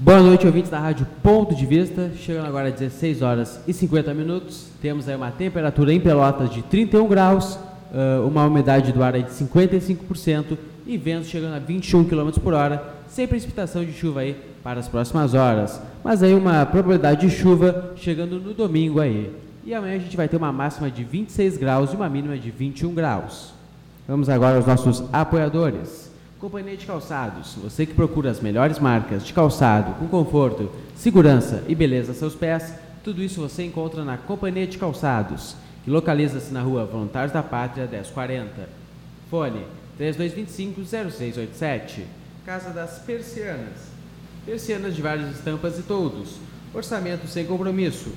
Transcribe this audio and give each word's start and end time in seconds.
Boa 0.00 0.22
noite, 0.22 0.46
ouvintes 0.46 0.70
da 0.70 0.78
Rádio 0.78 1.04
Ponto 1.24 1.56
de 1.56 1.66
Vista. 1.66 2.12
Chegando 2.16 2.46
agora 2.46 2.68
às 2.68 2.74
16 2.74 3.20
horas 3.20 3.60
e 3.66 3.72
50 3.72 4.14
minutos. 4.14 4.68
Temos 4.80 5.08
aí 5.08 5.16
uma 5.16 5.32
temperatura 5.32 5.92
em 5.92 5.98
Pelotas 5.98 6.50
de 6.50 6.62
31 6.62 7.08
graus, 7.08 7.58
uma 8.24 8.46
umidade 8.46 8.92
do 8.92 9.02
ar 9.02 9.14
de 9.14 9.28
55% 9.28 10.56
e 10.86 10.96
vento 10.96 11.26
chegando 11.26 11.56
a 11.56 11.58
21 11.58 12.04
km 12.04 12.30
por 12.40 12.54
hora, 12.54 12.80
sem 13.08 13.26
precipitação 13.26 13.84
de 13.84 13.92
chuva 13.92 14.20
aí 14.20 14.36
para 14.62 14.78
as 14.78 14.86
próximas 14.86 15.34
horas. 15.34 15.82
Mas 16.04 16.22
aí 16.22 16.32
uma 16.32 16.64
probabilidade 16.64 17.28
de 17.28 17.34
chuva 17.34 17.92
chegando 17.96 18.38
no 18.38 18.54
domingo 18.54 19.00
aí. 19.00 19.34
E 19.64 19.74
amanhã 19.74 19.96
a 19.96 19.98
gente 19.98 20.16
vai 20.16 20.28
ter 20.28 20.36
uma 20.36 20.52
máxima 20.52 20.88
de 20.92 21.02
26 21.02 21.56
graus 21.56 21.92
e 21.92 21.96
uma 21.96 22.08
mínima 22.08 22.38
de 22.38 22.52
21 22.52 22.94
graus. 22.94 23.52
Vamos 24.06 24.28
agora 24.28 24.58
aos 24.58 24.66
nossos 24.66 25.02
apoiadores. 25.12 26.07
Companhia 26.40 26.76
de 26.76 26.86
Calçados, 26.86 27.56
você 27.60 27.84
que 27.84 27.94
procura 27.94 28.30
as 28.30 28.38
melhores 28.38 28.78
marcas 28.78 29.26
de 29.26 29.32
calçado 29.32 29.94
com 29.94 30.06
conforto, 30.06 30.70
segurança 30.94 31.64
e 31.66 31.74
beleza 31.74 32.12
a 32.12 32.14
seus 32.14 32.36
pés, 32.36 32.72
tudo 33.02 33.20
isso 33.20 33.40
você 33.40 33.64
encontra 33.64 34.04
na 34.04 34.16
Companhia 34.16 34.64
de 34.64 34.78
Calçados, 34.78 35.56
que 35.82 35.90
localiza-se 35.90 36.52
na 36.52 36.62
rua 36.62 36.84
Voluntários 36.84 37.32
da 37.32 37.42
Pátria 37.42 37.88
1040. 37.88 38.68
Fone 39.28 39.64
3225-0687. 39.98 42.04
Casa 42.46 42.70
das 42.70 43.00
Persianas. 43.00 43.88
Persianas 44.46 44.94
de 44.94 45.02
várias 45.02 45.34
estampas 45.34 45.76
e 45.76 45.82
todos. 45.82 46.36
Orçamento 46.72 47.26
sem 47.26 47.46
compromisso. 47.46 48.12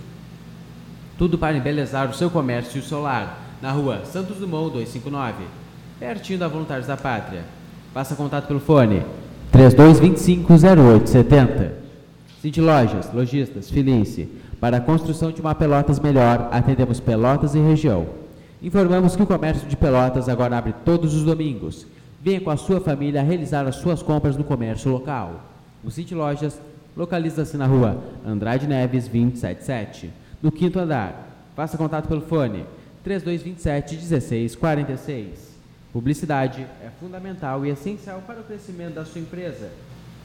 Tudo 1.17 1.39
para 1.39 1.57
embelezar 1.57 2.07
o 2.07 2.13
seu 2.13 2.29
comércio 2.29 2.77
e 2.77 2.81
o 2.81 2.85
seu 2.85 3.01
lar. 3.01 3.39
Na 3.63 3.71
rua 3.71 4.05
Santos 4.05 4.37
Dumont 4.37 4.73
259. 4.73 5.43
Pertinho 5.99 6.37
da 6.37 6.47
Voluntários 6.47 6.85
da 6.85 6.95
Pátria. 6.95 7.59
Faça 7.93 8.15
contato 8.15 8.47
pelo 8.47 8.61
fone 8.61 9.03
3225-0870. 9.51 11.71
Cinti 12.41 12.61
Lojas, 12.61 13.11
Lojistas, 13.13 13.69
Felice. 13.69 14.29
Para 14.61 14.77
a 14.77 14.81
construção 14.81 15.29
de 15.31 15.41
uma 15.41 15.53
Pelotas 15.53 15.99
melhor, 15.99 16.47
atendemos 16.51 17.01
Pelotas 17.01 17.53
e 17.53 17.59
região. 17.59 18.07
Informamos 18.61 19.13
que 19.15 19.23
o 19.23 19.27
comércio 19.27 19.67
de 19.67 19.75
Pelotas 19.75 20.29
agora 20.29 20.57
abre 20.57 20.73
todos 20.85 21.13
os 21.13 21.23
domingos. 21.23 21.85
Venha 22.21 22.39
com 22.39 22.49
a 22.49 22.55
sua 22.55 22.79
família 22.79 23.23
realizar 23.23 23.67
as 23.67 23.75
suas 23.75 24.01
compras 24.01 24.37
no 24.37 24.45
comércio 24.45 24.89
local. 24.89 25.43
O 25.83 25.91
Cinti 25.91 26.15
Lojas 26.15 26.61
localiza-se 26.95 27.57
na 27.57 27.65
rua 27.65 27.97
Andrade 28.25 28.67
Neves 28.67 29.09
277, 29.09 30.09
no 30.41 30.49
quinto 30.49 30.79
andar. 30.79 31.27
Faça 31.57 31.77
contato 31.77 32.07
pelo 32.07 32.21
fone 32.21 32.63
3227 33.03 33.95
1646. 33.95 35.50
Publicidade 35.93 36.65
é 36.81 36.89
fundamental 37.01 37.65
e 37.65 37.69
essencial 37.69 38.23
para 38.25 38.39
o 38.39 38.43
crescimento 38.43 38.93
da 38.93 39.03
sua 39.03 39.19
empresa, 39.19 39.69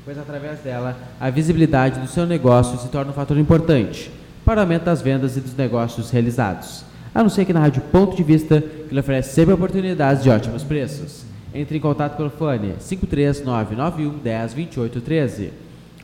pois 0.04 0.16
através 0.16 0.60
dela 0.60 0.96
a 1.18 1.28
visibilidade 1.28 1.98
do 1.98 2.06
seu 2.06 2.24
negócio 2.24 2.78
se 2.78 2.88
torna 2.88 3.10
um 3.10 3.14
fator 3.14 3.36
importante 3.36 4.08
para 4.44 4.58
o 4.58 4.60
aumento 4.60 4.84
das 4.84 5.02
vendas 5.02 5.36
e 5.36 5.40
dos 5.40 5.56
negócios 5.56 6.10
realizados. 6.10 6.84
A 7.12 7.20
não 7.20 7.28
ser 7.28 7.44
que 7.44 7.52
na 7.52 7.58
Rádio 7.58 7.82
Ponto 7.90 8.14
de 8.14 8.22
Vista, 8.22 8.60
que 8.60 8.94
lhe 8.94 9.00
oferece 9.00 9.34
sempre 9.34 9.54
oportunidades 9.54 10.22
de 10.22 10.30
ótimos 10.30 10.62
preços. 10.62 11.24
Entre 11.52 11.78
em 11.78 11.80
contato 11.80 12.16
pelo 12.16 12.30
fone 12.30 12.74
53991 12.78 14.18
10 14.18 14.54
28 14.54 15.00
13 15.00 15.52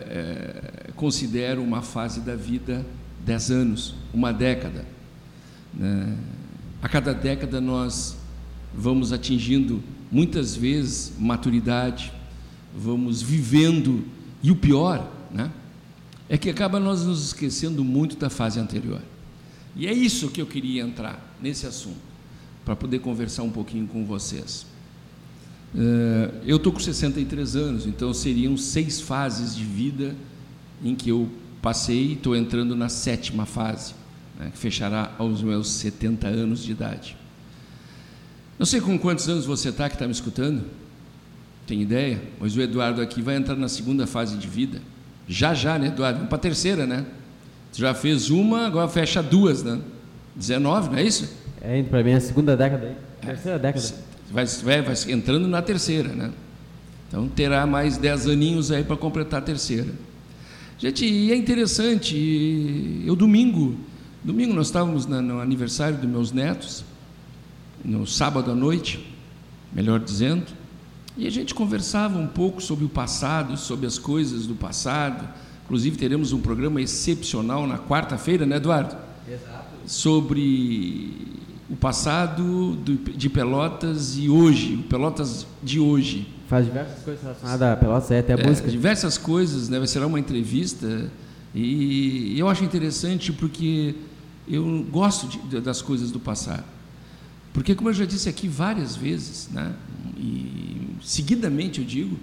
é, 0.88 0.92
consideram 0.96 1.64
uma 1.64 1.82
fase 1.82 2.22
da 2.22 2.36
vida 2.36 2.86
10 3.26 3.52
anos, 3.52 3.96
uma 4.14 4.32
década. 4.32 4.86
Né? 5.74 6.18
A 6.82 6.88
cada 6.88 7.14
década 7.14 7.60
nós 7.60 8.18
vamos 8.74 9.12
atingindo 9.12 9.82
muitas 10.12 10.56
vezes 10.56 11.14
maturidade, 11.18 12.14
vamos 12.76 13.22
vivendo 13.22 14.06
e 14.42 14.52
o 14.52 14.56
pior, 14.56 15.12
né? 15.32 15.52
É 16.30 16.38
que 16.38 16.50
acaba 16.50 16.80
nós 16.80 17.04
nos 17.04 17.28
esquecendo 17.28 17.84
muito 17.84 18.18
da 18.18 18.30
fase 18.30 18.60
anterior. 18.60 19.02
E 19.76 19.88
é 19.88 19.94
isso 19.94 20.30
que 20.30 20.42
eu 20.42 20.46
queria 20.46 20.82
entrar 20.82 21.36
nesse 21.42 21.66
assunto, 21.66 22.00
para 22.66 22.76
poder 22.76 23.00
conversar 23.00 23.44
um 23.44 23.52
pouquinho 23.52 23.88
com 23.88 24.06
vocês. 24.06 24.66
Uh, 25.74 26.34
eu 26.46 26.58
estou 26.58 26.72
com 26.74 26.80
63 26.80 27.56
anos, 27.56 27.86
então 27.86 28.14
seriam 28.14 28.58
seis 28.58 29.00
fases 29.00 29.56
de 29.56 29.64
vida 29.64 30.16
em 30.84 30.96
que 30.96 31.10
eu 31.10 31.30
passei 31.62 32.08
e 32.08 32.14
estou 32.14 32.36
entrando 32.36 32.76
na 32.76 32.90
sétima 32.90 33.46
fase, 33.46 33.94
né, 34.40 34.50
que 34.52 34.58
fechará 34.58 35.14
aos 35.18 35.42
meus 35.42 35.70
70 35.70 36.28
anos 36.28 36.64
de 36.64 36.72
idade. 36.72 37.18
Não 38.58 38.66
sei 38.66 38.82
com 38.82 38.98
quantos 38.98 39.30
anos 39.30 39.46
você 39.46 39.70
está 39.70 39.88
que 39.88 39.96
está 39.96 40.06
me 40.06 40.12
escutando, 40.12 40.64
tem 41.68 41.82
ideia? 41.82 42.22
Mas 42.40 42.56
o 42.56 42.62
Eduardo 42.62 43.02
aqui 43.02 43.22
vai 43.22 43.36
entrar 43.36 43.56
na 43.56 43.68
segunda 43.68 44.08
fase 44.08 44.38
de 44.38 44.48
vida. 44.48 44.82
Já, 45.28 45.54
já, 45.54 45.78
né, 45.78 45.88
Eduardo? 45.88 46.18
Vamos 46.18 46.30
para 46.30 46.38
a 46.38 46.42
terceira, 46.42 46.86
né? 46.86 47.06
Você 47.72 47.82
já 47.82 47.94
fez 47.94 48.30
uma, 48.30 48.66
agora 48.66 48.88
fecha 48.88 49.22
duas, 49.22 49.62
né? 49.64 49.80
19, 50.36 50.90
não 50.90 50.98
é 50.98 51.04
isso? 51.04 51.30
É, 51.62 51.82
para 51.84 52.04
mim 52.04 52.12
é 52.12 52.16
a 52.16 52.22
segunda 52.22 52.56
década, 52.56 52.96
terceira 53.22 53.60
década. 53.60 53.86
Vai, 54.32 54.46
vai, 54.46 54.82
vai 54.82 54.96
entrando 55.12 55.48
na 55.48 55.62
terceira, 55.62 56.10
né? 56.10 56.32
Então 57.08 57.28
terá 57.28 57.66
mais 57.66 57.98
dez 57.98 58.28
aninhos 58.28 58.72
aí 58.72 58.84
para 58.84 58.98
completar 58.98 59.40
a 59.40 59.44
terceira. 59.44 59.88
Gente, 60.78 61.06
e 61.06 61.32
é 61.32 61.36
interessante, 61.36 63.04
eu 63.06 63.16
domingo, 63.16 63.76
domingo 64.24 64.54
nós 64.54 64.68
estávamos 64.68 65.08
no 65.08 65.40
aniversário 65.40 65.98
dos 65.98 66.10
meus 66.10 66.32
netos, 66.32 66.86
no 67.84 68.06
sábado 68.06 68.52
à 68.52 68.56
noite, 68.56 69.04
melhor 69.74 70.00
dizendo, 70.00 70.46
e 71.18 71.26
a 71.26 71.32
gente 71.32 71.56
conversava 71.56 72.20
um 72.20 72.28
pouco 72.28 72.62
sobre 72.62 72.86
o 72.86 72.90
passado, 72.90 73.58
sobre 73.58 73.88
as 73.88 73.98
coisas 73.98 74.46
do 74.46 74.54
passado. 74.54 75.28
Inclusive, 75.66 75.98
teremos 75.98 76.32
um 76.32 76.40
programa 76.40 76.80
excepcional 76.80 77.66
na 77.66 77.80
quarta-feira, 77.80 78.46
né, 78.46 78.58
Eduardo? 78.58 78.96
Exato. 79.28 79.66
Sobre 79.88 81.36
o 81.70 81.76
passado 81.76 82.78
de 83.16 83.30
Pelotas 83.30 84.16
e 84.16 84.30
hoje, 84.30 84.76
o 84.76 84.84
Pelotas 84.84 85.48
de 85.64 85.80
hoje. 85.80 86.28
Faz 86.48 86.66
diversas 86.66 87.04
coisas 87.04 87.24
relacionadas 87.24 87.62
a 87.62 87.76
Pelotas, 87.76 88.12
é, 88.12 88.20
até 88.20 88.34
a 88.34 88.38
é, 88.38 88.48
música. 88.48 88.70
Diversas 88.70 89.18
coisas, 89.18 89.70
né? 89.70 89.86
Será 89.88 90.06
uma 90.06 90.20
entrevista. 90.20 91.12
E 91.54 92.38
eu 92.38 92.48
acho 92.48 92.64
interessante 92.64 93.34
porque 93.34 93.96
eu 94.48 94.86
gosto 94.92 95.28
de, 95.28 95.60
das 95.60 95.82
coisas 95.82 96.12
do 96.12 96.20
passado. 96.20 96.64
Porque, 97.52 97.74
como 97.74 97.90
eu 97.90 97.94
já 97.94 98.06
disse 98.06 98.30
aqui 98.30 98.48
várias 98.48 98.96
vezes, 98.96 99.50
né? 99.52 99.74
e 100.18 100.67
seguidamente 101.02 101.80
eu 101.80 101.86
digo 101.86 102.18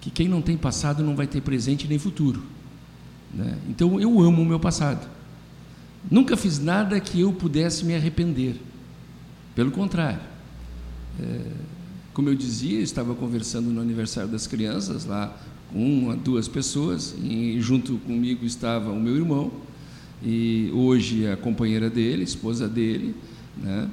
que 0.00 0.10
quem 0.10 0.28
não 0.28 0.42
tem 0.42 0.56
passado 0.56 1.02
não 1.02 1.16
vai 1.16 1.26
ter 1.26 1.40
presente 1.40 1.88
nem 1.88 1.98
futuro. 1.98 2.42
Né? 3.32 3.58
Então 3.68 4.00
eu 4.00 4.20
amo 4.20 4.42
o 4.42 4.44
meu 4.44 4.60
passado. 4.60 5.08
Nunca 6.10 6.36
fiz 6.36 6.58
nada 6.58 7.00
que 7.00 7.20
eu 7.20 7.32
pudesse 7.32 7.84
me 7.84 7.94
arrepender. 7.94 8.60
Pelo 9.54 9.70
contrário. 9.70 10.20
É, 11.20 11.40
como 12.12 12.28
eu 12.28 12.34
dizia, 12.34 12.80
estava 12.80 13.14
conversando 13.14 13.70
no 13.70 13.80
aniversário 13.80 14.30
das 14.30 14.46
crianças 14.46 15.04
lá 15.04 15.36
com 15.72 15.84
uma, 15.84 16.16
duas 16.16 16.46
pessoas, 16.46 17.14
e 17.20 17.60
junto 17.60 17.98
comigo 17.98 18.44
estava 18.44 18.92
o 18.92 19.00
meu 19.00 19.16
irmão, 19.16 19.50
e 20.22 20.70
hoje 20.72 21.26
a 21.26 21.36
companheira 21.36 21.90
dele, 21.90 22.22
esposa 22.22 22.68
dele, 22.68 23.14
né, 23.56 23.88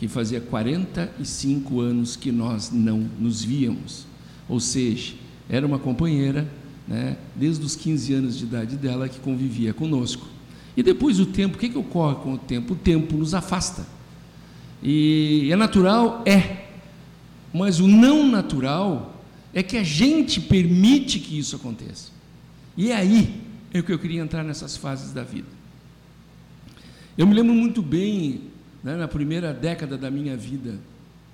que 0.00 0.08
fazia 0.08 0.40
45 0.40 1.78
anos 1.78 2.16
que 2.16 2.32
nós 2.32 2.70
não 2.72 3.06
nos 3.18 3.44
víamos. 3.44 4.06
Ou 4.48 4.58
seja, 4.58 5.12
era 5.46 5.66
uma 5.66 5.78
companheira, 5.78 6.50
né, 6.88 7.18
desde 7.36 7.66
os 7.66 7.76
15 7.76 8.14
anos 8.14 8.38
de 8.38 8.44
idade 8.44 8.76
dela, 8.78 9.10
que 9.10 9.20
convivia 9.20 9.74
conosco. 9.74 10.26
E 10.74 10.82
depois 10.82 11.20
o 11.20 11.26
tempo, 11.26 11.56
o 11.56 11.60
que, 11.60 11.68
que 11.68 11.76
ocorre 11.76 12.14
com 12.14 12.32
o 12.32 12.38
tempo? 12.38 12.72
O 12.72 12.76
tempo 12.76 13.14
nos 13.14 13.34
afasta. 13.34 13.86
E 14.82 15.50
é 15.52 15.56
natural? 15.56 16.22
É. 16.24 16.68
Mas 17.52 17.78
o 17.78 17.86
não 17.86 18.26
natural 18.26 19.22
é 19.52 19.62
que 19.62 19.76
a 19.76 19.82
gente 19.82 20.40
permite 20.40 21.18
que 21.18 21.38
isso 21.38 21.56
aconteça. 21.56 22.10
E 22.74 22.90
é 22.90 22.96
aí 22.96 23.38
é 23.70 23.82
que 23.82 23.92
eu 23.92 23.98
queria 23.98 24.22
entrar 24.22 24.44
nessas 24.44 24.78
fases 24.78 25.12
da 25.12 25.22
vida. 25.22 25.48
Eu 27.18 27.26
me 27.26 27.34
lembro 27.34 27.52
muito 27.52 27.82
bem, 27.82 28.49
né, 28.82 28.96
na 28.96 29.08
primeira 29.08 29.52
década 29.52 29.96
da 29.96 30.10
minha 30.10 30.36
vida. 30.36 30.74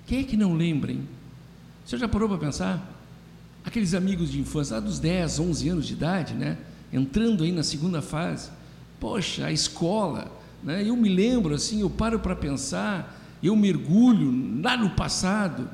Quem 0.05 0.19
é 0.19 0.23
que 0.23 0.37
não 0.37 0.53
lembra, 0.53 0.91
hein? 0.91 1.07
Você 1.85 1.97
já 1.97 2.07
parou 2.07 2.27
para 2.27 2.37
pensar? 2.37 2.93
Aqueles 3.63 3.93
amigos 3.93 4.31
de 4.31 4.39
infância, 4.39 4.75
lá 4.75 4.79
dos 4.79 4.99
10, 4.99 5.39
11 5.39 5.69
anos 5.69 5.87
de 5.87 5.93
idade, 5.93 6.33
né? 6.33 6.57
Entrando 6.91 7.43
aí 7.43 7.51
na 7.51 7.63
segunda 7.63 8.01
fase. 8.01 8.49
Poxa, 8.99 9.45
a 9.45 9.51
escola, 9.51 10.31
né? 10.63 10.83
Eu 10.85 10.95
me 10.95 11.09
lembro 11.09 11.53
assim, 11.53 11.81
eu 11.81 11.89
paro 11.89 12.19
para 12.19 12.35
pensar, 12.35 13.17
eu 13.41 13.55
mergulho 13.55 14.61
lá 14.61 14.77
no 14.77 14.91
passado, 14.91 15.69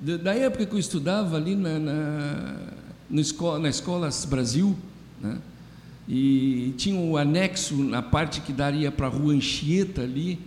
da 0.00 0.34
época 0.34 0.66
que 0.66 0.74
eu 0.74 0.78
estudava 0.78 1.36
ali 1.36 1.56
na, 1.56 1.78
na, 1.78 2.56
na 3.10 3.20
escola, 3.20 3.58
na 3.58 3.68
Escolas 3.68 4.24
Brasil, 4.24 4.76
né? 5.20 5.38
e 6.08 6.72
tinha 6.78 6.98
um 6.98 7.16
anexo 7.16 7.76
na 7.76 8.00
parte 8.00 8.40
que 8.40 8.52
daria 8.52 8.90
para 8.90 9.06
a 9.06 9.10
rua 9.10 9.34
Anchieta 9.34 10.02
ali. 10.02 10.38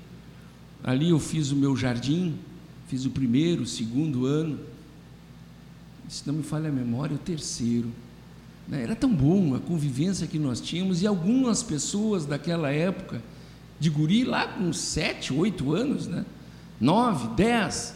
Ali 0.84 1.10
eu 1.10 1.20
fiz 1.20 1.52
o 1.52 1.56
meu 1.56 1.76
jardim, 1.76 2.36
fiz 2.88 3.06
o 3.06 3.10
primeiro, 3.10 3.64
o 3.64 3.68
segundo 3.68 4.26
ano. 4.26 4.60
Se 6.10 6.26
não 6.26 6.34
me 6.36 6.44
falha 6.44 6.70
a 6.70 6.72
memória, 6.72 7.16
o 7.16 7.20
terceiro. 7.20 7.90
Né? 8.68 8.84
Era 8.84 8.96
tão 8.96 9.14
bom 9.14 9.56
a 9.56 9.60
convivência 9.60 10.28
que 10.28 10.40
nós 10.40 10.60
tínhamos 10.60 11.02
e 11.02 11.08
algumas 11.08 11.64
pessoas 11.64 12.26
daquela 12.26 12.72
época, 12.72 13.22
de 13.80 13.90
guri 13.90 14.24
lá 14.24 14.48
com 14.48 14.72
sete, 14.74 15.34
oito 15.34 15.74
anos, 15.74 16.08
né? 16.08 16.26
nove, 16.80 17.36
dez, 17.36 17.96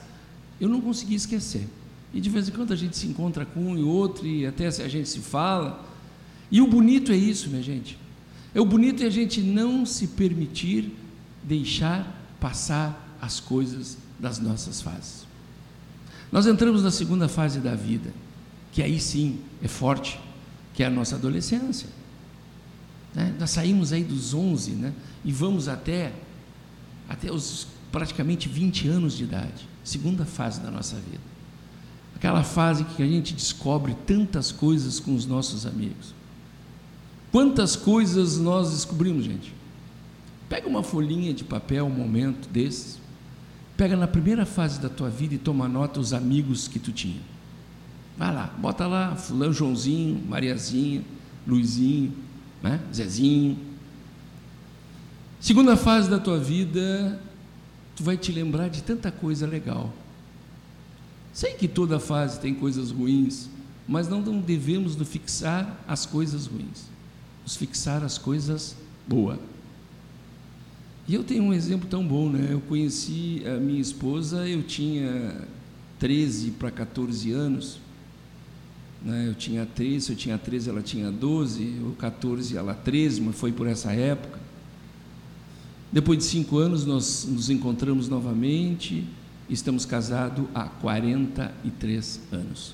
eu 0.60 0.70
não 0.70 0.80
consegui 0.80 1.16
esquecer. 1.16 1.68
E 2.14 2.22
de 2.22 2.30
vez 2.30 2.48
em 2.48 2.52
quando 2.52 2.72
a 2.72 2.76
gente 2.76 2.96
se 2.96 3.08
encontra 3.08 3.46
com 3.46 3.60
um 3.60 3.78
e 3.78 3.84
outro 3.84 4.26
e 4.26 4.46
até 4.46 4.68
a 4.68 4.88
gente 4.88 5.10
se 5.10 5.20
fala. 5.20 5.84
E 6.50 6.62
o 6.62 6.68
bonito 6.68 7.12
é 7.12 7.16
isso, 7.16 7.50
minha 7.50 7.62
gente. 7.62 7.98
É 8.54 8.62
o 8.62 8.66
bonito 8.66 9.04
é 9.04 9.08
a 9.08 9.10
gente 9.10 9.42
não 9.42 9.86
se 9.86 10.08
permitir 10.08 10.94
deixar 11.44 12.15
passar 12.40 13.18
as 13.22 13.40
coisas 13.40 13.98
das 14.20 14.40
nossas 14.40 14.82
fases. 14.82 15.26
Nós 16.32 16.48
entramos 16.48 16.84
na 16.84 16.92
segunda 16.92 17.28
fase 17.28 17.60
da 17.60 17.76
vida, 17.76 18.14
que 18.72 18.82
aí 18.82 19.00
sim 19.00 19.40
é 19.64 19.68
forte, 19.68 20.20
que 20.74 20.84
é 20.84 20.88
a 20.88 20.90
nossa 20.90 21.16
adolescência. 21.16 21.88
Né? 23.14 23.34
Nós 23.40 23.52
saímos 23.52 23.94
aí 23.94 24.04
dos 24.04 24.34
11 24.34 24.72
né? 24.72 24.94
e 25.24 25.32
vamos 25.32 25.68
até, 25.68 26.14
até 27.08 27.32
os 27.32 27.68
praticamente 27.92 28.50
20 28.50 28.90
anos 28.90 29.16
de 29.16 29.24
idade, 29.24 29.68
segunda 29.84 30.26
fase 30.26 30.60
da 30.60 30.70
nossa 30.70 30.96
vida. 30.98 31.24
Aquela 32.16 32.44
fase 32.44 32.84
que 32.84 33.04
a 33.04 33.08
gente 33.08 33.34
descobre 33.34 33.96
tantas 34.06 34.52
coisas 34.52 35.00
com 35.00 35.16
os 35.16 35.26
nossos 35.26 35.66
amigos. 35.66 36.14
Quantas 37.32 37.76
coisas 37.76 38.38
nós 38.38 38.72
descobrimos, 38.72 39.26
gente? 39.26 39.54
Pega 40.50 40.68
uma 40.68 40.84
folhinha 40.84 41.34
de 41.34 41.44
papel, 41.44 41.86
um 41.86 41.90
momento 41.90 42.48
desses, 42.50 43.00
pega 43.76 43.96
na 43.96 44.08
primeira 44.08 44.46
fase 44.46 44.80
da 44.80 44.90
tua 44.90 45.10
vida 45.10 45.34
e 45.36 45.38
toma 45.38 45.68
nota 45.68 46.00
os 46.00 46.14
amigos 46.14 46.68
que 46.68 46.80
tu 46.80 46.92
tinha. 46.92 47.22
Vai 48.18 48.34
lá, 48.34 48.54
bota 48.58 48.88
lá 48.88 49.16
fulano 49.16 49.54
Joãozinho, 49.54 50.24
Mariazinha, 50.28 51.04
Luizinho, 51.46 52.14
né? 52.62 52.80
Zezinho. 52.94 53.58
Segunda 55.40 55.76
fase 55.76 56.10
da 56.10 56.20
tua 56.20 56.40
vida, 56.40 57.20
tu 57.96 58.04
vai 58.04 58.18
te 58.18 58.32
lembrar 58.32 58.70
de 58.70 58.82
tanta 58.82 59.12
coisa 59.12 59.46
legal. 59.46 59.92
Sei 61.34 61.54
que 61.54 61.68
toda 61.68 62.00
fase 62.00 62.40
tem 62.40 62.54
coisas 62.54 62.92
ruins, 62.92 63.50
mas 63.88 64.08
não 64.08 64.22
devemos 64.40 64.96
nos 64.96 65.08
fixar 65.08 65.84
as 65.88 66.06
coisas 66.06 66.48
ruins 66.48 66.96
nos 67.46 67.56
fixar 67.56 68.04
as 68.04 68.18
coisas 68.18 68.76
boas. 69.08 69.38
E 71.08 71.14
eu 71.14 71.24
tenho 71.24 71.44
um 71.44 71.54
exemplo 71.54 71.88
tão 71.88 72.06
bom, 72.06 72.30
né? 72.30 72.48
Eu 72.50 72.62
conheci 72.62 73.44
a 73.46 73.60
minha 73.60 73.80
esposa, 73.80 74.48
eu 74.48 74.64
tinha 74.64 75.40
13 76.00 76.52
para 76.52 76.72
14 76.72 77.32
anos. 77.32 77.80
Né? 79.04 79.28
Eu 79.28 79.36
tinha 79.36 79.68
13, 79.68 80.12
eu 80.12 80.16
tinha 80.16 80.38
13, 80.38 80.70
ela 80.70 80.82
tinha 80.82 81.12
12, 81.12 81.78
eu 81.80 81.96
14, 82.00 82.58
ela 82.58 82.74
13, 82.74 83.22
mas 83.22 83.36
foi 83.36 83.52
por 83.52 83.68
essa 83.68 83.92
época. 83.92 84.40
Depois 85.92 86.18
de 86.18 86.26
cinco 86.26 86.58
anos, 86.58 86.86
nós 86.86 87.24
nos 87.30 87.52
encontramos 87.52 88.10
novamente, 88.10 89.08
estamos 89.48 89.86
casados 89.86 90.46
há 90.56 90.64
43 90.64 92.20
anos. 92.32 92.74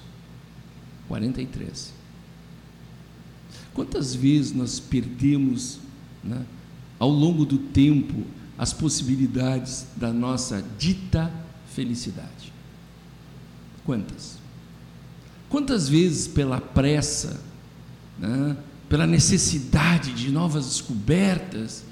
43. 1.10 1.94
Quantas 3.74 4.16
vezes 4.16 4.54
nós 4.54 4.80
perdemos, 4.80 5.80
né, 6.24 6.46
ao 7.02 7.10
longo 7.10 7.46
do 7.46 7.58
tempo, 7.58 8.24
as 8.58 8.72
possibilidades 8.72 9.88
da 9.96 10.14
nossa 10.14 10.64
dita 10.78 11.32
felicidade? 11.74 12.54
Quantas? 13.84 14.38
Quantas 15.50 15.90
vezes, 15.90 16.28
pela 16.28 16.62
pressa, 16.62 17.42
né, 18.20 18.56
pela 18.88 19.08
necessidade 19.08 20.14
de 20.14 20.32
novas 20.32 20.66
descobertas, 20.66 21.84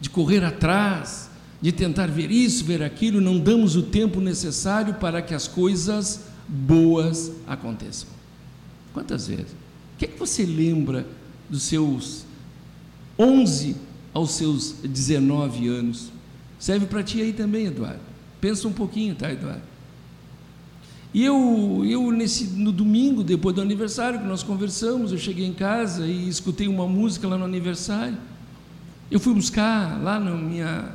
de 0.00 0.10
correr 0.10 0.42
atrás, 0.42 1.30
de 1.62 1.70
tentar 1.70 2.08
ver 2.08 2.32
isso, 2.32 2.64
ver 2.64 2.82
aquilo, 2.82 3.20
não 3.20 3.38
damos 3.38 3.76
o 3.76 3.84
tempo 3.84 4.20
necessário 4.20 4.94
para 4.94 5.22
que 5.22 5.34
as 5.34 5.46
coisas 5.46 6.22
boas 6.48 7.30
aconteçam? 7.46 8.08
Quantas 8.92 9.28
vezes? 9.28 9.60
que, 10.00 10.06
é 10.06 10.08
que 10.08 10.18
você 10.18 10.46
lembra 10.46 11.06
dos 11.50 11.64
seus 11.64 12.24
11 13.18 13.76
aos 14.12 14.32
seus 14.32 14.72
19 14.82 15.68
anos? 15.68 16.10
Serve 16.58 16.86
para 16.86 17.02
ti 17.02 17.20
aí 17.20 17.32
também, 17.32 17.66
Eduardo. 17.66 18.00
Pensa 18.40 18.68
um 18.68 18.72
pouquinho, 18.72 19.14
tá, 19.14 19.30
Eduardo? 19.32 19.62
E 21.12 21.24
eu, 21.24 21.84
eu 21.84 22.12
nesse, 22.12 22.44
no 22.44 22.70
domingo, 22.70 23.24
depois 23.24 23.54
do 23.54 23.60
aniversário, 23.60 24.20
que 24.20 24.26
nós 24.26 24.42
conversamos, 24.42 25.10
eu 25.10 25.18
cheguei 25.18 25.44
em 25.44 25.52
casa 25.52 26.06
e 26.06 26.28
escutei 26.28 26.68
uma 26.68 26.86
música 26.86 27.26
lá 27.26 27.36
no 27.36 27.44
aniversário. 27.44 28.16
Eu 29.10 29.18
fui 29.18 29.34
buscar 29.34 30.00
lá 30.00 30.20
no, 30.20 30.38
minha, 30.38 30.92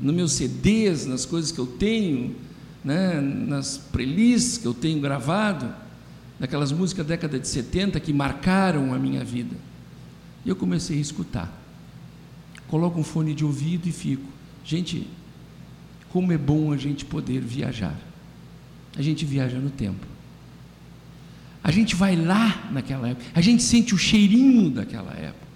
no 0.00 0.12
meus 0.12 0.32
CDs, 0.32 1.04
nas 1.04 1.26
coisas 1.26 1.52
que 1.52 1.58
eu 1.58 1.66
tenho, 1.66 2.34
né, 2.82 3.20
nas 3.20 3.76
playlists 3.76 4.56
que 4.56 4.66
eu 4.66 4.72
tenho 4.72 5.00
gravado 5.00 5.68
daquelas 6.40 6.72
músicas 6.72 7.06
da 7.06 7.10
década 7.10 7.38
de 7.38 7.46
70 7.46 8.00
que 8.00 8.12
marcaram 8.12 8.94
a 8.94 8.98
minha 8.98 9.22
vida. 9.22 9.54
E 10.46 10.48
eu 10.48 10.56
comecei 10.56 10.96
a 10.96 11.00
escutar. 11.00 11.61
Coloco 12.72 12.98
um 12.98 13.04
fone 13.04 13.34
de 13.34 13.44
ouvido 13.44 13.86
e 13.86 13.92
fico. 13.92 14.24
Gente, 14.64 15.06
como 16.08 16.32
é 16.32 16.38
bom 16.38 16.72
a 16.72 16.76
gente 16.78 17.04
poder 17.04 17.42
viajar. 17.42 18.00
A 18.96 19.02
gente 19.02 19.26
viaja 19.26 19.58
no 19.58 19.68
tempo. 19.68 20.06
A 21.62 21.70
gente 21.70 21.94
vai 21.94 22.16
lá 22.16 22.70
naquela 22.72 23.10
época. 23.10 23.26
A 23.34 23.42
gente 23.42 23.62
sente 23.62 23.94
o 23.94 23.98
cheirinho 23.98 24.70
daquela 24.70 25.12
época. 25.12 25.46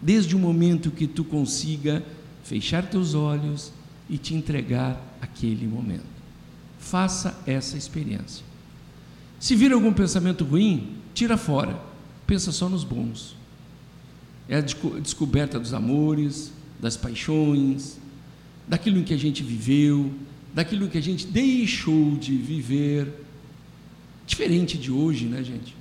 Desde 0.00 0.34
o 0.34 0.38
momento 0.38 0.90
que 0.90 1.06
tu 1.06 1.24
consiga 1.24 2.02
fechar 2.42 2.86
teus 2.86 3.12
olhos 3.12 3.70
e 4.08 4.16
te 4.16 4.34
entregar 4.34 4.98
aquele 5.20 5.66
momento. 5.66 6.06
Faça 6.78 7.38
essa 7.46 7.76
experiência. 7.76 8.42
Se 9.38 9.54
vir 9.54 9.74
algum 9.74 9.92
pensamento 9.92 10.42
ruim, 10.42 10.96
tira 11.12 11.36
fora. 11.36 11.78
Pensa 12.26 12.50
só 12.50 12.66
nos 12.66 12.82
bons. 12.82 13.35
É 14.48 14.56
a 14.56 14.60
descoberta 14.60 15.58
dos 15.58 15.74
amores, 15.74 16.52
das 16.80 16.96
paixões, 16.96 17.98
daquilo 18.66 18.98
em 18.98 19.04
que 19.04 19.14
a 19.14 19.18
gente 19.18 19.42
viveu, 19.42 20.10
daquilo 20.54 20.88
que 20.88 20.98
a 20.98 21.02
gente 21.02 21.26
deixou 21.26 22.16
de 22.16 22.36
viver. 22.36 23.12
Diferente 24.26 24.78
de 24.78 24.90
hoje, 24.90 25.26
né, 25.26 25.42
gente? 25.42 25.74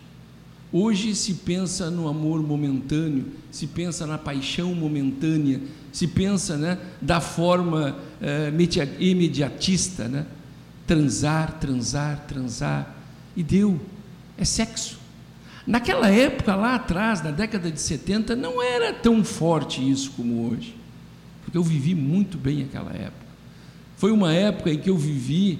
Hoje 0.71 1.15
se 1.15 1.35
pensa 1.35 1.89
no 1.89 2.07
amor 2.07 2.41
momentâneo, 2.41 3.25
se 3.51 3.67
pensa 3.67 4.05
na 4.05 4.17
paixão 4.17 4.75
momentânea, 4.75 5.61
se 5.91 6.07
pensa 6.07 6.57
né, 6.57 6.77
da 7.01 7.21
forma 7.21 7.97
eh, 8.19 8.51
imediatista, 8.99 10.07
né? 10.07 10.25
transar, 10.85 11.59
transar, 11.59 12.25
transar, 12.27 12.95
e 13.35 13.43
deu. 13.43 13.79
É 14.37 14.45
sexo. 14.45 14.94
Naquela 15.65 16.09
época, 16.09 16.55
lá 16.55 16.75
atrás, 16.75 17.23
na 17.23 17.31
década 17.31 17.71
de 17.71 17.81
70, 17.81 18.35
não 18.35 18.61
era 18.61 18.93
tão 18.93 19.23
forte 19.23 19.87
isso 19.89 20.11
como 20.11 20.47
hoje, 20.47 20.75
porque 21.43 21.57
eu 21.57 21.63
vivi 21.63 21.95
muito 21.95 22.37
bem 22.37 22.63
aquela 22.63 22.91
época. 22.91 23.25
Foi 23.97 24.11
uma 24.11 24.31
época 24.31 24.71
em 24.71 24.77
que 24.77 24.89
eu 24.89 24.97
vivi 24.97 25.59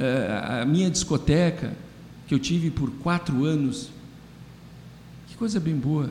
uh, 0.00 0.62
a 0.62 0.64
minha 0.64 0.90
discoteca, 0.90 1.76
que 2.26 2.34
eu 2.34 2.38
tive 2.38 2.70
por 2.70 2.90
quatro 2.90 3.44
anos. 3.44 3.90
Que 5.26 5.36
coisa 5.36 5.60
bem 5.60 5.74
boa, 5.74 6.08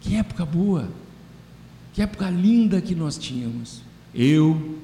que 0.00 0.16
época 0.16 0.44
boa, 0.44 0.88
que 1.92 2.02
época 2.02 2.28
linda 2.30 2.80
que 2.80 2.94
nós 2.94 3.16
tínhamos. 3.16 3.80
Eu, 4.12 4.80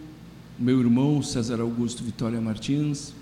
meu 0.59 0.79
irmão 0.79 1.23
César 1.23 1.61
Augusto 1.61 2.05
Vitória 2.05 2.41
Martins, 2.41 3.13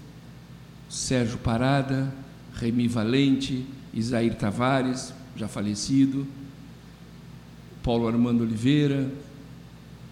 Sérgio 0.89 1.39
Parada, 1.39 2.13
Remy 2.55 2.89
Valente, 2.89 3.65
Isair 3.99 4.35
Tavares, 4.37 5.13
já 5.37 5.49
falecido, 5.49 6.27
Paulo 7.83 8.07
Armando 8.07 8.43
Oliveira. 8.43 9.11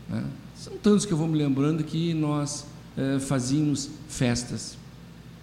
Né? 0.09 0.25
São 0.57 0.77
tantos 0.79 1.05
que 1.05 1.13
eu 1.13 1.17
vou 1.17 1.29
me 1.29 1.37
lembrando 1.37 1.85
que 1.85 2.15
nós 2.15 2.67
eh, 2.97 3.19
fazíamos 3.19 3.91
festas, 4.09 4.77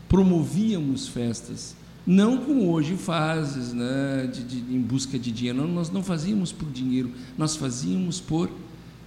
promovíamos 0.09 1.07
festas, 1.07 1.75
não 2.05 2.37
como 2.37 2.69
hoje 2.69 2.97
fazes, 2.97 3.71
né, 3.71 4.29
de, 4.31 4.43
de, 4.43 4.75
em 4.75 4.81
busca 4.81 5.17
de 5.17 5.31
dinheiro. 5.31 5.59
Não, 5.59 5.67
nós 5.67 5.89
não 5.89 6.03
fazíamos 6.03 6.51
por 6.51 6.69
dinheiro, 6.69 7.11
nós 7.37 7.55
fazíamos 7.55 8.19
por 8.19 8.49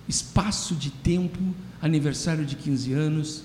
espaço 0.09 0.75
de 0.75 0.91
tempo, 0.91 1.39
aniversário 1.83 2.47
de 2.47 2.57
15 2.57 2.93
anos, 2.93 3.43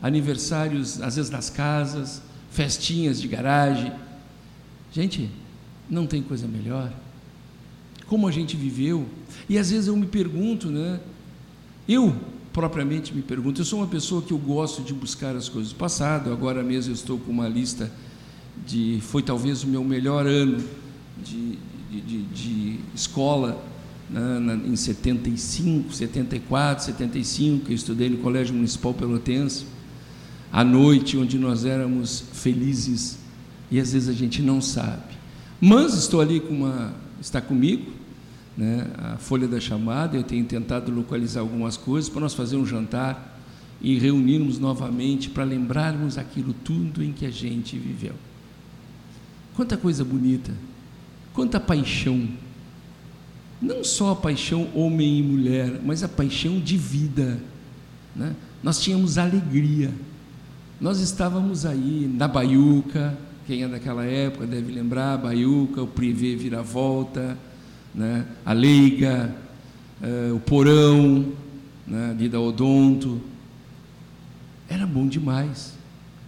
aniversários, 0.00 1.02
às 1.02 1.16
vezes 1.16 1.30
nas 1.30 1.50
casas, 1.50 2.22
festinhas 2.50 3.20
de 3.20 3.28
garagem, 3.28 3.92
Gente, 4.96 5.28
não 5.90 6.06
tem 6.06 6.22
coisa 6.22 6.48
melhor. 6.48 6.90
Como 8.06 8.26
a 8.26 8.32
gente 8.32 8.56
viveu. 8.56 9.06
E 9.46 9.58
às 9.58 9.70
vezes 9.70 9.88
eu 9.88 9.94
me 9.94 10.06
pergunto, 10.06 10.70
né? 10.70 10.98
Eu 11.86 12.16
propriamente 12.50 13.14
me 13.14 13.20
pergunto, 13.20 13.60
eu 13.60 13.64
sou 13.66 13.80
uma 13.80 13.86
pessoa 13.86 14.22
que 14.22 14.32
eu 14.32 14.38
gosto 14.38 14.80
de 14.80 14.94
buscar 14.94 15.36
as 15.36 15.50
coisas 15.50 15.74
do 15.74 15.76
passado, 15.76 16.32
agora 16.32 16.62
mesmo 16.62 16.92
eu 16.92 16.94
estou 16.94 17.18
com 17.18 17.30
uma 17.30 17.46
lista 17.46 17.92
de. 18.66 18.98
Foi 19.02 19.22
talvez 19.22 19.64
o 19.64 19.66
meu 19.66 19.84
melhor 19.84 20.26
ano 20.26 20.64
de, 21.22 21.58
de, 21.90 22.00
de, 22.00 22.22
de 22.22 22.80
escola, 22.94 23.62
né, 24.08 24.58
em 24.64 24.76
75, 24.76 25.92
74, 25.92 26.86
75, 26.86 27.66
que 27.66 27.72
eu 27.72 27.76
estudei 27.76 28.08
no 28.08 28.16
Colégio 28.16 28.54
Municipal 28.54 28.94
Pelotense, 28.94 29.66
à 30.50 30.64
noite, 30.64 31.18
onde 31.18 31.38
nós 31.38 31.66
éramos 31.66 32.24
felizes 32.32 33.25
e 33.70 33.80
às 33.80 33.92
vezes 33.92 34.08
a 34.08 34.12
gente 34.12 34.42
não 34.42 34.60
sabe. 34.60 35.16
Mas 35.60 35.94
estou 35.94 36.20
ali 36.20 36.40
com 36.40 36.54
uma, 36.54 36.94
está 37.20 37.40
comigo, 37.40 37.92
né, 38.56 38.86
a 38.98 39.16
folha 39.16 39.46
da 39.46 39.60
chamada, 39.60 40.16
eu 40.16 40.22
tenho 40.22 40.44
tentado 40.44 40.90
localizar 40.90 41.40
algumas 41.40 41.76
coisas 41.76 42.08
para 42.08 42.20
nós 42.20 42.34
fazer 42.34 42.56
um 42.56 42.64
jantar 42.64 43.38
e 43.80 43.98
reunirmos 43.98 44.58
novamente 44.58 45.28
para 45.28 45.44
lembrarmos 45.44 46.16
aquilo 46.16 46.54
tudo 46.64 47.02
em 47.02 47.12
que 47.12 47.26
a 47.26 47.30
gente 47.30 47.76
viveu. 47.76 48.14
Quanta 49.54 49.76
coisa 49.76 50.04
bonita, 50.04 50.52
quanta 51.32 51.60
paixão. 51.60 52.28
Não 53.60 53.82
só 53.82 54.12
a 54.12 54.16
paixão 54.16 54.68
homem 54.74 55.18
e 55.18 55.22
mulher, 55.22 55.80
mas 55.84 56.02
a 56.02 56.08
paixão 56.08 56.60
de 56.60 56.76
vida. 56.76 57.40
Né? 58.14 58.34
Nós 58.62 58.80
tínhamos 58.80 59.16
alegria. 59.16 59.92
Nós 60.78 61.00
estávamos 61.00 61.64
aí 61.64 62.10
na 62.12 62.28
Baiuca, 62.28 63.16
quem 63.46 63.62
é 63.62 63.68
daquela 63.68 64.04
época 64.04 64.44
deve 64.44 64.72
lembrar, 64.72 65.16
Baiuca, 65.18 65.80
o 65.80 65.86
Privé 65.86 66.34
Viravolta, 66.34 67.38
né? 67.94 68.26
a 68.44 68.52
Leiga, 68.52 69.32
uh, 70.02 70.34
o 70.34 70.40
Porão, 70.40 71.32
né? 71.86 72.10
ali 72.10 72.28
da 72.28 72.40
Odonto. 72.40 73.20
Era 74.68 74.84
bom 74.84 75.06
demais. 75.06 75.74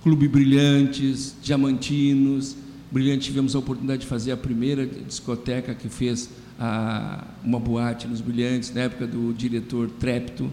Clube 0.01 0.29
Brilhantes, 0.29 1.35
Diamantinos. 1.43 2.57
Brilhante, 2.91 3.27
tivemos 3.27 3.57
a 3.57 3.59
oportunidade 3.59 4.03
de 4.03 4.07
fazer 4.07 4.31
a 4.31 4.37
primeira 4.37 4.87
discoteca 4.87 5.75
que 5.75 5.89
fez 5.89 6.31
a, 6.59 7.27
uma 7.43 7.59
boate 7.59 8.07
nos 8.07 8.21
Brilhantes, 8.21 8.73
na 8.73 8.83
época 8.83 9.09
do 9.09 9.35
diretor 9.35 9.91
Trepto. 9.99 10.51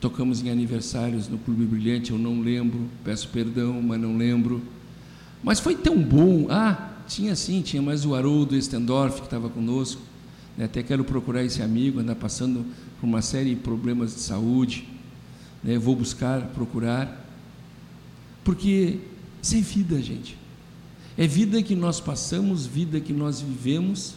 Tocamos 0.00 0.42
em 0.44 0.50
aniversários 0.50 1.26
no 1.26 1.38
Clube 1.38 1.64
Brilhante, 1.64 2.10
eu 2.10 2.18
não 2.18 2.40
lembro, 2.40 2.86
peço 3.02 3.28
perdão, 3.28 3.80
mas 3.80 3.98
não 3.98 4.16
lembro. 4.16 4.62
Mas 5.42 5.58
foi 5.58 5.74
tão 5.74 6.02
bom. 6.02 6.46
Ah, 6.50 6.92
tinha 7.08 7.34
sim, 7.34 7.62
tinha 7.62 7.80
mais 7.80 8.04
o 8.04 8.14
Haroldo 8.14 8.54
Estendorf 8.54 9.20
que 9.20 9.26
estava 9.26 9.48
conosco. 9.48 10.02
Né? 10.56 10.66
Até 10.66 10.82
quero 10.82 11.02
procurar 11.02 11.44
esse 11.44 11.62
amigo, 11.62 12.00
anda 12.00 12.14
passando 12.14 12.64
por 13.00 13.06
uma 13.06 13.22
série 13.22 13.50
de 13.50 13.56
problemas 13.56 14.14
de 14.14 14.20
saúde. 14.20 14.86
Né? 15.64 15.78
Vou 15.78 15.96
buscar, 15.96 16.42
procurar. 16.48 17.24
Porque 18.44 18.98
isso 19.42 19.56
é 19.56 19.60
vida, 19.60 20.00
gente. 20.02 20.36
É 21.16 21.26
vida 21.26 21.62
que 21.62 21.74
nós 21.74 22.00
passamos, 22.00 22.66
vida 22.66 23.00
que 23.00 23.14
nós 23.14 23.40
vivemos, 23.40 24.14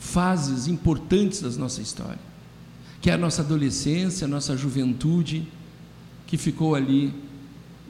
fases 0.00 0.66
importantes 0.66 1.40
da 1.40 1.50
nossa 1.50 1.80
história 1.80 2.29
que 3.00 3.10
é 3.10 3.14
a 3.14 3.18
nossa 3.18 3.42
adolescência, 3.42 4.26
a 4.26 4.28
nossa 4.28 4.56
juventude, 4.56 5.46
que 6.26 6.36
ficou 6.36 6.74
ali, 6.74 7.12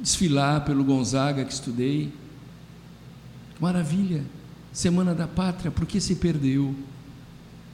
desfilar 0.01 0.65
pelo 0.65 0.85
Gonzaga 0.85 1.45
que 1.45 1.53
estudei. 1.53 2.13
Maravilha, 3.61 4.25
Semana 4.73 5.15
da 5.15 5.27
Pátria, 5.27 5.71
por 5.71 5.85
que 5.85 6.01
se 6.01 6.15
perdeu? 6.15 6.75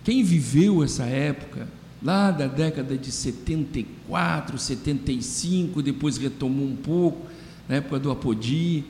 Quem 0.02 0.23
viveu 0.23 0.83
essa 0.83 1.05
época, 1.05 1.69
lá 2.02 2.31
da 2.31 2.47
década 2.47 2.97
de 2.97 3.12
74, 3.12 4.59
75, 4.59 5.83
depois 5.83 6.16
retomou 6.16 6.66
um 6.66 6.76
pouco, 6.76 7.26
na 7.69 7.76
época 7.76 7.99
do 7.99 8.11
Apodi, 8.11 8.85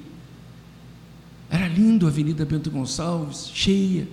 era 1.50 1.66
lindo 1.66 2.06
a 2.06 2.10
Avenida 2.10 2.44
Bento 2.44 2.70
Gonçalves, 2.70 3.50
cheia, 3.52 4.06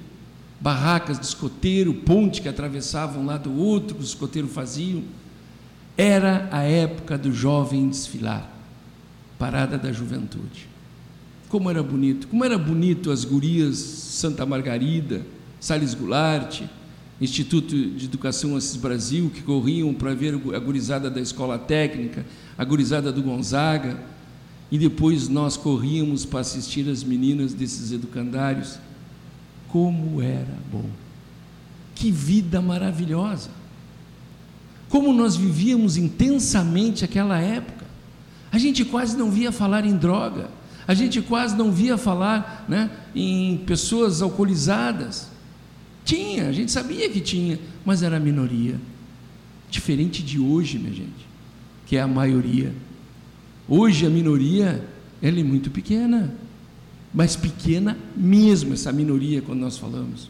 barracas 0.64 1.20
de 1.20 1.26
escoteiro, 1.26 1.94
ponte 1.94 2.42
que 2.42 2.48
atravessavam 2.48 3.22
um 3.22 3.26
lado 3.26 3.50
do 3.50 3.60
outro, 3.60 3.96
que 3.96 4.02
os 4.02 4.10
escoteiros 4.10 4.54
faziam. 4.54 5.04
Era 5.98 6.48
a 6.54 6.64
época 6.64 7.18
do 7.18 7.34
jovem 7.34 7.90
desfilar, 7.90 8.50
parada 9.38 9.78
da 9.78 9.92
juventude. 9.92 10.70
Como 11.50 11.70
era 11.70 11.84
bonito, 11.84 12.30
como 12.30 12.46
era 12.46 12.58
bonito 12.58 13.12
as 13.12 13.26
gurias 13.26 13.76
Santa 13.76 14.46
Margarida, 14.46 15.26
Sales 15.60 15.94
Goulart, 15.94 16.62
Instituto 17.20 17.76
de 17.76 18.06
Educação 18.06 18.56
Assis 18.56 18.78
Brasil, 18.78 19.30
que 19.36 19.42
corriam 19.42 19.94
para 19.94 20.16
ver 20.16 20.34
a 20.34 20.60
gurizada 20.60 21.10
da 21.10 21.20
escola 21.20 21.60
técnica, 21.60 22.26
a 22.58 22.64
gurizada 22.64 23.12
do 23.12 23.22
Gonzaga, 23.22 24.00
e 24.72 24.78
depois 24.78 25.28
nós 25.28 25.58
corríamos 25.58 26.24
para 26.24 26.40
assistir 26.40 26.90
as 26.90 27.04
meninas 27.04 27.54
desses 27.54 27.92
educandários 27.92 28.80
como 29.74 30.22
era 30.22 30.56
bom. 30.72 30.86
Que 31.96 32.12
vida 32.12 32.62
maravilhosa. 32.62 33.50
Como 34.88 35.12
nós 35.12 35.36
vivíamos 35.36 35.98
intensamente 35.98 37.04
aquela 37.04 37.40
época. 37.40 37.84
A 38.52 38.60
gente 38.60 38.86
quase 38.86 39.18
não 39.18 39.32
via 39.32 39.52
falar 39.52 39.84
em 39.84 39.98
droga. 39.98 40.48
A 40.88 40.94
gente 40.94 41.20
quase 41.24 41.56
não 41.56 41.72
via 41.72 41.98
falar 41.98 42.66
né, 42.70 42.92
em 43.16 43.58
pessoas 43.66 44.22
alcoolizadas. 44.22 45.30
Tinha, 46.06 46.50
a 46.50 46.52
gente 46.52 46.72
sabia 46.72 47.10
que 47.10 47.20
tinha, 47.20 47.60
mas 47.84 48.04
era 48.04 48.18
a 48.18 48.20
minoria. 48.20 48.80
Diferente 49.72 50.22
de 50.22 50.38
hoje, 50.38 50.78
minha 50.78 50.94
gente, 50.94 51.28
que 51.88 51.98
é 51.98 52.02
a 52.02 52.08
maioria. 52.08 52.72
Hoje 53.68 54.06
a 54.06 54.10
minoria 54.10 54.88
ela 55.20 55.40
é 55.40 55.44
muito 55.44 55.72
pequena 55.72 56.32
mas 57.14 57.36
pequena 57.36 57.98
mesmo 58.16 58.74
essa 58.74 58.92
minoria 58.92 59.42
quando 59.42 59.60
nós 59.60 59.78
falamos. 59.78 60.30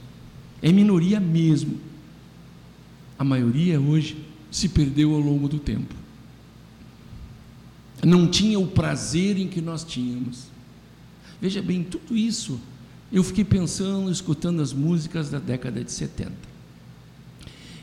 É 0.61 0.71
minoria 0.71 1.19
mesmo. 1.19 1.79
A 3.17 3.23
maioria 3.23 3.79
hoje 3.79 4.17
se 4.51 4.67
perdeu 4.67 5.13
ao 5.13 5.19
longo 5.19 5.47
do 5.47 5.59
tempo. 5.59 5.95
Não 8.03 8.27
tinha 8.27 8.59
o 8.59 8.67
prazer 8.67 9.37
em 9.37 9.47
que 9.47 9.61
nós 9.61 9.85
tínhamos. 9.85 10.47
Veja 11.39 11.61
bem, 11.61 11.83
tudo 11.83 12.17
isso 12.17 12.59
eu 13.11 13.23
fiquei 13.23 13.45
pensando, 13.45 14.11
escutando 14.11 14.61
as 14.61 14.73
músicas 14.73 15.29
da 15.29 15.39
década 15.39 15.83
de 15.83 15.91
70. 15.91 16.31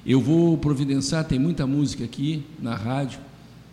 Eu 0.05 0.21
vou 0.21 0.59
providenciar, 0.59 1.25
tem 1.25 1.39
muita 1.39 1.67
música 1.67 2.05
aqui 2.05 2.43
na 2.59 2.75
rádio. 2.75 3.21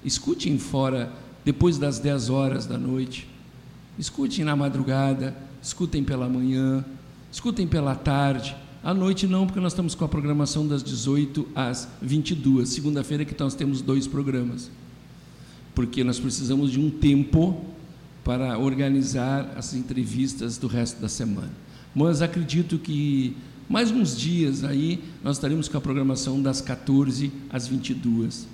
Escutem 0.05 0.57
fora, 0.57 1.11
depois 1.43 1.77
das 1.77 1.99
10 1.99 2.29
horas 2.29 2.65
da 2.65 2.77
noite 2.77 3.27
Escutem 3.97 4.45
na 4.45 4.55
madrugada, 4.55 5.35
escutem 5.61 6.03
pela 6.03 6.29
manhã, 6.29 6.85
escutem 7.31 7.67
pela 7.67 7.95
tarde. 7.95 8.55
À 8.83 8.93
noite 8.93 9.25
não, 9.27 9.45
porque 9.45 9.59
nós 9.59 9.73
estamos 9.73 9.95
com 9.95 10.05
a 10.05 10.07
programação 10.07 10.67
das 10.67 10.83
18 10.83 11.47
às 11.55 11.87
22. 12.01 12.69
Segunda-feira 12.69 13.25
que 13.25 13.35
nós 13.39 13.55
temos 13.55 13.81
dois 13.81 14.07
programas. 14.07 14.69
Porque 15.73 16.03
nós 16.03 16.19
precisamos 16.19 16.71
de 16.71 16.79
um 16.79 16.89
tempo 16.89 17.65
para 18.23 18.57
organizar 18.57 19.53
as 19.55 19.73
entrevistas 19.73 20.57
do 20.57 20.67
resto 20.67 21.01
da 21.01 21.09
semana. 21.09 21.51
Mas 21.95 22.21
acredito 22.21 22.77
que 22.77 23.35
mais 23.69 23.91
uns 23.91 24.15
dias 24.15 24.63
aí 24.63 25.03
nós 25.23 25.37
estaremos 25.37 25.67
com 25.67 25.77
a 25.77 25.81
programação 25.81 26.41
das 26.41 26.61
14 26.61 27.31
às 27.49 27.67
22. 27.67 28.47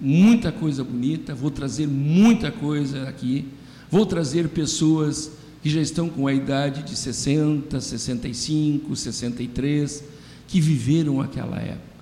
Muita 0.00 0.52
coisa 0.52 0.84
bonita, 0.84 1.34
vou 1.34 1.50
trazer 1.50 1.86
muita 1.88 2.52
coisa 2.52 3.08
aqui. 3.08 3.46
Vou 3.92 4.06
trazer 4.06 4.48
pessoas 4.48 5.32
que 5.62 5.68
já 5.68 5.82
estão 5.82 6.08
com 6.08 6.26
a 6.26 6.32
idade 6.32 6.82
de 6.82 6.96
60, 6.96 7.78
65, 7.78 8.96
63, 8.96 10.02
que 10.48 10.62
viveram 10.62 11.20
aquela 11.20 11.58
época. 11.58 11.92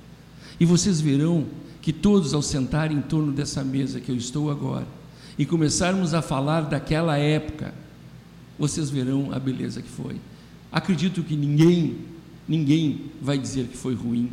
E 0.60 0.64
vocês 0.64 1.00
verão 1.00 1.48
que 1.82 1.92
todos, 1.92 2.32
ao 2.32 2.42
sentarem 2.42 2.98
em 2.98 3.02
torno 3.02 3.32
dessa 3.32 3.64
mesa 3.64 3.98
que 3.98 4.08
eu 4.08 4.14
estou 4.14 4.52
agora, 4.52 4.86
e 5.36 5.44
começarmos 5.44 6.14
a 6.14 6.22
falar 6.22 6.60
daquela 6.60 7.18
época, 7.18 7.74
vocês 8.56 8.88
verão 8.88 9.32
a 9.32 9.40
beleza 9.40 9.82
que 9.82 9.90
foi. 9.90 10.14
Acredito 10.70 11.24
que 11.24 11.34
ninguém, 11.34 11.96
ninguém 12.46 13.06
vai 13.20 13.36
dizer 13.36 13.66
que 13.66 13.76
foi 13.76 13.96
ruim. 13.96 14.30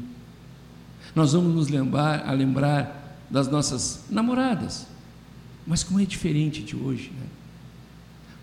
Nós 1.16 1.34
vamos 1.34 1.56
nos 1.56 1.70
lembrar, 1.70 2.24
a 2.24 2.32
lembrar 2.34 3.20
das 3.32 3.48
nossas 3.48 4.04
namoradas, 4.12 4.86
mas 5.66 5.84
como 5.84 6.00
é 6.00 6.06
diferente 6.06 6.62
de 6.62 6.76
hoje, 6.76 7.12
né? 7.20 7.26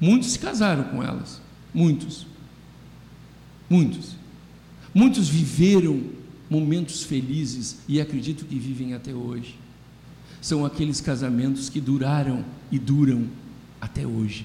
Muitos 0.05 0.33
se 0.33 0.39
casaram 0.39 0.85
com 0.85 1.03
elas, 1.03 1.41
muitos, 1.73 2.27
muitos, 3.71 4.17
muitos 4.93 5.31
viveram 5.31 5.99
momentos 6.51 7.03
felizes 7.03 7.79
e 7.89 7.99
acredito 7.99 8.45
que 8.45 8.59
vivem 8.59 8.93
até 8.93 9.15
hoje. 9.15 9.59
São 10.43 10.63
aqueles 10.63 11.01
casamentos 11.01 11.71
que 11.71 11.81
duraram 11.81 12.45
e 12.71 12.79
duram 12.79 13.27
até 13.81 14.07
hoje. 14.07 14.45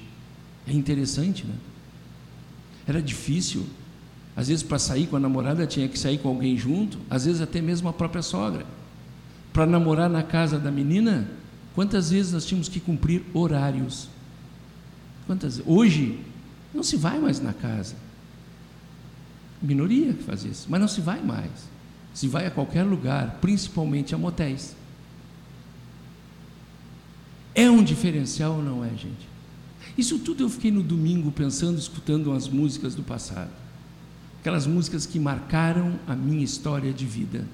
É 0.66 0.72
interessante, 0.72 1.46
né? 1.46 1.56
Era 2.88 3.02
difícil. 3.02 3.66
Às 4.38 4.48
vezes, 4.48 4.64
para 4.64 4.80
sair 4.80 5.08
com 5.08 5.18
a 5.18 5.20
namorada, 5.20 5.68
tinha 5.68 5.90
que 5.90 6.00
sair 6.00 6.20
com 6.20 6.30
alguém 6.30 6.58
junto, 6.58 6.98
às 7.10 7.26
vezes, 7.26 7.42
até 7.42 7.60
mesmo 7.60 7.90
a 7.90 7.94
própria 7.94 8.22
sogra. 8.22 8.66
Para 9.52 9.66
namorar 9.66 10.10
na 10.10 10.24
casa 10.24 10.58
da 10.58 10.72
menina, 10.72 11.30
quantas 11.76 12.12
vezes 12.12 12.32
nós 12.32 12.46
tínhamos 12.46 12.70
que 12.70 12.80
cumprir 12.80 13.24
horários? 13.34 14.08
Quantas 15.30 15.62
Hoje, 15.64 16.20
não 16.74 16.82
se 16.82 16.98
vai 16.98 17.20
mais 17.20 17.40
na 17.40 17.54
casa. 17.54 17.96
Minoria 19.62 20.12
que 20.12 20.24
faz 20.24 20.44
isso, 20.44 20.66
mas 20.68 20.82
não 20.82 20.88
se 20.88 21.02
vai 21.02 21.22
mais 21.22 21.52
se 22.14 22.28
vai 22.28 22.48
a 22.48 22.52
qualquer 22.52 22.84
lugar, 22.84 23.38
principalmente 23.40 24.16
a 24.16 24.18
motéis. 24.18 24.76
É 27.54 27.70
um 27.70 27.84
diferencial 27.84 28.56
ou 28.56 28.64
não 28.64 28.84
é, 28.84 28.90
gente? 28.90 29.28
Isso 29.98 30.20
tudo 30.20 30.44
eu 30.44 30.50
fiquei 30.50 30.72
no 30.72 30.84
domingo 30.84 31.32
pensando, 31.32 31.78
escutando 31.78 32.32
as 32.32 32.48
músicas 32.48 32.96
do 32.96 33.04
passado. 33.04 33.52
Aquelas 34.42 34.66
músicas 34.66 35.06
que 35.06 35.20
marcaram 35.20 36.00
a 36.08 36.16
minha 36.16 36.44
história 36.44 36.92
de 36.92 37.06
vida, 37.06 37.46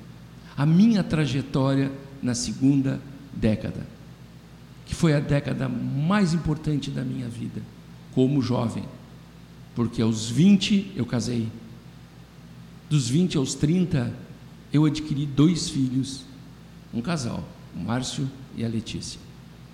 a 0.55 0.65
minha 0.65 1.03
trajetória 1.03 1.91
na 2.21 2.33
segunda 2.33 3.01
década, 3.33 3.85
que 4.85 4.93
foi 4.93 5.13
a 5.13 5.19
década 5.19 5.67
mais 5.67 6.33
importante 6.33 6.91
da 6.91 7.03
minha 7.03 7.27
vida, 7.27 7.61
como 8.13 8.41
jovem, 8.41 8.85
porque 9.73 10.01
aos 10.01 10.29
20 10.29 10.93
eu 10.95 11.05
casei, 11.05 11.49
dos 12.89 13.09
20 13.09 13.37
aos 13.37 13.55
30 13.55 14.13
eu 14.71 14.85
adquiri 14.85 15.25
dois 15.25 15.69
filhos, 15.69 16.23
um 16.93 17.01
casal, 17.01 17.43
o 17.75 17.79
Márcio 17.79 18.29
e 18.55 18.63
a 18.63 18.67
Letícia. 18.67 19.19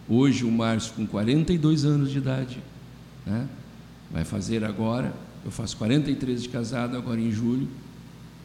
Hoje 0.08 0.46
o 0.46 0.52
Márcio 0.52 0.94
com 0.94 1.06
42 1.06 1.86
anos 1.86 2.12
de 2.12 2.18
idade, 2.18 2.60
né? 3.26 3.48
vai 4.12 4.24
fazer 4.24 4.64
agora, 4.64 5.14
eu 5.44 5.52
faço 5.52 5.78
43 5.78 6.44
de 6.44 6.50
casado 6.50 6.98
agora 6.98 7.20
em 7.20 7.32
julho, 7.32 7.68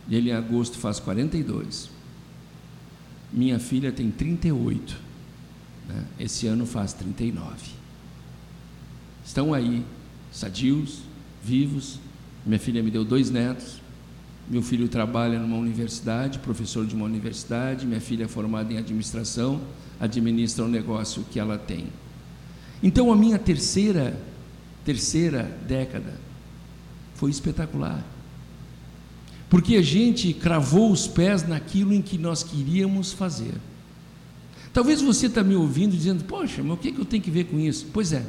e 0.08 0.14
ele 0.14 0.30
em 0.30 0.32
agosto 0.32 0.78
faz 0.78 1.00
42. 1.00 1.90
Minha 3.32 3.58
filha 3.58 3.90
tem 3.90 4.10
38, 4.10 4.96
né? 5.88 6.04
esse 6.18 6.46
ano 6.46 6.66
faz 6.66 6.92
39. 6.92 7.46
Estão 9.24 9.52
aí, 9.52 9.84
sadios, 10.32 11.00
vivos. 11.42 11.98
Minha 12.44 12.58
filha 12.58 12.82
me 12.82 12.90
deu 12.90 13.04
dois 13.04 13.30
netos, 13.30 13.80
meu 14.48 14.62
filho 14.62 14.88
trabalha 14.88 15.38
numa 15.40 15.56
universidade, 15.56 16.38
professor 16.38 16.86
de 16.86 16.94
uma 16.94 17.04
universidade, 17.04 17.84
minha 17.84 18.00
filha 18.00 18.24
é 18.24 18.28
formada 18.28 18.72
em 18.72 18.78
administração, 18.78 19.60
administra 19.98 20.64
o 20.64 20.68
negócio 20.68 21.24
que 21.30 21.40
ela 21.40 21.58
tem. 21.58 21.88
Então 22.80 23.12
a 23.12 23.16
minha 23.16 23.38
terceira 23.38 24.16
terceira 24.84 25.42
década 25.66 26.14
foi 27.16 27.28
espetacular. 27.30 28.04
Porque 29.50 29.76
a 29.76 29.82
gente 29.82 30.32
cravou 30.32 30.92
os 30.92 31.08
pés 31.08 31.46
naquilo 31.46 31.92
em 31.92 32.00
que 32.00 32.16
nós 32.16 32.44
queríamos 32.44 33.12
fazer. 33.12 33.54
Talvez 34.76 35.00
você 35.00 35.26
está 35.26 35.42
me 35.42 35.56
ouvindo 35.56 35.96
dizendo, 35.96 36.24
poxa, 36.24 36.62
mas 36.62 36.74
o 36.74 36.76
que, 36.76 36.92
que 36.92 37.00
eu 37.00 37.04
tenho 37.04 37.22
que 37.22 37.30
ver 37.30 37.44
com 37.44 37.58
isso? 37.58 37.86
Pois 37.92 38.12
é, 38.12 38.24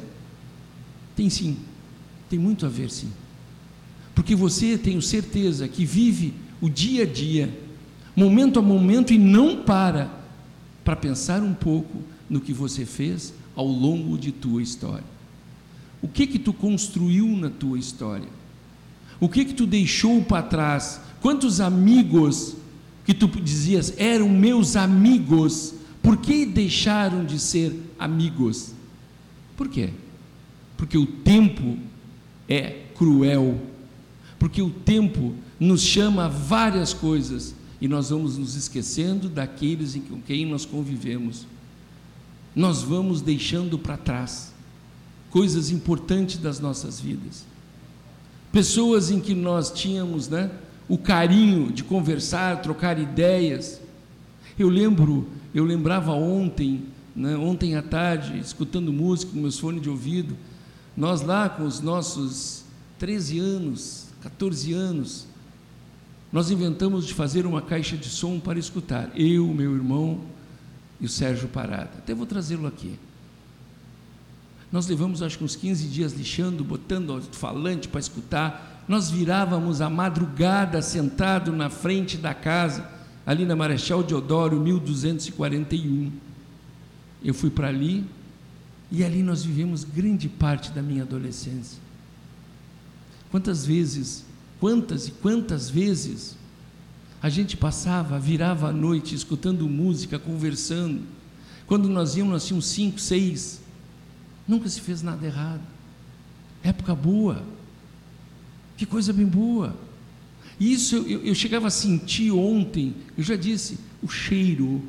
tem 1.14 1.28
sim, 1.28 1.58
tem 2.28 2.38
muito 2.38 2.64
a 2.64 2.68
ver 2.68 2.90
sim 2.90 3.10
porque 4.18 4.34
você 4.34 4.76
tenho 4.76 5.00
certeza 5.00 5.68
que 5.68 5.84
vive 5.84 6.34
o 6.60 6.68
dia 6.68 7.04
a 7.04 7.06
dia, 7.06 7.56
momento 8.16 8.58
a 8.58 8.62
momento 8.62 9.12
e 9.12 9.16
não 9.16 9.62
para 9.62 10.10
para 10.82 10.96
pensar 10.96 11.40
um 11.40 11.54
pouco 11.54 12.02
no 12.28 12.40
que 12.40 12.52
você 12.52 12.84
fez 12.84 13.32
ao 13.54 13.64
longo 13.64 14.18
de 14.18 14.32
tua 14.32 14.60
história. 14.60 15.06
O 16.02 16.08
que 16.08 16.26
que 16.26 16.36
tu 16.36 16.52
construiu 16.52 17.28
na 17.28 17.48
tua 17.48 17.78
história? 17.78 18.28
O 19.20 19.28
que 19.28 19.44
que 19.44 19.54
tu 19.54 19.64
deixou 19.64 20.20
para 20.24 20.42
trás? 20.42 21.00
Quantos 21.20 21.60
amigos 21.60 22.56
que 23.04 23.14
tu 23.14 23.28
dizias 23.28 23.94
eram 23.96 24.28
meus 24.28 24.74
amigos, 24.74 25.74
por 26.08 26.16
que 26.16 26.46
deixaram 26.46 27.22
de 27.22 27.38
ser 27.38 27.78
amigos? 27.98 28.72
Por 29.54 29.68
quê? 29.68 29.90
Porque 30.74 30.96
o 30.96 31.04
tempo 31.04 31.76
é 32.48 32.86
cruel 32.94 33.60
porque 34.38 34.62
o 34.62 34.70
tempo 34.70 35.34
nos 35.58 35.82
chama 35.82 36.26
a 36.26 36.28
várias 36.28 36.94
coisas 36.94 37.54
e 37.80 37.88
nós 37.88 38.10
vamos 38.10 38.38
nos 38.38 38.54
esquecendo 38.54 39.28
daqueles 39.28 40.00
com 40.08 40.20
quem 40.20 40.46
nós 40.46 40.64
convivemos. 40.64 41.46
Nós 42.54 42.82
vamos 42.82 43.20
deixando 43.20 43.78
para 43.78 43.96
trás 43.96 44.52
coisas 45.30 45.70
importantes 45.70 46.38
das 46.38 46.60
nossas 46.60 47.00
vidas. 47.00 47.44
Pessoas 48.52 49.10
em 49.10 49.20
que 49.20 49.34
nós 49.34 49.70
tínhamos, 49.70 50.28
né, 50.28 50.50
o 50.88 50.96
carinho 50.96 51.70
de 51.70 51.84
conversar, 51.84 52.62
trocar 52.62 52.98
ideias. 52.98 53.80
Eu 54.58 54.68
lembro, 54.68 55.26
eu 55.54 55.64
lembrava 55.64 56.12
ontem, 56.12 56.84
né, 57.14 57.36
ontem 57.36 57.76
à 57.76 57.82
tarde, 57.82 58.38
escutando 58.38 58.92
música 58.92 59.32
com 59.32 59.38
meus 59.38 59.58
fones 59.58 59.80
de 59.80 59.88
ouvido, 59.88 60.36
nós 60.96 61.22
lá 61.22 61.48
com 61.48 61.64
os 61.64 61.80
nossos 61.80 62.64
13 62.98 63.38
anos, 63.38 64.08
14 64.20 64.72
anos, 64.72 65.26
nós 66.32 66.50
inventamos 66.50 67.06
de 67.06 67.14
fazer 67.14 67.46
uma 67.46 67.62
caixa 67.62 67.96
de 67.96 68.08
som 68.08 68.40
para 68.40 68.58
escutar. 68.58 69.10
Eu, 69.14 69.46
meu 69.46 69.74
irmão 69.74 70.20
e 71.00 71.06
o 71.06 71.08
Sérgio 71.08 71.48
Parada. 71.48 71.90
Até 71.98 72.12
vou 72.12 72.26
trazê-lo 72.26 72.66
aqui. 72.66 72.98
Nós 74.70 74.86
levamos 74.86 75.22
acho 75.22 75.38
que 75.38 75.44
uns 75.44 75.56
15 75.56 75.86
dias 75.88 76.12
lixando, 76.12 76.62
botando 76.62 77.12
alto-falante 77.12 77.88
para 77.88 78.00
escutar. 78.00 78.84
Nós 78.86 79.08
virávamos 79.08 79.80
a 79.80 79.88
madrugada 79.88 80.82
sentado 80.82 81.52
na 81.52 81.70
frente 81.70 82.18
da 82.18 82.34
casa, 82.34 82.97
ali 83.28 83.44
na 83.44 83.54
Marechal 83.54 84.02
Deodoro, 84.02 84.58
1241. 84.58 86.10
Eu 87.22 87.34
fui 87.34 87.50
para 87.50 87.68
ali 87.68 88.06
e 88.90 89.04
ali 89.04 89.22
nós 89.22 89.44
vivemos 89.44 89.84
grande 89.84 90.30
parte 90.30 90.70
da 90.70 90.80
minha 90.80 91.02
adolescência. 91.02 91.78
Quantas 93.30 93.66
vezes, 93.66 94.24
quantas 94.58 95.08
e 95.08 95.10
quantas 95.10 95.68
vezes 95.68 96.38
a 97.20 97.28
gente 97.28 97.54
passava, 97.54 98.18
virava 98.18 98.70
a 98.70 98.72
noite 98.72 99.14
escutando 99.14 99.68
música, 99.68 100.18
conversando. 100.18 101.02
Quando 101.66 101.86
nós 101.86 102.16
íamos, 102.16 102.32
nós 102.32 102.46
tínhamos 102.46 102.64
cinco, 102.64 102.98
seis. 102.98 103.60
Nunca 104.46 104.70
se 104.70 104.80
fez 104.80 105.02
nada 105.02 105.26
errado. 105.26 105.60
Época 106.62 106.94
boa. 106.94 107.42
Que 108.74 108.86
coisa 108.86 109.12
bem 109.12 109.26
boa. 109.26 109.76
Isso 110.58 110.96
eu, 110.96 111.24
eu 111.24 111.34
chegava 111.34 111.68
a 111.68 111.70
sentir 111.70 112.32
ontem, 112.32 112.94
eu 113.16 113.22
já 113.22 113.36
disse, 113.36 113.78
o 114.02 114.08
cheiro 114.08 114.82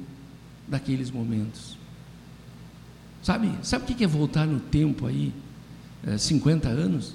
daqueles 0.68 1.12
momentos. 1.12 1.78
Sabe, 3.22 3.52
sabe 3.62 3.84
o 3.92 3.96
que 3.96 4.04
é 4.04 4.08
voltar 4.08 4.48
no 4.48 4.60
tempo 4.60 5.06
aí? 5.06 5.34
É, 6.06 6.18
50 6.18 6.68
anos? 6.70 7.14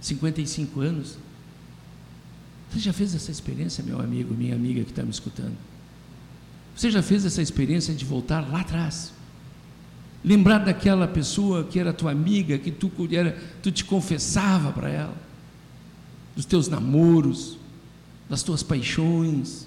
55 0.00 0.80
anos. 0.80 1.18
Você 2.70 2.78
já 2.78 2.92
fez 2.92 3.14
essa 3.14 3.30
experiência, 3.30 3.82
meu 3.82 4.00
amigo, 4.00 4.34
minha 4.34 4.54
amiga 4.54 4.84
que 4.84 4.90
está 4.90 5.02
me 5.02 5.10
escutando? 5.10 5.56
Você 6.76 6.90
já 6.90 7.02
fez 7.02 7.24
essa 7.24 7.42
experiência 7.42 7.94
de 7.94 8.04
voltar 8.04 8.40
lá 8.48 8.60
atrás? 8.60 9.12
lembrar 10.24 10.58
daquela 10.58 11.06
pessoa 11.06 11.64
que 11.64 11.78
era 11.78 11.92
tua 11.92 12.10
amiga, 12.10 12.58
que 12.58 12.70
tu, 12.70 12.90
era, 13.10 13.36
tu 13.62 13.70
te 13.70 13.84
confessava 13.84 14.72
para 14.72 14.88
ela, 14.88 15.14
dos 16.38 16.44
teus 16.44 16.68
namoros, 16.68 17.58
das 18.30 18.44
tuas 18.44 18.62
paixões, 18.62 19.66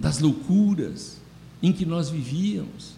das 0.00 0.18
loucuras 0.18 1.20
em 1.62 1.74
que 1.74 1.84
nós 1.84 2.08
vivíamos. 2.08 2.94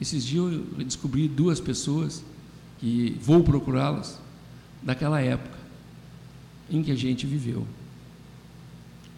Esses 0.00 0.24
dias 0.24 0.52
eu 0.52 0.84
descobri 0.84 1.28
duas 1.28 1.60
pessoas 1.60 2.24
que 2.80 3.16
vou 3.22 3.44
procurá-las 3.44 4.18
daquela 4.82 5.20
época 5.20 5.56
em 6.68 6.82
que 6.82 6.90
a 6.90 6.96
gente 6.96 7.24
viveu. 7.24 7.64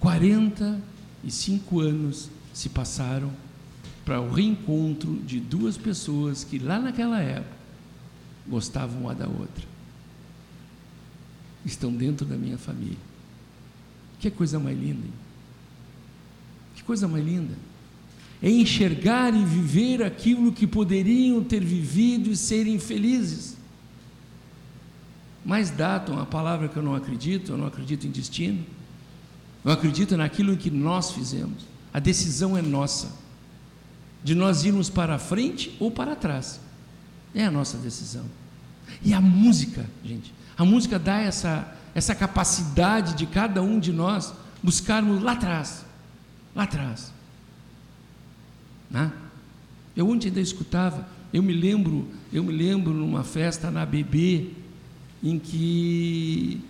45 0.01 1.81
anos 1.81 2.29
se 2.53 2.69
passaram 2.69 3.33
para 4.05 4.21
o 4.21 4.31
reencontro 4.31 5.15
de 5.23 5.41
duas 5.41 5.79
pessoas 5.79 6.45
que 6.45 6.59
lá 6.59 6.79
naquela 6.79 7.19
época 7.19 7.57
gostavam 8.47 9.01
uma 9.01 9.15
da 9.15 9.27
outra. 9.27 9.74
Estão 11.65 11.93
dentro 11.93 12.27
da 12.27 12.37
minha 12.37 12.59
família. 12.59 12.99
Que 14.19 14.31
coisa 14.31 14.59
mais 14.59 14.79
linda. 14.79 15.05
Hein? 15.05 15.13
Que 16.75 16.83
coisa 16.83 17.09
mais 17.09 17.25
linda. 17.25 17.55
É 18.43 18.51
enxergar 18.51 19.35
e 19.35 19.45
viver 19.45 20.03
aquilo 20.03 20.53
que 20.53 20.67
poderiam 20.67 21.43
ter 21.43 21.65
vivido 21.65 22.31
e 22.31 22.37
serem 22.37 22.79
felizes. 22.79 23.57
Mas 25.45 25.71
datam 25.71 26.19
a 26.19 26.27
palavra 26.27 26.69
que 26.69 26.77
eu 26.77 26.83
não 26.83 26.95
acredito, 26.95 27.53
eu 27.53 27.59
não 27.59 27.67
acredito 27.67 28.07
em 28.07 28.11
destino. 28.11 28.65
Eu 29.65 29.73
acredito 29.73 30.17
naquilo 30.17 30.57
que 30.57 30.71
nós 30.71 31.13
fizemos. 31.13 31.65
A 31.93 31.99
decisão 31.99 32.57
é 32.57 32.63
nossa 32.63 33.25
de 34.25 34.35
nós 34.35 34.65
irmos 34.65 34.89
para 34.89 35.19
frente 35.19 35.77
ou 35.79 35.91
para 35.91 36.17
trás. 36.17 36.59
É 37.35 37.45
a 37.45 37.51
nossa 37.51 37.77
decisão. 37.77 38.25
E 39.03 39.13
a 39.13 39.21
música, 39.21 39.85
gente, 40.03 40.33
a 40.57 40.65
música 40.65 40.99
dá 40.99 41.21
essa, 41.21 41.77
essa 41.95 42.15
capacidade 42.15 43.15
de 43.15 43.27
cada 43.27 43.63
um 43.63 43.79
de 43.79 43.93
nós 43.93 44.33
buscarmos 44.63 45.23
lá 45.23 45.33
atrás, 45.33 45.85
lá 46.55 46.65
atrás. 46.65 47.13
Né? 48.91 49.13
Eu 49.97 50.09
ontem 50.09 50.29
ainda 50.29 50.41
escutava, 50.41 51.07
eu 51.33 51.43
me 51.43 51.53
lembro, 51.53 52.09
eu 52.33 52.43
me 52.43 52.53
lembro 52.53 52.93
numa 52.93 53.25
festa 53.25 53.71
na 53.71 53.85
BB, 53.85 54.51
em 55.23 55.39
que 55.39 56.61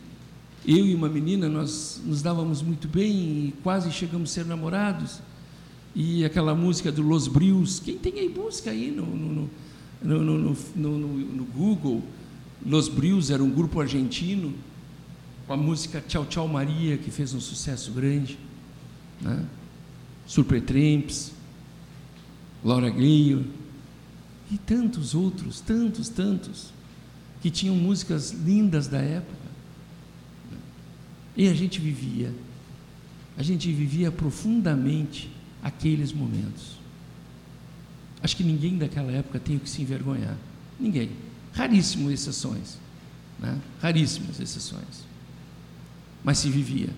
eu 0.67 0.87
e 0.87 0.95
uma 0.95 1.09
menina, 1.09 1.49
nós 1.49 2.01
nos 2.05 2.23
dávamos 2.23 2.63
muito 2.63 2.89
bem 2.89 3.13
e 3.13 3.55
quase 3.63 3.91
chegamos 3.93 4.31
a 4.31 4.35
ser 4.35 4.47
namorados 4.47 5.21
e 5.95 6.25
aquela 6.25 6.55
música 6.55 6.91
do 6.91 7.03
Los 7.03 7.29
Brios. 7.29 7.79
Quem 7.79 7.97
tem 7.97 8.19
aí, 8.19 8.29
busca 8.29 8.71
aí 8.71 8.91
no, 8.91 9.07
no, 9.07 9.51
no, 10.03 10.57
no, 10.75 10.99
no 10.99 11.45
Google. 11.45 12.03
Los 12.65 12.89
Brios 12.89 13.31
era 13.31 13.43
um 13.43 13.51
grupo 13.51 13.81
argentino 13.81 14.55
com 15.47 15.53
a 15.53 15.57
música 15.57 16.03
Tchau 16.07 16.25
Tchau 16.25 16.49
Maria, 16.49 16.97
que 16.97 17.11
fez 17.11 17.35
um 17.35 17.41
sucesso 17.41 17.93
grande. 17.93 18.39
Né? 19.21 19.45
Supertramps, 20.27 21.33
Laura 22.65 22.89
Gale 22.89 23.45
e 24.51 24.57
tantos 24.57 25.15
outros, 25.15 25.61
tantos, 25.61 26.09
tantos, 26.09 26.73
que 27.43 27.51
tinham 27.51 27.77
músicas 27.77 28.31
lindas 28.31 28.89
da 28.89 28.99
época. 28.99 29.45
E 31.37 31.49
a 31.49 31.55
gente 31.55 31.81
vivia, 31.81 32.33
a 33.37 33.43
gente 33.43 33.71
vivia 33.71 34.11
profundamente 34.11 35.31
aqueles 35.63 36.13
momentos. 36.13 36.79
Acho 38.23 38.37
que 38.37 38.45
ninguém 38.45 38.79
daquela 38.79 39.13
época 39.13 39.39
tem 39.39 39.57
o 39.57 39.61
que 39.61 39.69
se 39.69 39.83
envergonhar. 39.83 40.39
Ninguém. 40.81 41.11
Raríssimas 41.55 42.13
exceções. 42.13 42.79
Né? 43.39 43.59
Raríssimas 43.81 44.41
exceções. 44.41 45.05
Mas 46.23 46.39
se 46.39 46.51
vivia. 46.51 46.91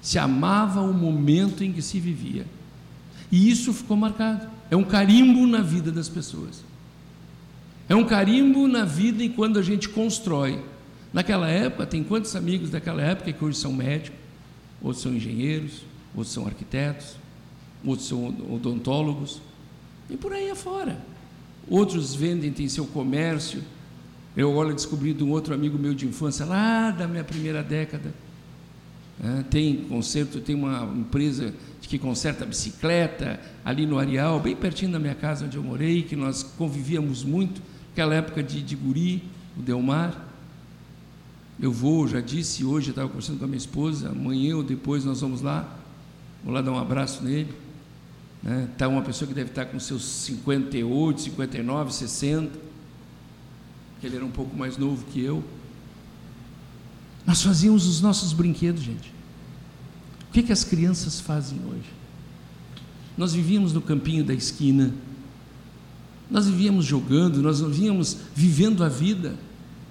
Se 0.00 0.18
amava 0.18 0.80
o 0.80 0.94
momento 0.94 1.62
em 1.62 1.72
que 1.72 1.82
se 1.82 2.00
vivia. 2.00 2.46
E 3.30 3.50
isso 3.50 3.72
ficou 3.72 3.96
marcado. 3.96 4.48
É 4.70 4.76
um 4.76 4.84
carimbo 4.84 5.46
na 5.46 5.60
vida 5.60 5.90
das 5.90 6.08
pessoas. 6.08 6.62
É 7.88 7.94
um 7.94 8.04
carimbo 8.04 8.68
na 8.68 8.84
vida 8.84 9.22
e 9.22 9.28
quando 9.28 9.58
a 9.58 9.62
gente 9.62 9.88
constrói. 9.88 10.62
Naquela 11.12 11.48
época, 11.48 11.86
tem 11.86 12.04
quantos 12.04 12.36
amigos 12.36 12.70
daquela 12.70 13.02
época 13.02 13.32
que 13.32 13.44
hoje 13.44 13.58
são 13.58 13.72
médicos, 13.72 14.16
outros 14.80 15.02
são 15.02 15.12
engenheiros, 15.12 15.82
outros 16.14 16.32
são 16.32 16.46
arquitetos, 16.46 17.16
outros 17.84 18.06
são 18.06 18.28
odontólogos, 18.48 19.42
e 20.08 20.16
por 20.16 20.32
aí 20.32 20.50
afora. 20.50 20.96
Outros 21.68 22.14
vendem, 22.14 22.52
têm 22.52 22.68
seu 22.68 22.86
comércio. 22.86 23.62
Eu 24.40 24.50
agora 24.50 24.72
descobri 24.72 25.12
de 25.12 25.22
um 25.22 25.30
outro 25.32 25.52
amigo 25.52 25.78
meu 25.78 25.92
de 25.92 26.06
infância, 26.06 26.46
lá 26.46 26.90
da 26.90 27.06
minha 27.06 27.22
primeira 27.22 27.62
década. 27.62 28.14
É, 29.22 29.42
tem 29.42 29.76
conserto, 29.84 30.40
tem 30.40 30.54
uma 30.54 30.84
empresa 30.96 31.52
que 31.82 31.98
conserta 31.98 32.46
bicicleta 32.46 33.38
ali 33.62 33.84
no 33.84 33.98
Areal, 33.98 34.40
bem 34.40 34.56
pertinho 34.56 34.92
da 34.92 34.98
minha 34.98 35.14
casa 35.14 35.44
onde 35.44 35.58
eu 35.58 35.62
morei, 35.62 36.04
que 36.04 36.16
nós 36.16 36.42
convivíamos 36.42 37.22
muito, 37.22 37.60
aquela 37.92 38.14
época 38.14 38.42
de, 38.42 38.62
de 38.62 38.74
guri, 38.74 39.22
o 39.58 39.60
Delmar. 39.60 40.26
Eu 41.60 41.70
vou, 41.70 42.08
já 42.08 42.22
disse 42.22 42.64
hoje, 42.64 42.88
eu 42.88 42.92
estava 42.92 43.08
conversando 43.08 43.40
com 43.40 43.44
a 43.44 43.48
minha 43.48 43.58
esposa, 43.58 44.08
amanhã 44.08 44.56
ou 44.56 44.62
depois 44.62 45.04
nós 45.04 45.20
vamos 45.20 45.42
lá, 45.42 45.68
vou 46.42 46.54
lá 46.54 46.62
dar 46.62 46.72
um 46.72 46.78
abraço 46.78 47.22
nele. 47.22 47.52
Né? 48.42 48.70
Tá 48.78 48.88
uma 48.88 49.02
pessoa 49.02 49.28
que 49.28 49.34
deve 49.34 49.50
estar 49.50 49.66
com 49.66 49.78
seus 49.78 50.02
58, 50.02 51.20
59, 51.20 51.92
60, 51.92 52.69
que 54.00 54.06
ele 54.06 54.16
era 54.16 54.24
um 54.24 54.30
pouco 54.30 54.56
mais 54.56 54.78
novo 54.78 55.04
que 55.12 55.20
eu. 55.20 55.44
Nós 57.26 57.42
fazíamos 57.42 57.86
os 57.86 58.00
nossos 58.00 58.32
brinquedos, 58.32 58.82
gente. 58.82 59.12
O 60.28 60.32
que, 60.32 60.42
que 60.42 60.52
as 60.52 60.64
crianças 60.64 61.20
fazem 61.20 61.58
hoje? 61.68 61.90
Nós 63.16 63.34
vivíamos 63.34 63.72
no 63.72 63.82
campinho 63.82 64.24
da 64.24 64.32
esquina, 64.32 64.94
nós 66.30 66.46
vivíamos 66.46 66.86
jogando, 66.86 67.42
nós 67.42 67.60
vivíamos 67.60 68.16
vivendo 68.34 68.82
a 68.84 68.88
vida. 68.88 69.36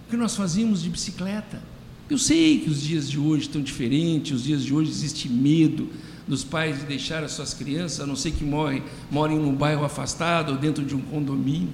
O 0.07 0.09
que 0.09 0.17
nós 0.17 0.35
fazíamos 0.35 0.81
de 0.81 0.89
bicicleta? 0.89 1.61
Eu 2.09 2.17
sei 2.17 2.59
que 2.59 2.69
os 2.69 2.81
dias 2.81 3.09
de 3.09 3.19
hoje 3.19 3.43
estão 3.43 3.61
diferentes, 3.61 4.31
os 4.31 4.43
dias 4.43 4.63
de 4.63 4.73
hoje 4.73 4.89
existe 4.89 5.29
medo, 5.29 5.89
dos 6.27 6.43
pais 6.43 6.79
de 6.79 6.85
deixar 6.85 7.23
as 7.23 7.33
suas 7.33 7.53
crianças, 7.53 7.99
a 7.99 8.05
não 8.05 8.15
ser 8.15 8.31
que 8.31 8.43
morem, 8.43 8.81
morem 9.11 9.37
num 9.37 9.53
bairro 9.53 9.83
afastado 9.83 10.53
ou 10.53 10.57
dentro 10.57 10.83
de 10.83 10.95
um 10.95 11.01
condomínio, 11.01 11.69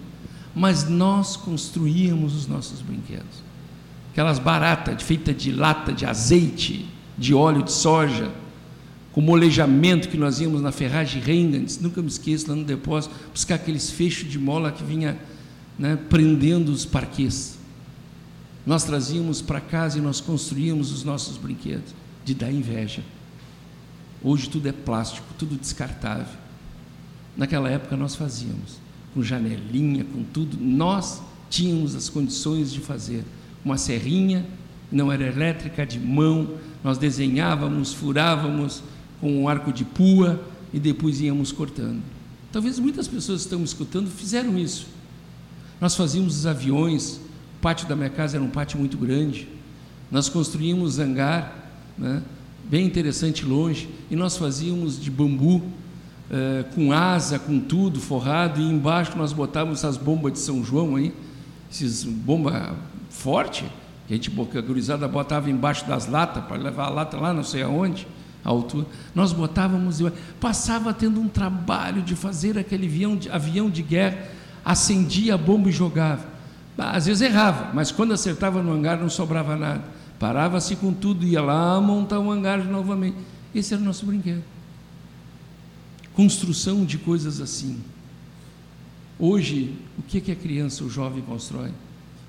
mas 0.55 0.87
nós 0.87 1.35
construíamos 1.35 2.33
os 2.33 2.47
nossos 2.47 2.81
brinquedos. 2.81 3.43
Aquelas 4.11 4.39
baratas 4.39 5.03
feitas 5.03 5.35
de 5.35 5.51
lata 5.51 5.91
de 5.91 6.05
azeite, 6.05 6.89
de 7.17 7.33
óleo 7.33 7.63
de 7.63 7.73
soja, 7.73 8.31
com 9.11 9.21
molejamento 9.21 10.09
que 10.09 10.17
nós 10.17 10.39
íamos 10.39 10.61
na 10.61 10.71
ferragem 10.71 11.21
Rengens, 11.21 11.79
nunca 11.79 12.01
me 12.01 12.07
esqueço, 12.07 12.49
lá 12.49 12.55
no 12.55 12.63
depósito, 12.63 13.13
buscar 13.33 13.55
aqueles 13.55 13.89
fechos 13.89 14.29
de 14.29 14.39
mola 14.39 14.71
que 14.71 14.83
vinha 14.83 15.17
né, 15.77 15.97
prendendo 16.09 16.69
os 16.69 16.85
parquês. 16.85 17.57
Nós 18.65 18.83
trazíamos 18.83 19.41
para 19.41 19.61
casa 19.61 19.97
e 19.97 20.01
nós 20.01 20.19
construíamos 20.19 20.91
os 20.91 21.03
nossos 21.03 21.37
brinquedos, 21.37 21.93
de 22.23 22.33
dar 22.33 22.51
inveja. 22.51 23.03
Hoje 24.23 24.49
tudo 24.49 24.67
é 24.67 24.71
plástico, 24.71 25.27
tudo 25.37 25.55
descartável. 25.55 26.37
Naquela 27.37 27.69
época 27.69 27.95
nós 27.95 28.15
fazíamos, 28.15 28.79
com 29.15 29.23
janelinha, 29.23 30.03
com 30.03 30.23
tudo. 30.23 30.57
Nós 30.59 31.21
tínhamos 31.49 31.95
as 31.95 32.09
condições 32.09 32.71
de 32.71 32.81
fazer. 32.81 33.23
Uma 33.63 33.77
serrinha, 33.77 34.45
não 34.91 35.11
era 35.11 35.25
elétrica, 35.25 35.85
de 35.85 35.99
mão, 35.99 36.49
nós 36.83 36.97
desenhávamos, 36.97 37.93
furávamos 37.93 38.83
com 39.19 39.41
um 39.41 39.49
arco 39.49 39.73
de 39.73 39.85
pua 39.85 40.43
e 40.73 40.79
depois 40.79 41.21
íamos 41.21 41.51
cortando. 41.51 42.03
Talvez 42.51 42.77
muitas 42.77 43.07
pessoas 43.07 43.41
que 43.41 43.47
estão 43.47 43.59
me 43.59 43.65
escutando 43.65 44.09
fizeram 44.09 44.57
isso. 44.59 44.87
Nós 45.79 45.95
fazíamos 45.95 46.37
os 46.37 46.45
aviões, 46.45 47.19
o 47.57 47.61
pátio 47.61 47.87
da 47.87 47.95
minha 47.95 48.09
casa 48.09 48.37
era 48.37 48.43
um 48.43 48.49
pátio 48.49 48.77
muito 48.77 48.97
grande. 48.97 49.47
Nós 50.11 50.29
construímos 50.29 50.99
hangar, 50.99 51.71
né? 51.97 52.21
bem 52.69 52.85
interessante 52.85 53.45
longe, 53.45 53.89
e 54.11 54.15
nós 54.15 54.37
fazíamos 54.37 55.01
de 55.01 55.09
bambu, 55.09 55.63
eh, 56.29 56.65
com 56.73 56.91
asa, 56.91 57.37
com 57.37 57.59
tudo 57.59 57.99
forrado, 57.99 58.59
e 58.59 58.63
embaixo 58.63 59.15
nós 59.15 59.31
botávamos 59.31 59.79
essas 59.79 59.95
bombas 59.95 60.33
de 60.33 60.39
São 60.39 60.63
João 60.63 60.95
aí, 60.95 61.13
esses 61.71 62.03
bomba 62.03 62.75
forte, 63.09 63.63
que 64.07 64.13
a 64.13 64.17
gente, 64.17 64.31
a 64.57 64.61
gurizada 64.61 65.07
botava 65.07 65.49
embaixo 65.49 65.85
das 65.85 66.07
latas, 66.07 66.43
para 66.45 66.57
levar 66.57 66.85
a 66.85 66.89
lata 66.89 67.17
lá 67.17 67.33
não 67.33 67.43
sei 67.43 67.61
aonde, 67.61 68.07
a 68.43 68.49
altura. 68.49 68.87
Nós 69.13 69.33
botávamos, 69.33 70.01
passava 70.39 70.93
tendo 70.93 71.19
um 71.19 71.27
trabalho 71.27 72.01
de 72.01 72.15
fazer 72.15 72.57
aquele 72.57 72.87
avião 72.87 73.15
de, 73.15 73.29
avião 73.29 73.69
de 73.69 73.83
guerra, 73.83 74.17
acendia 74.63 75.35
a 75.35 75.37
bomba 75.37 75.69
e 75.69 75.71
jogava. 75.71 76.25
Às 76.77 77.05
vezes 77.05 77.21
errava, 77.21 77.71
mas 77.73 77.91
quando 77.91 78.13
acertava 78.13 78.61
no 78.61 78.71
hangar 78.71 78.97
não 78.97 79.09
sobrava 79.09 79.55
nada. 79.55 79.83
Parava-se 80.19 80.75
com 80.75 80.91
tudo, 80.91 81.25
ia 81.25 81.41
lá 81.41 81.79
montar 81.79 82.19
um 82.19 82.31
hangar 82.31 82.63
novamente. 82.65 83.17
Esse 83.53 83.73
era 83.73 83.81
o 83.81 83.85
nosso 83.85 84.05
brinquedo. 84.05 84.54
Construção 86.15 86.85
de 86.85 86.97
coisas 86.97 87.41
assim. 87.41 87.81
Hoje, 89.19 89.75
o 89.97 90.01
que, 90.01 90.21
que 90.21 90.31
a 90.31 90.35
criança, 90.35 90.83
o 90.83 90.89
jovem 90.89 91.21
constrói? 91.21 91.71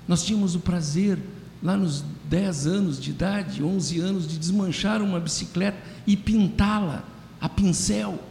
Nós 0.07 0.23
tínhamos 0.23 0.55
o 0.55 0.59
prazer, 0.59 1.17
lá 1.63 1.75
nos 1.75 2.03
10 2.29 2.67
anos 2.67 2.99
de 2.99 3.11
idade, 3.11 3.63
11 3.63 3.99
anos, 3.99 4.27
de 4.27 4.37
desmanchar 4.37 5.01
uma 5.01 5.19
bicicleta 5.19 5.77
e 6.05 6.15
pintá-la 6.15 7.03
a 7.39 7.47
pincel, 7.47 8.21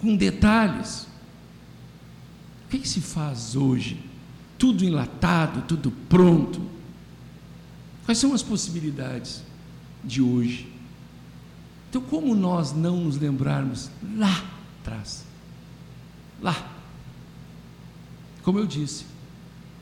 com 0.00 0.16
detalhes. 0.16 1.06
O 2.66 2.68
que, 2.70 2.78
que 2.78 2.88
se 2.88 3.00
faz 3.00 3.56
hoje? 3.56 4.00
Tudo 4.56 4.84
enlatado, 4.84 5.62
tudo 5.62 5.90
pronto. 6.08 6.60
Quais 8.04 8.18
são 8.18 8.32
as 8.34 8.42
possibilidades 8.42 9.42
de 10.04 10.22
hoje? 10.22 10.71
Então, 11.92 12.00
como 12.00 12.34
nós 12.34 12.72
não 12.72 13.04
nos 13.04 13.18
lembrarmos 13.18 13.90
lá 14.16 14.42
atrás? 14.80 15.26
Lá. 16.40 16.72
Como 18.42 18.58
eu 18.58 18.66
disse, 18.66 19.04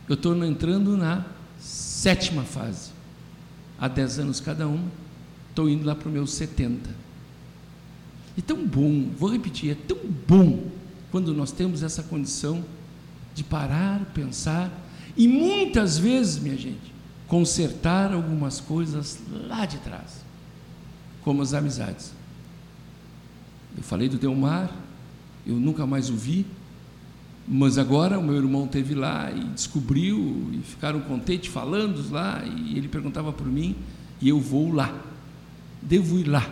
eu 0.08 0.14
estou 0.14 0.44
entrando 0.44 0.96
na 0.96 1.24
sétima 1.60 2.42
fase. 2.42 2.90
Há 3.78 3.86
dez 3.86 4.18
anos 4.18 4.40
cada 4.40 4.66
uma, 4.66 4.90
estou 5.50 5.68
indo 5.68 5.86
lá 5.86 5.94
para 5.94 6.08
o 6.08 6.10
meu 6.10 6.26
70. 6.26 6.90
E 8.36 8.42
tão 8.42 8.66
bom, 8.66 9.08
vou 9.16 9.30
repetir, 9.30 9.70
é 9.70 9.76
tão 9.76 9.98
bom 10.26 10.64
quando 11.12 11.32
nós 11.32 11.52
temos 11.52 11.80
essa 11.80 12.02
condição 12.02 12.64
de 13.36 13.44
parar, 13.44 14.04
pensar 14.06 14.68
e 15.16 15.28
muitas 15.28 15.96
vezes, 15.96 16.42
minha 16.42 16.56
gente, 16.56 16.92
consertar 17.28 18.12
algumas 18.12 18.58
coisas 18.58 19.20
lá 19.46 19.64
de 19.64 19.78
trás 19.78 20.28
como 21.22 21.42
as 21.42 21.54
amizades. 21.54 22.12
Eu 23.76 23.82
falei 23.82 24.08
do 24.08 24.18
Delmar, 24.18 24.70
eu 25.46 25.54
nunca 25.54 25.86
mais 25.86 26.10
o 26.10 26.14
vi, 26.14 26.46
mas 27.46 27.78
agora 27.78 28.18
o 28.18 28.22
meu 28.22 28.36
irmão 28.36 28.66
teve 28.66 28.94
lá 28.94 29.30
e 29.30 29.44
descobriu 29.54 30.48
e 30.52 30.58
ficaram 30.58 31.00
contentes 31.00 31.52
falando 31.52 32.10
lá 32.10 32.44
e 32.44 32.76
ele 32.76 32.88
perguntava 32.88 33.32
por 33.32 33.46
mim 33.46 33.74
e 34.20 34.28
eu 34.28 34.38
vou 34.38 34.72
lá. 34.72 34.94
Devo 35.82 36.18
ir 36.18 36.28
lá. 36.28 36.48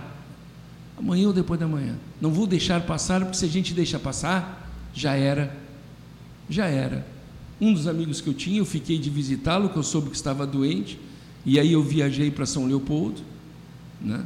Amanhã 0.99 1.29
ou 1.29 1.33
depois 1.33 1.61
da 1.61 1.69
manhã. 1.69 1.97
Não 2.21 2.31
vou 2.31 2.47
deixar 2.47 2.81
passar, 2.81 3.21
porque 3.21 3.37
se 3.37 3.45
a 3.45 3.49
gente 3.49 3.73
deixa 3.75 3.99
passar, 3.99 4.69
já 4.93 5.15
era. 5.15 5.57
Já 6.49 6.67
era. 6.67 7.07
Um 7.61 7.73
dos 7.73 7.87
amigos 7.87 8.21
que 8.21 8.29
eu 8.29 8.35
tinha, 8.35 8.59
eu 8.59 8.65
fiquei 8.65 8.99
de 8.99 9.11
visitá-lo, 9.11 9.69
que 9.69 9.77
eu 9.77 9.83
soube 9.83 10.11
que 10.11 10.17
estava 10.17 10.47
doente, 10.47 10.99
e 11.45 11.59
aí 11.59 11.73
eu 11.73 11.83
viajei 11.83 12.31
para 12.31 12.47
São 12.47 12.67
Leopoldo, 12.67 13.21
né? 14.01 14.25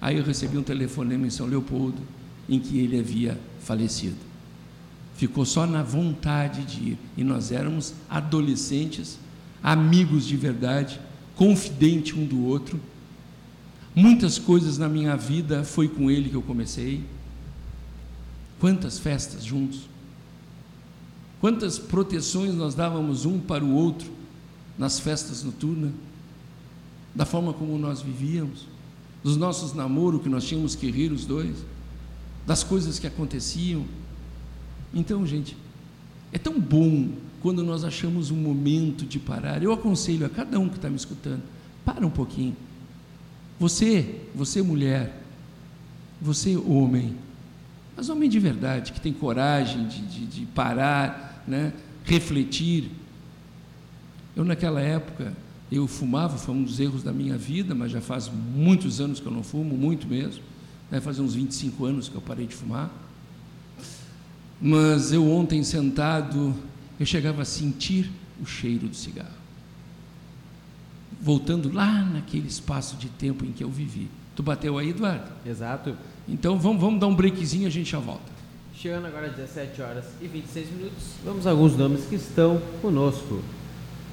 Aí 0.00 0.16
eu 0.16 0.24
recebi 0.24 0.56
um 0.56 0.62
telefonema 0.62 1.26
em 1.26 1.30
São 1.30 1.46
Leopoldo, 1.46 2.00
em 2.48 2.58
que 2.58 2.78
ele 2.78 2.98
havia 2.98 3.38
falecido. 3.60 4.16
Ficou 5.16 5.44
só 5.44 5.66
na 5.66 5.82
vontade 5.82 6.64
de 6.64 6.90
ir. 6.90 6.98
E 7.16 7.24
nós 7.24 7.50
éramos 7.50 7.94
adolescentes, 8.08 9.18
amigos 9.62 10.24
de 10.24 10.36
verdade, 10.36 11.00
confidente 11.34 12.14
um 12.14 12.24
do 12.24 12.44
outro. 12.44 12.80
Muitas 13.94 14.38
coisas 14.38 14.78
na 14.78 14.88
minha 14.88 15.16
vida 15.16 15.64
foi 15.64 15.88
com 15.88 16.08
ele 16.08 16.30
que 16.30 16.36
eu 16.36 16.42
comecei. 16.42 17.04
Quantas 18.60 18.98
festas 18.98 19.44
juntos. 19.44 19.88
Quantas 21.40 21.78
proteções 21.78 22.54
nós 22.54 22.74
dávamos 22.74 23.24
um 23.24 23.40
para 23.40 23.64
o 23.64 23.72
outro 23.72 24.10
nas 24.76 25.00
festas 25.00 25.42
noturnas, 25.42 25.92
da 27.12 27.24
forma 27.24 27.52
como 27.52 27.76
nós 27.76 28.00
vivíamos 28.00 28.66
dos 29.28 29.36
nossos 29.36 29.74
namoros 29.74 30.22
que 30.22 30.28
nós 30.30 30.44
tínhamos 30.44 30.74
que 30.74 30.90
rir 30.90 31.12
os 31.12 31.26
dois, 31.26 31.54
das 32.46 32.64
coisas 32.64 32.98
que 32.98 33.06
aconteciam. 33.06 33.84
Então, 34.94 35.26
gente, 35.26 35.54
é 36.32 36.38
tão 36.38 36.58
bom 36.58 37.10
quando 37.42 37.62
nós 37.62 37.84
achamos 37.84 38.30
um 38.30 38.36
momento 38.36 39.04
de 39.04 39.18
parar. 39.18 39.62
Eu 39.62 39.70
aconselho 39.70 40.24
a 40.24 40.30
cada 40.30 40.58
um 40.58 40.66
que 40.66 40.76
está 40.76 40.88
me 40.88 40.96
escutando, 40.96 41.42
para 41.84 42.06
um 42.06 42.10
pouquinho. 42.10 42.56
Você, 43.60 44.22
você 44.34 44.62
mulher, 44.62 45.22
você 46.22 46.56
homem, 46.56 47.14
mas 47.94 48.08
homem 48.08 48.30
de 48.30 48.38
verdade, 48.38 48.92
que 48.92 49.00
tem 49.00 49.12
coragem 49.12 49.88
de, 49.88 50.00
de, 50.06 50.26
de 50.26 50.46
parar, 50.46 51.44
né, 51.46 51.74
refletir. 52.02 52.90
Eu 54.34 54.42
naquela 54.42 54.80
época 54.80 55.34
eu 55.70 55.86
fumava, 55.86 56.38
foi 56.38 56.54
um 56.54 56.62
dos 56.62 56.80
erros 56.80 57.02
da 57.02 57.12
minha 57.12 57.36
vida, 57.36 57.74
mas 57.74 57.92
já 57.92 58.00
faz 58.00 58.30
muitos 58.54 59.00
anos 59.00 59.20
que 59.20 59.26
eu 59.26 59.32
não 59.32 59.42
fumo, 59.42 59.76
muito 59.76 60.06
mesmo. 60.06 60.42
Vai 60.90 61.00
fazer 61.00 61.20
uns 61.20 61.34
25 61.34 61.84
anos 61.84 62.08
que 62.08 62.14
eu 62.14 62.22
parei 62.22 62.46
de 62.46 62.54
fumar. 62.54 62.90
Mas 64.60 65.12
eu 65.12 65.30
ontem 65.30 65.62
sentado, 65.62 66.54
eu 66.98 67.04
chegava 67.04 67.42
a 67.42 67.44
sentir 67.44 68.10
o 68.40 68.46
cheiro 68.46 68.88
do 68.88 68.96
cigarro. 68.96 69.36
Voltando 71.20 71.70
lá 71.72 72.02
naquele 72.02 72.48
espaço 72.48 72.96
de 72.96 73.08
tempo 73.08 73.44
em 73.44 73.52
que 73.52 73.62
eu 73.62 73.70
vivi. 73.70 74.08
Tu 74.34 74.42
bateu 74.42 74.78
aí, 74.78 74.90
Eduardo? 74.90 75.30
Exato. 75.44 75.96
Então 76.26 76.58
vamos, 76.58 76.80
vamos 76.80 77.00
dar 77.00 77.08
um 77.08 77.14
breakzinho 77.14 77.64
e 77.64 77.66
a 77.66 77.70
gente 77.70 77.90
já 77.90 77.98
volta. 77.98 78.38
Chegando 78.74 79.06
agora 79.06 79.26
às 79.26 79.34
17 79.34 79.82
horas 79.82 80.04
e 80.22 80.28
26 80.28 80.70
minutos, 80.70 81.04
vamos 81.24 81.46
a 81.46 81.50
alguns 81.50 81.76
nomes 81.76 82.04
que 82.06 82.14
estão 82.14 82.62
conosco. 82.80 83.42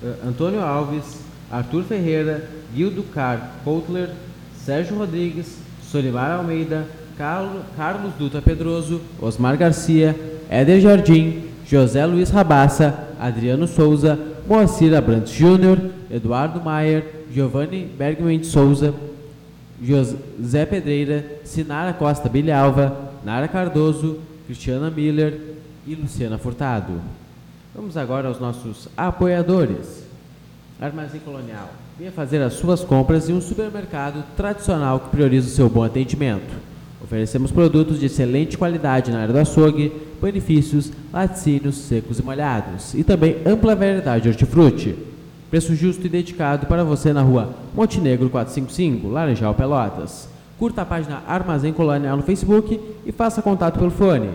Uh, 0.02 0.28
Antônio 0.28 0.60
Alves, 0.60 1.20
Arthur 1.51 1.84
Ferreira, 1.84 2.43
Guildo 2.73 3.03
Car 3.13 3.51
Coutler, 3.63 4.10
Sérgio 4.58 4.97
Rodrigues, 4.97 5.58
Solimar 5.84 6.31
Almeida, 6.31 6.86
Carlos 7.17 8.13
Dutra 8.17 8.41
Pedroso, 8.41 8.99
Osmar 9.21 9.55
Garcia, 9.55 10.15
Éder 10.49 10.81
Jardim, 10.81 11.43
José 11.69 12.05
Luiz 12.05 12.29
Rabassa, 12.29 13.08
Adriano 13.19 13.67
Souza, 13.67 14.19
Moacir 14.47 14.93
Abrantes 14.95 15.34
Júnior, 15.34 15.79
Eduardo 16.12 16.60
Maier, 16.60 17.25
Giovanni 17.31 17.86
Bergman 17.86 18.39
de 18.39 18.45
Souza, 18.45 18.93
José 19.81 20.65
Pedreira, 20.65 21.25
Sinara 21.43 21.93
Costa 21.93 22.29
Bilhalva, 22.29 23.12
Nara 23.23 23.47
Cardoso, 23.47 24.19
Cristiana 24.45 24.89
Miller 24.91 25.55
e 25.88 25.95
Luciana 25.95 26.38
Furtado. 26.38 26.93
Vamos 27.73 27.97
agora 27.97 28.27
aos 28.27 28.39
nossos 28.39 28.88
apoiadores. 28.95 30.05
Armazém 30.79 31.21
Colonial. 31.21 31.69
Venha 31.97 32.11
fazer 32.11 32.41
as 32.41 32.53
suas 32.53 32.81
compras 32.81 33.29
em 33.29 33.33
um 33.33 33.39
supermercado 33.39 34.23
tradicional 34.35 34.99
que 34.99 35.09
prioriza 35.09 35.47
o 35.47 35.51
seu 35.51 35.69
bom 35.69 35.83
atendimento. 35.83 36.53
Oferecemos 37.01 37.51
produtos 37.51 37.99
de 37.99 38.07
excelente 38.07 38.57
qualidade 38.57 39.11
na 39.11 39.21
área 39.21 39.33
do 39.33 39.39
açougue, 39.39 39.91
benefícios, 40.21 40.91
laticínios 41.13 41.77
secos 41.77 42.19
e 42.19 42.23
molhados 42.23 42.93
e 42.93 43.03
também 43.03 43.38
ampla 43.45 43.75
variedade 43.75 44.23
de 44.23 44.29
hortifruti. 44.29 44.95
Preço 45.49 45.75
justo 45.75 46.05
e 46.05 46.09
dedicado 46.09 46.65
para 46.65 46.83
você 46.83 47.13
na 47.13 47.21
rua 47.21 47.55
Montenegro 47.73 48.29
455, 48.29 49.07
Laranjal 49.07 49.53
Pelotas. 49.53 50.27
Curta 50.59 50.81
a 50.81 50.85
página 50.85 51.23
Armazém 51.27 51.71
Colonial 51.71 52.17
no 52.17 52.23
Facebook 52.23 52.79
e 53.05 53.11
faça 53.13 53.41
contato 53.41 53.77
pelo 53.77 53.91
fone 53.91 54.29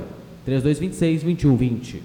3226 0.47 1.23
2120. 1.23 2.03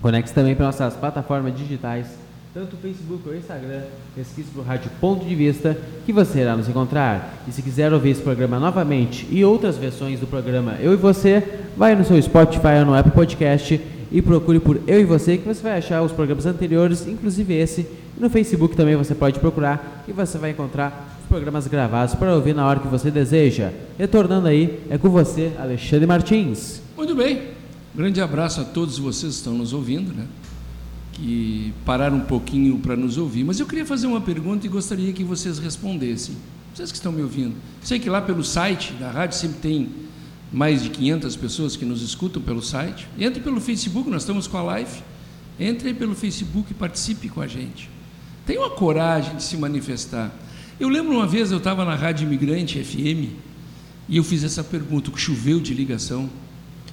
Conecte 0.00 0.32
também 0.32 0.54
para 0.54 0.66
nossas 0.66 0.94
plataformas 0.94 1.56
digitais 1.56 2.24
tanto 2.54 2.76
o 2.76 2.78
Facebook 2.78 3.22
ou 3.26 3.34
o 3.34 3.36
Instagram, 3.36 3.80
pesquise 4.14 4.48
por 4.54 4.64
Rádio 4.64 4.88
Ponto 5.00 5.24
de 5.24 5.34
Vista, 5.34 5.76
que 6.06 6.12
você 6.12 6.38
irá 6.38 6.56
nos 6.56 6.68
encontrar. 6.68 7.42
E 7.48 7.52
se 7.52 7.60
quiser 7.60 7.92
ouvir 7.92 8.10
esse 8.10 8.22
programa 8.22 8.60
novamente 8.60 9.26
e 9.28 9.44
outras 9.44 9.76
versões 9.76 10.20
do 10.20 10.26
programa 10.28 10.76
Eu 10.80 10.92
e 10.92 10.96
Você, 10.96 11.42
vai 11.76 11.96
no 11.96 12.04
seu 12.04 12.22
Spotify 12.22 12.78
ou 12.78 12.86
no 12.86 12.94
Apple 12.94 13.10
Podcast 13.10 13.80
e 14.12 14.22
procure 14.22 14.60
por 14.60 14.80
Eu 14.86 15.00
e 15.00 15.04
Você, 15.04 15.36
que 15.36 15.48
você 15.48 15.60
vai 15.60 15.78
achar 15.78 16.00
os 16.02 16.12
programas 16.12 16.46
anteriores, 16.46 17.08
inclusive 17.08 17.52
esse. 17.54 17.88
No 18.16 18.30
Facebook 18.30 18.76
também 18.76 18.94
você 18.94 19.16
pode 19.16 19.40
procurar 19.40 20.04
e 20.06 20.12
você 20.12 20.38
vai 20.38 20.50
encontrar 20.50 21.13
programas 21.34 21.66
gravados 21.66 22.14
para 22.14 22.32
ouvir 22.32 22.54
na 22.54 22.64
hora 22.64 22.78
que 22.78 22.86
você 22.86 23.10
deseja. 23.10 23.72
Retornando 23.98 24.46
aí, 24.46 24.78
é 24.88 24.96
com 24.96 25.10
você, 25.10 25.50
Alexandre 25.58 26.06
Martins. 26.06 26.80
Muito 26.96 27.12
bem. 27.12 27.48
Grande 27.92 28.20
abraço 28.20 28.60
a 28.60 28.64
todos 28.64 29.00
vocês 29.00 29.32
que 29.32 29.38
estão 29.38 29.54
nos 29.54 29.72
ouvindo, 29.72 30.14
né? 30.14 30.26
que 31.12 31.74
pararam 31.84 32.18
um 32.18 32.20
pouquinho 32.20 32.78
para 32.78 32.94
nos 32.94 33.18
ouvir. 33.18 33.42
Mas 33.42 33.58
eu 33.58 33.66
queria 33.66 33.84
fazer 33.84 34.06
uma 34.06 34.20
pergunta 34.20 34.64
e 34.64 34.68
gostaria 34.68 35.12
que 35.12 35.24
vocês 35.24 35.58
respondessem. 35.58 36.36
Vocês 36.72 36.92
que 36.92 36.98
estão 36.98 37.10
me 37.10 37.20
ouvindo. 37.20 37.56
Sei 37.82 37.98
que 37.98 38.08
lá 38.08 38.22
pelo 38.22 38.44
site 38.44 38.92
da 38.92 39.10
rádio 39.10 39.36
sempre 39.36 39.58
tem 39.58 39.88
mais 40.52 40.84
de 40.84 40.90
500 40.90 41.34
pessoas 41.34 41.74
que 41.74 41.84
nos 41.84 42.00
escutam 42.00 42.40
pelo 42.40 42.62
site. 42.62 43.08
Entre 43.18 43.42
pelo 43.42 43.60
Facebook, 43.60 44.08
nós 44.08 44.22
estamos 44.22 44.46
com 44.46 44.56
a 44.56 44.62
live. 44.62 45.02
Entre 45.58 45.92
pelo 45.94 46.14
Facebook 46.14 46.70
e 46.70 46.74
participe 46.74 47.28
com 47.28 47.40
a 47.40 47.48
gente. 47.48 47.90
Tenha 48.46 48.60
uma 48.60 48.70
coragem 48.70 49.34
de 49.34 49.42
se 49.42 49.56
manifestar. 49.56 50.30
Eu 50.78 50.88
lembro 50.88 51.14
uma 51.14 51.26
vez, 51.26 51.52
eu 51.52 51.58
estava 51.58 51.84
na 51.84 51.94
Rádio 51.94 52.26
Imigrante 52.26 52.82
FM 52.82 53.30
e 54.08 54.16
eu 54.16 54.24
fiz 54.24 54.42
essa 54.42 54.64
pergunta, 54.64 55.08
que 55.10 55.20
choveu 55.20 55.60
de 55.60 55.72
ligação. 55.72 56.28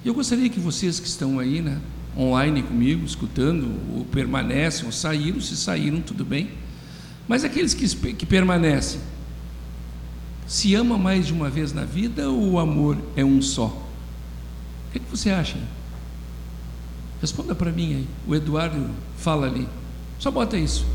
Eu 0.05 0.13
gostaria 0.13 0.47
que 0.49 0.59
vocês 0.59 0.99
que 0.99 1.07
estão 1.07 1.39
aí, 1.39 1.61
né, 1.61 1.79
online 2.15 2.61
comigo, 2.61 3.03
escutando, 3.03 3.67
ou 3.95 4.05
permanecem, 4.05 4.85
ou 4.85 4.91
saíram, 4.91 5.41
se 5.41 5.57
saíram, 5.57 5.99
tudo 5.99 6.23
bem. 6.23 6.51
Mas 7.27 7.43
aqueles 7.43 7.73
que, 7.73 8.13
que 8.13 8.25
permanecem, 8.25 9.01
se 10.45 10.75
ama 10.75 10.95
mais 10.95 11.25
de 11.25 11.33
uma 11.33 11.49
vez 11.49 11.73
na 11.73 11.83
vida 11.83 12.29
ou 12.29 12.51
o 12.51 12.59
amor 12.59 12.97
é 13.15 13.25
um 13.25 13.41
só? 13.41 13.65
O 13.65 14.91
que, 14.91 14.99
é 14.99 15.01
que 15.01 15.09
você 15.09 15.31
acha? 15.31 15.57
Responda 17.19 17.55
para 17.55 17.71
mim 17.71 17.95
aí. 17.95 18.07
O 18.27 18.35
Eduardo 18.35 18.91
fala 19.17 19.47
ali. 19.47 19.67
Só 20.19 20.29
bota 20.29 20.55
isso. 20.55 20.85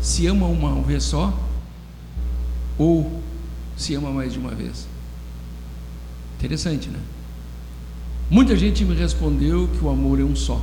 Se 0.00 0.26
ama 0.26 0.46
uma 0.46 0.80
vez 0.82 1.02
só 1.04 1.36
ou 2.78 3.22
se 3.76 3.94
ama 3.94 4.10
mais 4.10 4.32
de 4.32 4.38
uma 4.38 4.50
vez? 4.50 4.86
Interessante, 6.38 6.88
né? 6.88 6.98
Muita 8.30 8.56
gente 8.56 8.84
me 8.84 8.94
respondeu 8.94 9.68
que 9.68 9.84
o 9.84 9.90
amor 9.90 10.18
é 10.18 10.24
um 10.24 10.34
só. 10.34 10.60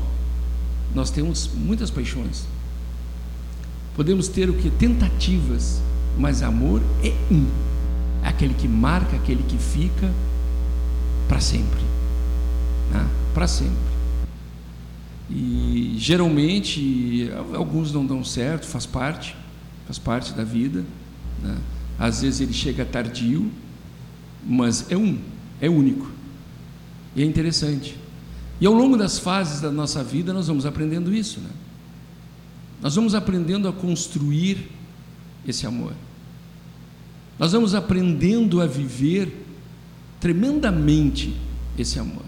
Nós 0.93 1.11
temos 1.11 1.49
muitas 1.53 1.91
paixões. 1.91 2.45
Podemos 3.95 4.27
ter 4.27 4.49
o 4.49 4.53
que? 4.53 4.69
Tentativas, 4.69 5.81
mas 6.17 6.41
amor 6.41 6.81
é 7.03 7.13
um. 7.31 7.45
É 8.23 8.29
aquele 8.29 8.53
que 8.53 8.67
marca, 8.67 9.15
aquele 9.15 9.43
que 9.43 9.57
fica 9.57 10.11
para 11.27 11.39
sempre. 11.39 11.81
Né? 12.91 13.07
Para 13.33 13.47
sempre. 13.47 13.77
E 15.29 15.95
geralmente, 15.97 17.29
alguns 17.53 17.93
não 17.93 18.05
dão 18.05 18.23
certo, 18.23 18.65
faz 18.65 18.85
parte, 18.85 19.35
faz 19.85 19.99
parte 19.99 20.33
da 20.33 20.43
vida. 20.43 20.83
Né? 21.43 21.55
Às 21.99 22.21
vezes 22.21 22.39
ele 22.39 22.53
chega 22.53 22.85
tardio, 22.85 23.51
mas 24.45 24.89
é 24.89 24.95
um, 24.95 25.19
é 25.59 25.69
único. 25.69 26.09
E 27.15 27.21
é 27.21 27.25
interessante. 27.25 27.97
E 28.61 28.65
ao 28.65 28.73
longo 28.73 28.97
das 28.97 29.19
fases 29.19 29.59
da 29.59 29.71
nossa 29.71 30.03
vida, 30.03 30.33
nós 30.33 30.47
vamos 30.47 30.65
aprendendo 30.65 31.13
isso, 31.13 31.41
né? 31.41 31.49
Nós 32.81 32.95
vamos 32.95 33.13
aprendendo 33.13 33.67
a 33.67 33.73
construir 33.73 34.69
esse 35.45 35.67
amor. 35.67 35.93
Nós 37.37 37.51
vamos 37.51 37.75
aprendendo 37.75 38.61
a 38.61 38.65
viver 38.65 39.45
tremendamente 40.19 41.35
esse 41.77 41.99
amor. 41.99 42.23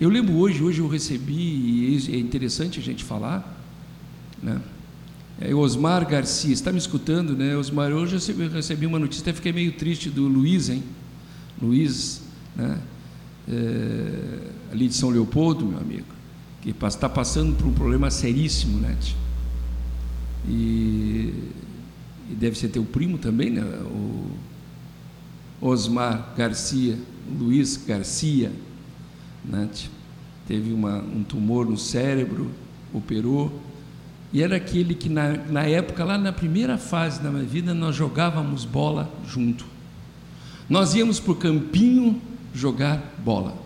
Eu 0.00 0.08
lembro 0.08 0.34
hoje, 0.34 0.62
hoje 0.62 0.80
eu 0.80 0.88
recebi, 0.88 1.32
e 1.32 2.12
é 2.12 2.18
interessante 2.18 2.78
a 2.78 2.82
gente 2.82 3.02
falar, 3.02 3.60
né? 4.42 4.60
É 5.40 5.54
Osmar 5.54 6.08
Garcia, 6.08 6.52
está 6.52 6.70
me 6.70 6.78
escutando, 6.78 7.36
né? 7.36 7.56
Osmar, 7.56 7.92
hoje 7.92 8.32
eu 8.32 8.48
recebi 8.48 8.86
uma 8.86 8.98
notícia, 8.98 9.22
até 9.22 9.32
fiquei 9.32 9.52
meio 9.52 9.72
triste 9.72 10.08
do 10.08 10.28
Luiz, 10.28 10.68
hein? 10.68 10.82
Luiz, 11.60 12.22
né? 12.54 12.78
é, 13.48 14.50
ali 14.72 14.88
de 14.88 14.94
São 14.94 15.10
Leopoldo, 15.10 15.66
meu 15.66 15.78
amigo, 15.78 16.06
que 16.62 16.70
está 16.70 17.08
passando 17.08 17.56
por 17.56 17.66
um 17.66 17.72
problema 17.72 18.10
seríssimo, 18.10 18.78
né? 18.78 18.96
E, 20.48 21.32
e 22.30 22.34
deve 22.34 22.56
ser 22.56 22.68
teu 22.68 22.84
primo 22.84 23.18
também, 23.18 23.50
né? 23.50 23.62
O 23.62 24.30
Osmar 25.60 26.34
Garcia, 26.36 26.98
Luiz 27.38 27.76
Garcia, 27.76 28.52
né? 29.44 29.68
Teve 30.46 30.72
uma, 30.72 30.98
um 30.98 31.22
tumor 31.22 31.68
no 31.68 31.76
cérebro, 31.76 32.50
operou, 32.92 33.60
e 34.34 34.42
era 34.42 34.56
aquele 34.56 34.96
que 34.96 35.08
na, 35.08 35.36
na 35.48 35.62
época, 35.62 36.04
lá 36.04 36.18
na 36.18 36.32
primeira 36.32 36.76
fase 36.76 37.22
da 37.22 37.30
minha 37.30 37.44
vida, 37.44 37.72
nós 37.72 37.94
jogávamos 37.94 38.64
bola 38.64 39.08
junto. 39.24 39.64
Nós 40.68 40.92
íamos 40.92 41.20
para 41.20 41.30
o 41.30 41.36
campinho 41.36 42.20
jogar 42.52 43.14
bola. 43.24 43.56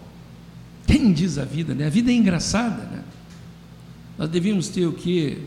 Quem 0.87 1.11
diz 1.11 1.39
a 1.39 1.45
vida, 1.47 1.75
né? 1.75 1.87
A 1.87 1.89
vida 1.91 2.11
é 2.11 2.15
engraçada, 2.15 2.83
né? 2.85 3.03
Nós 4.19 4.29
devíamos 4.29 4.69
ter 4.69 4.85
o 4.85 4.93
que? 4.93 5.43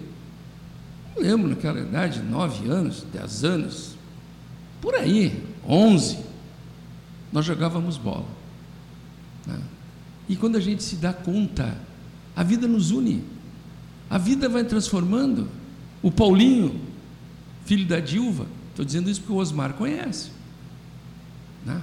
Não 1.15 1.21
lembro 1.21 1.49
naquela 1.49 1.79
idade, 1.79 2.23
nove 2.23 2.67
anos, 2.67 3.05
dez 3.13 3.43
anos, 3.43 3.95
por 4.81 4.95
aí, 4.95 5.43
onze, 5.67 6.17
nós 7.31 7.45
jogávamos 7.45 7.95
bola. 7.95 8.25
Né? 9.45 9.59
E 10.27 10.35
quando 10.35 10.55
a 10.55 10.59
gente 10.59 10.81
se 10.81 10.95
dá 10.95 11.13
conta, 11.13 11.77
a 12.35 12.41
vida 12.41 12.67
nos 12.67 12.89
une, 12.89 13.23
a 14.11 14.17
vida 14.17 14.49
vai 14.49 14.65
transformando. 14.65 15.47
O 16.03 16.11
Paulinho, 16.11 16.81
filho 17.63 17.87
da 17.87 18.01
Dilva, 18.01 18.45
estou 18.69 18.83
dizendo 18.83 19.09
isso 19.09 19.21
porque 19.21 19.31
o 19.31 19.37
Osmar 19.37 19.73
conhece. 19.75 20.31
Né? 21.65 21.81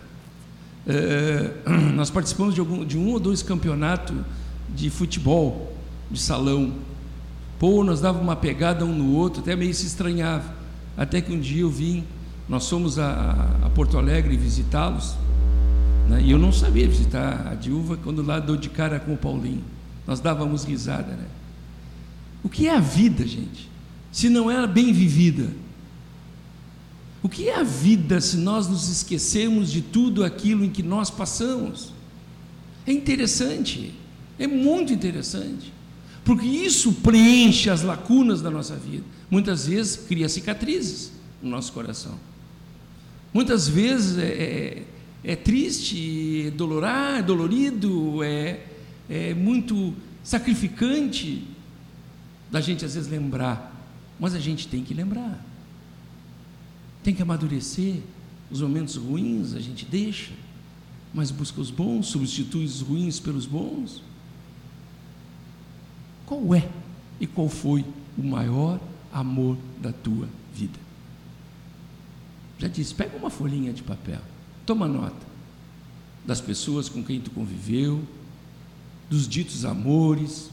É, 0.86 1.52
nós 1.96 2.10
participamos 2.10 2.52
de, 2.52 2.60
algum, 2.60 2.84
de 2.84 2.98
um 2.98 3.08
ou 3.08 3.18
dois 3.18 3.42
campeonatos 3.42 4.14
de 4.74 4.90
futebol, 4.90 5.74
de 6.10 6.20
salão. 6.20 6.74
Pô, 7.58 7.82
nós 7.82 8.02
dava 8.02 8.20
uma 8.20 8.36
pegada 8.36 8.84
um 8.84 8.94
no 8.94 9.14
outro, 9.14 9.40
até 9.40 9.56
meio 9.56 9.72
se 9.72 9.86
estranhava. 9.86 10.52
Até 10.98 11.22
que 11.22 11.32
um 11.32 11.40
dia 11.40 11.62
eu 11.62 11.70
vim, 11.70 12.04
nós 12.46 12.68
fomos 12.68 12.98
a, 12.98 13.48
a 13.64 13.70
Porto 13.70 13.96
Alegre 13.96 14.36
visitá-los, 14.36 15.16
né? 16.10 16.20
e 16.20 16.30
eu 16.30 16.38
não 16.38 16.52
sabia 16.52 16.86
visitar 16.86 17.48
a 17.50 17.54
Dilva 17.54 17.96
quando 17.96 18.22
lá 18.22 18.38
dou 18.38 18.56
de 18.56 18.68
cara 18.68 19.00
com 19.00 19.14
o 19.14 19.16
Paulinho. 19.16 19.64
Nós 20.06 20.20
dávamos 20.20 20.64
risada, 20.64 21.12
né? 21.12 21.37
O 22.42 22.48
que 22.48 22.66
é 22.68 22.74
a 22.74 22.80
vida, 22.80 23.26
gente? 23.26 23.68
Se 24.12 24.28
não 24.28 24.50
é 24.50 24.66
bem 24.66 24.92
vivida. 24.92 25.48
O 27.22 27.28
que 27.28 27.48
é 27.48 27.56
a 27.56 27.62
vida 27.62 28.20
se 28.20 28.36
nós 28.36 28.68
nos 28.68 28.88
esquecemos 28.88 29.70
de 29.70 29.82
tudo 29.82 30.24
aquilo 30.24 30.64
em 30.64 30.70
que 30.70 30.82
nós 30.82 31.10
passamos? 31.10 31.92
É 32.86 32.92
interessante, 32.92 33.92
é 34.38 34.46
muito 34.46 34.92
interessante, 34.92 35.72
porque 36.24 36.46
isso 36.46 36.92
preenche 36.92 37.68
as 37.68 37.82
lacunas 37.82 38.40
da 38.40 38.50
nossa 38.50 38.76
vida. 38.76 39.04
Muitas 39.30 39.66
vezes 39.66 39.96
cria 40.08 40.28
cicatrizes 40.28 41.12
no 41.42 41.50
nosso 41.50 41.72
coração. 41.72 42.14
Muitas 43.34 43.68
vezes 43.68 44.16
é, 44.16 44.26
é, 44.26 44.82
é 45.24 45.36
triste, 45.36 46.46
é, 46.46 46.50
dolorado, 46.50 47.18
é 47.18 47.22
dolorido, 47.22 48.22
é, 48.22 48.60
é 49.10 49.34
muito 49.34 49.92
sacrificante 50.22 51.44
da 52.50 52.60
gente 52.60 52.84
às 52.84 52.94
vezes 52.94 53.10
lembrar, 53.10 53.74
mas 54.18 54.34
a 54.34 54.40
gente 54.40 54.68
tem 54.68 54.82
que 54.82 54.94
lembrar 54.94 55.44
tem 57.08 57.14
que 57.14 57.22
amadurecer. 57.22 58.02
Os 58.50 58.60
momentos 58.60 58.96
ruins 58.96 59.54
a 59.54 59.60
gente 59.60 59.86
deixa, 59.86 60.32
mas 61.12 61.30
busca 61.30 61.58
os 61.58 61.70
bons, 61.70 62.08
substitui 62.08 62.66
os 62.66 62.82
ruins 62.82 63.18
pelos 63.18 63.46
bons. 63.46 64.02
Qual 66.26 66.54
é 66.54 66.68
e 67.18 67.26
qual 67.26 67.48
foi 67.48 67.82
o 68.16 68.22
maior 68.22 68.78
amor 69.10 69.56
da 69.80 69.90
tua 69.90 70.28
vida? 70.54 70.78
Já 72.58 72.68
disse, 72.68 72.94
pega 72.94 73.16
uma 73.16 73.30
folhinha 73.30 73.72
de 73.72 73.82
papel, 73.82 74.20
toma 74.66 74.86
nota 74.86 75.26
das 76.26 76.42
pessoas 76.42 76.90
com 76.90 77.02
quem 77.02 77.20
tu 77.20 77.30
conviveu, 77.30 78.04
dos 79.08 79.26
ditos 79.26 79.64
amores. 79.64 80.50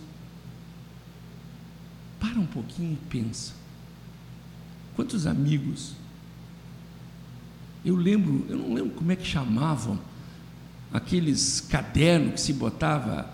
Para 2.19 2.39
um 2.39 2.45
pouquinho 2.45 2.93
e 2.93 3.05
pensa. 3.09 3.53
Quantos 4.95 5.27
amigos 5.27 5.93
eu 7.85 7.95
lembro, 7.95 8.43
eu 8.49 8.57
não 8.57 8.73
lembro 8.73 8.91
como 8.91 9.11
é 9.11 9.15
que 9.15 9.25
chamavam 9.25 9.99
aqueles 10.91 11.61
cadernos 11.61 12.33
que 12.33 12.41
se 12.41 12.51
botava. 12.51 13.29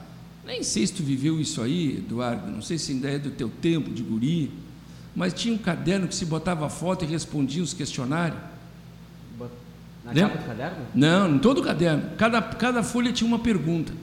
Nem 0.46 0.62
sei 0.62 0.86
se 0.86 0.92
tu 0.92 1.04
viveu 1.04 1.40
isso 1.40 1.62
aí, 1.62 2.00
Eduardo, 2.00 2.52
não 2.52 2.62
sei 2.62 2.78
se 2.78 2.92
ainda 2.92 3.10
é 3.10 3.18
do 3.18 3.32
teu 3.32 3.48
tempo 3.48 3.90
de 3.90 4.04
guri, 4.04 4.52
mas 5.16 5.34
tinha 5.34 5.54
um 5.54 5.58
caderno 5.58 6.06
que 6.06 6.14
se 6.14 6.26
botava 6.26 6.68
foto 6.70 7.06
e 7.06 7.08
respondia 7.08 7.64
os 7.64 7.74
questionários. 7.74 8.40
Na 10.04 10.14
capa 10.14 10.38
do 10.38 10.46
caderno? 10.46 10.86
Não, 10.94 11.36
em 11.36 11.40
todo 11.40 11.62
o 11.62 11.64
caderno. 11.64 12.10
Cada, 12.18 12.42
cada 12.42 12.84
folha 12.84 13.14
tinha 13.14 13.28
uma 13.28 13.40
pergunta. 13.40 13.94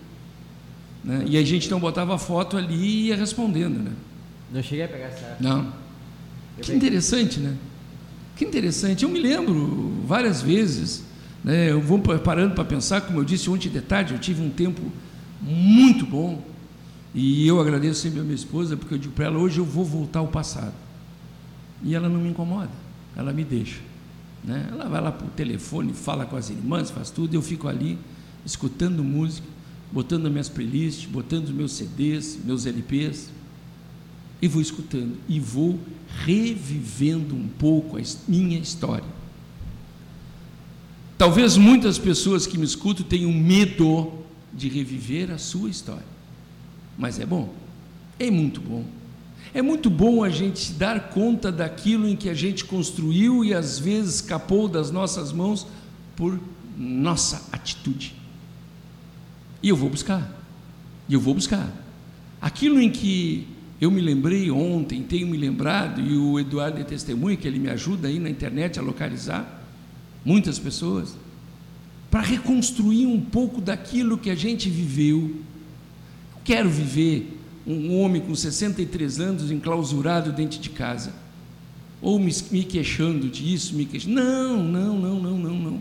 Né? 1.04 1.24
E 1.26 1.36
a 1.36 1.44
gente 1.44 1.66
então 1.66 1.78
botava 1.78 2.14
a 2.14 2.18
foto 2.18 2.56
ali 2.56 2.74
e 2.74 3.06
ia 3.08 3.16
respondendo. 3.16 3.82
Né? 3.82 3.92
Não 4.52 4.62
cheguei 4.62 4.84
a 4.84 4.88
pegar 4.88 5.06
essa 5.06 5.36
Não. 5.40 5.72
Eu 6.56 6.64
que 6.64 6.72
interessante, 6.72 7.38
né? 7.40 7.56
Que 8.36 8.44
interessante. 8.44 9.04
Eu 9.04 9.10
me 9.10 9.18
lembro 9.18 10.02
várias 10.06 10.42
vezes. 10.42 11.04
Né? 11.42 11.70
Eu 11.70 11.80
vou 11.80 11.98
parando 12.00 12.54
para 12.54 12.64
pensar, 12.64 13.00
como 13.02 13.18
eu 13.18 13.24
disse 13.24 13.48
ontem 13.50 13.68
de 13.68 13.80
tarde, 13.80 14.14
eu 14.14 14.18
tive 14.18 14.42
um 14.42 14.50
tempo 14.50 14.80
muito 15.40 16.06
bom. 16.06 16.42
E 17.14 17.46
eu 17.46 17.60
agradeço 17.60 18.00
sempre 18.00 18.20
a 18.20 18.22
minha 18.22 18.34
esposa, 18.34 18.76
porque 18.76 18.94
eu 18.94 18.98
digo 18.98 19.12
para 19.14 19.26
ela: 19.26 19.38
hoje 19.38 19.58
eu 19.58 19.64
vou 19.64 19.84
voltar 19.84 20.20
ao 20.20 20.28
passado. 20.28 20.74
E 21.82 21.94
ela 21.94 22.08
não 22.08 22.20
me 22.20 22.28
incomoda, 22.28 22.70
ela 23.16 23.32
me 23.32 23.44
deixa. 23.44 23.80
Né? 24.44 24.68
Ela 24.70 24.88
vai 24.88 25.00
lá 25.00 25.12
para 25.12 25.26
o 25.26 25.30
telefone, 25.30 25.92
fala 25.92 26.26
com 26.26 26.36
as 26.36 26.50
irmãs, 26.50 26.90
faz 26.90 27.10
tudo, 27.10 27.34
eu 27.34 27.42
fico 27.42 27.68
ali 27.68 27.98
escutando 28.44 29.02
música, 29.02 29.46
botando 29.92 30.26
as 30.26 30.32
minhas 30.32 30.48
playlists, 30.48 31.06
botando 31.06 31.44
os 31.44 31.50
meus 31.50 31.72
CDs, 31.72 32.38
meus 32.44 32.66
LPs, 32.66 33.30
e 34.40 34.48
vou 34.48 34.62
escutando, 34.62 35.16
e 35.28 35.40
vou 35.40 35.78
revivendo 36.24 37.34
um 37.34 37.48
pouco 37.48 37.98
a 37.98 38.00
minha 38.28 38.58
história. 38.58 39.18
Talvez 41.16 41.56
muitas 41.56 41.98
pessoas 41.98 42.46
que 42.46 42.56
me 42.56 42.64
escutam 42.64 43.04
tenham 43.04 43.32
medo 43.32 44.12
de 44.52 44.68
reviver 44.68 45.30
a 45.32 45.38
sua 45.38 45.68
história, 45.68 46.06
mas 46.96 47.18
é 47.18 47.26
bom, 47.26 47.52
é 48.18 48.30
muito 48.30 48.60
bom. 48.60 48.84
É 49.54 49.62
muito 49.62 49.88
bom 49.88 50.22
a 50.22 50.28
gente 50.28 50.72
dar 50.72 51.08
conta 51.08 51.50
daquilo 51.50 52.06
em 52.06 52.14
que 52.14 52.28
a 52.28 52.34
gente 52.34 52.64
construiu 52.64 53.42
e 53.44 53.54
às 53.54 53.78
vezes 53.78 54.16
escapou 54.16 54.68
das 54.68 54.90
nossas 54.90 55.32
mãos 55.32 55.66
por 56.14 56.38
nossa 56.76 57.48
atitude. 57.50 58.14
E 59.62 59.68
eu 59.70 59.76
vou 59.76 59.88
buscar. 59.88 60.30
E 61.08 61.14
eu 61.14 61.20
vou 61.20 61.34
buscar. 61.34 61.68
Aquilo 62.40 62.80
em 62.80 62.90
que 62.90 63.48
eu 63.80 63.90
me 63.90 64.00
lembrei 64.00 64.50
ontem, 64.50 65.02
tenho 65.02 65.28
me 65.28 65.36
lembrado, 65.36 66.00
e 66.00 66.16
o 66.16 66.38
Eduardo 66.38 66.80
é 66.80 66.84
testemunha, 66.84 67.36
que 67.36 67.46
ele 67.46 67.60
me 67.60 67.70
ajuda 67.70 68.08
aí 68.08 68.18
na 68.18 68.28
internet 68.28 68.78
a 68.78 68.82
localizar 68.82 69.64
muitas 70.24 70.58
pessoas, 70.58 71.16
para 72.10 72.22
reconstruir 72.22 73.06
um 73.06 73.20
pouco 73.20 73.60
daquilo 73.60 74.18
que 74.18 74.30
a 74.30 74.34
gente 74.34 74.68
viveu. 74.68 75.30
Eu 76.34 76.40
quero 76.44 76.68
viver 76.68 77.38
um 77.66 78.00
homem 78.00 78.20
com 78.20 78.34
63 78.34 79.20
anos 79.20 79.50
enclausurado 79.50 80.32
dentro 80.32 80.58
de 80.58 80.70
casa, 80.70 81.12
ou 82.00 82.18
me, 82.18 82.34
me 82.50 82.64
queixando 82.64 83.28
disso, 83.28 83.74
me 83.76 83.84
queixando. 83.84 84.14
Não, 84.14 84.62
não, 84.62 84.98
não, 84.98 85.20
não, 85.20 85.38
não, 85.38 85.58
não. 85.58 85.80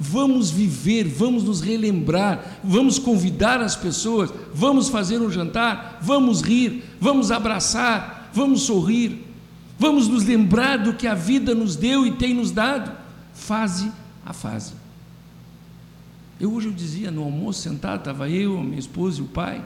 Vamos 0.00 0.50
viver, 0.50 1.08
vamos 1.08 1.42
nos 1.42 1.60
relembrar, 1.60 2.60
vamos 2.62 3.00
convidar 3.00 3.60
as 3.60 3.74
pessoas, 3.74 4.32
vamos 4.54 4.88
fazer 4.88 5.20
um 5.20 5.30
jantar, 5.30 5.98
vamos 6.00 6.40
rir, 6.40 6.84
vamos 7.00 7.32
abraçar, 7.32 8.30
vamos 8.32 8.62
sorrir, 8.62 9.26
vamos 9.76 10.06
nos 10.06 10.24
lembrar 10.24 10.76
do 10.76 10.92
que 10.92 11.08
a 11.08 11.14
vida 11.14 11.52
nos 11.52 11.74
deu 11.74 12.06
e 12.06 12.12
tem 12.12 12.32
nos 12.32 12.52
dado, 12.52 12.92
fase 13.34 13.90
a 14.24 14.32
fase. 14.32 14.74
Eu 16.38 16.52
hoje 16.52 16.68
eu 16.68 16.72
dizia 16.72 17.10
no 17.10 17.24
almoço 17.24 17.62
sentado, 17.62 17.98
estava 17.98 18.30
eu, 18.30 18.56
a 18.56 18.62
minha 18.62 18.78
esposa 18.78 19.18
e 19.18 19.22
o 19.24 19.26
pai. 19.26 19.58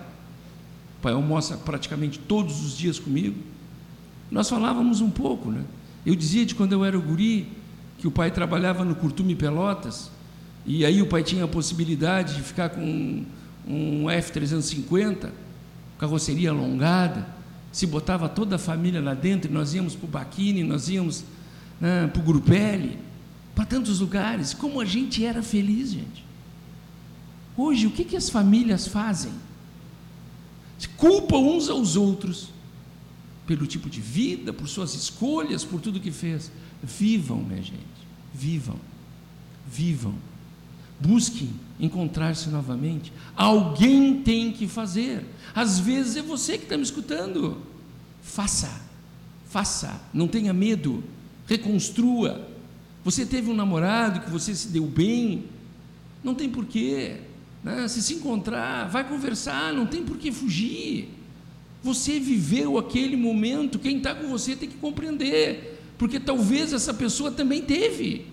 O 0.98 1.02
pai 1.02 1.12
almoça 1.12 1.58
praticamente 1.58 2.18
todos 2.18 2.64
os 2.64 2.78
dias 2.78 2.98
comigo. 2.98 3.36
Nós 4.30 4.48
falávamos 4.48 5.02
um 5.02 5.10
pouco, 5.10 5.50
né? 5.50 5.62
Eu 6.06 6.16
dizia 6.16 6.46
de 6.46 6.54
quando 6.54 6.72
eu 6.72 6.82
era 6.82 6.96
guri 6.96 7.48
que 7.98 8.08
o 8.08 8.10
pai 8.10 8.30
trabalhava 8.30 8.82
no 8.82 8.94
Curtume 8.94 9.34
Pelotas 9.34 10.10
e 10.64 10.84
aí 10.84 11.02
o 11.02 11.06
pai 11.06 11.22
tinha 11.22 11.44
a 11.44 11.48
possibilidade 11.48 12.34
de 12.36 12.42
ficar 12.42 12.70
com 12.70 12.80
um, 12.80 13.26
um 13.66 14.04
F350, 14.04 15.30
carroceria 15.98 16.50
alongada, 16.50 17.26
se 17.70 17.86
botava 17.86 18.28
toda 18.28 18.56
a 18.56 18.58
família 18.58 19.00
lá 19.00 19.14
dentro, 19.14 19.50
e 19.50 19.54
nós 19.54 19.74
íamos 19.74 19.94
para 19.94 20.06
o 20.06 20.08
Baquini, 20.08 20.62
nós 20.62 20.88
íamos 20.88 21.24
né, 21.80 22.06
para 22.06 22.20
o 22.20 22.24
Grupelli, 22.24 22.98
para 23.54 23.64
tantos 23.64 24.00
lugares. 24.00 24.52
Como 24.54 24.80
a 24.80 24.84
gente 24.84 25.24
era 25.24 25.42
feliz, 25.42 25.92
gente. 25.92 26.24
Hoje, 27.56 27.86
o 27.86 27.90
que, 27.90 28.04
que 28.04 28.16
as 28.16 28.28
famílias 28.28 28.86
fazem? 28.86 29.32
culpa 31.02 31.36
uns 31.36 31.68
aos 31.68 31.96
outros 31.96 32.48
pelo 33.44 33.66
tipo 33.66 33.90
de 33.90 34.00
vida, 34.00 34.52
por 34.52 34.68
suas 34.68 34.94
escolhas, 34.94 35.64
por 35.64 35.80
tudo 35.80 35.98
que 35.98 36.12
fez. 36.12 36.50
Vivam, 36.80 37.38
minha 37.38 37.60
gente, 37.60 37.80
vivam, 38.32 38.76
vivam. 39.66 40.14
Busquem 41.02 41.50
encontrar-se 41.80 42.48
novamente. 42.48 43.12
Alguém 43.36 44.22
tem 44.22 44.52
que 44.52 44.68
fazer. 44.68 45.24
Às 45.52 45.80
vezes 45.80 46.16
é 46.16 46.22
você 46.22 46.56
que 46.56 46.64
está 46.64 46.76
me 46.76 46.84
escutando. 46.84 47.60
Faça, 48.22 48.80
faça, 49.48 50.00
não 50.14 50.28
tenha 50.28 50.52
medo, 50.52 51.02
reconstrua. 51.46 52.48
Você 53.04 53.26
teve 53.26 53.50
um 53.50 53.54
namorado 53.54 54.20
que 54.20 54.30
você 54.30 54.54
se 54.54 54.68
deu 54.68 54.86
bem, 54.86 55.46
não 56.22 56.36
tem 56.36 56.48
porquê. 56.48 57.16
Né? 57.64 57.88
Se 57.88 58.00
se 58.00 58.14
encontrar, 58.14 58.88
vai 58.88 59.06
conversar, 59.08 59.72
não 59.72 59.86
tem 59.86 60.04
por 60.04 60.18
que 60.18 60.30
fugir. 60.30 61.08
Você 61.82 62.20
viveu 62.20 62.78
aquele 62.78 63.16
momento, 63.16 63.80
quem 63.80 63.96
está 63.96 64.14
com 64.14 64.28
você 64.28 64.54
tem 64.54 64.68
que 64.68 64.76
compreender, 64.76 65.80
porque 65.98 66.20
talvez 66.20 66.72
essa 66.72 66.94
pessoa 66.94 67.32
também 67.32 67.60
teve. 67.60 68.31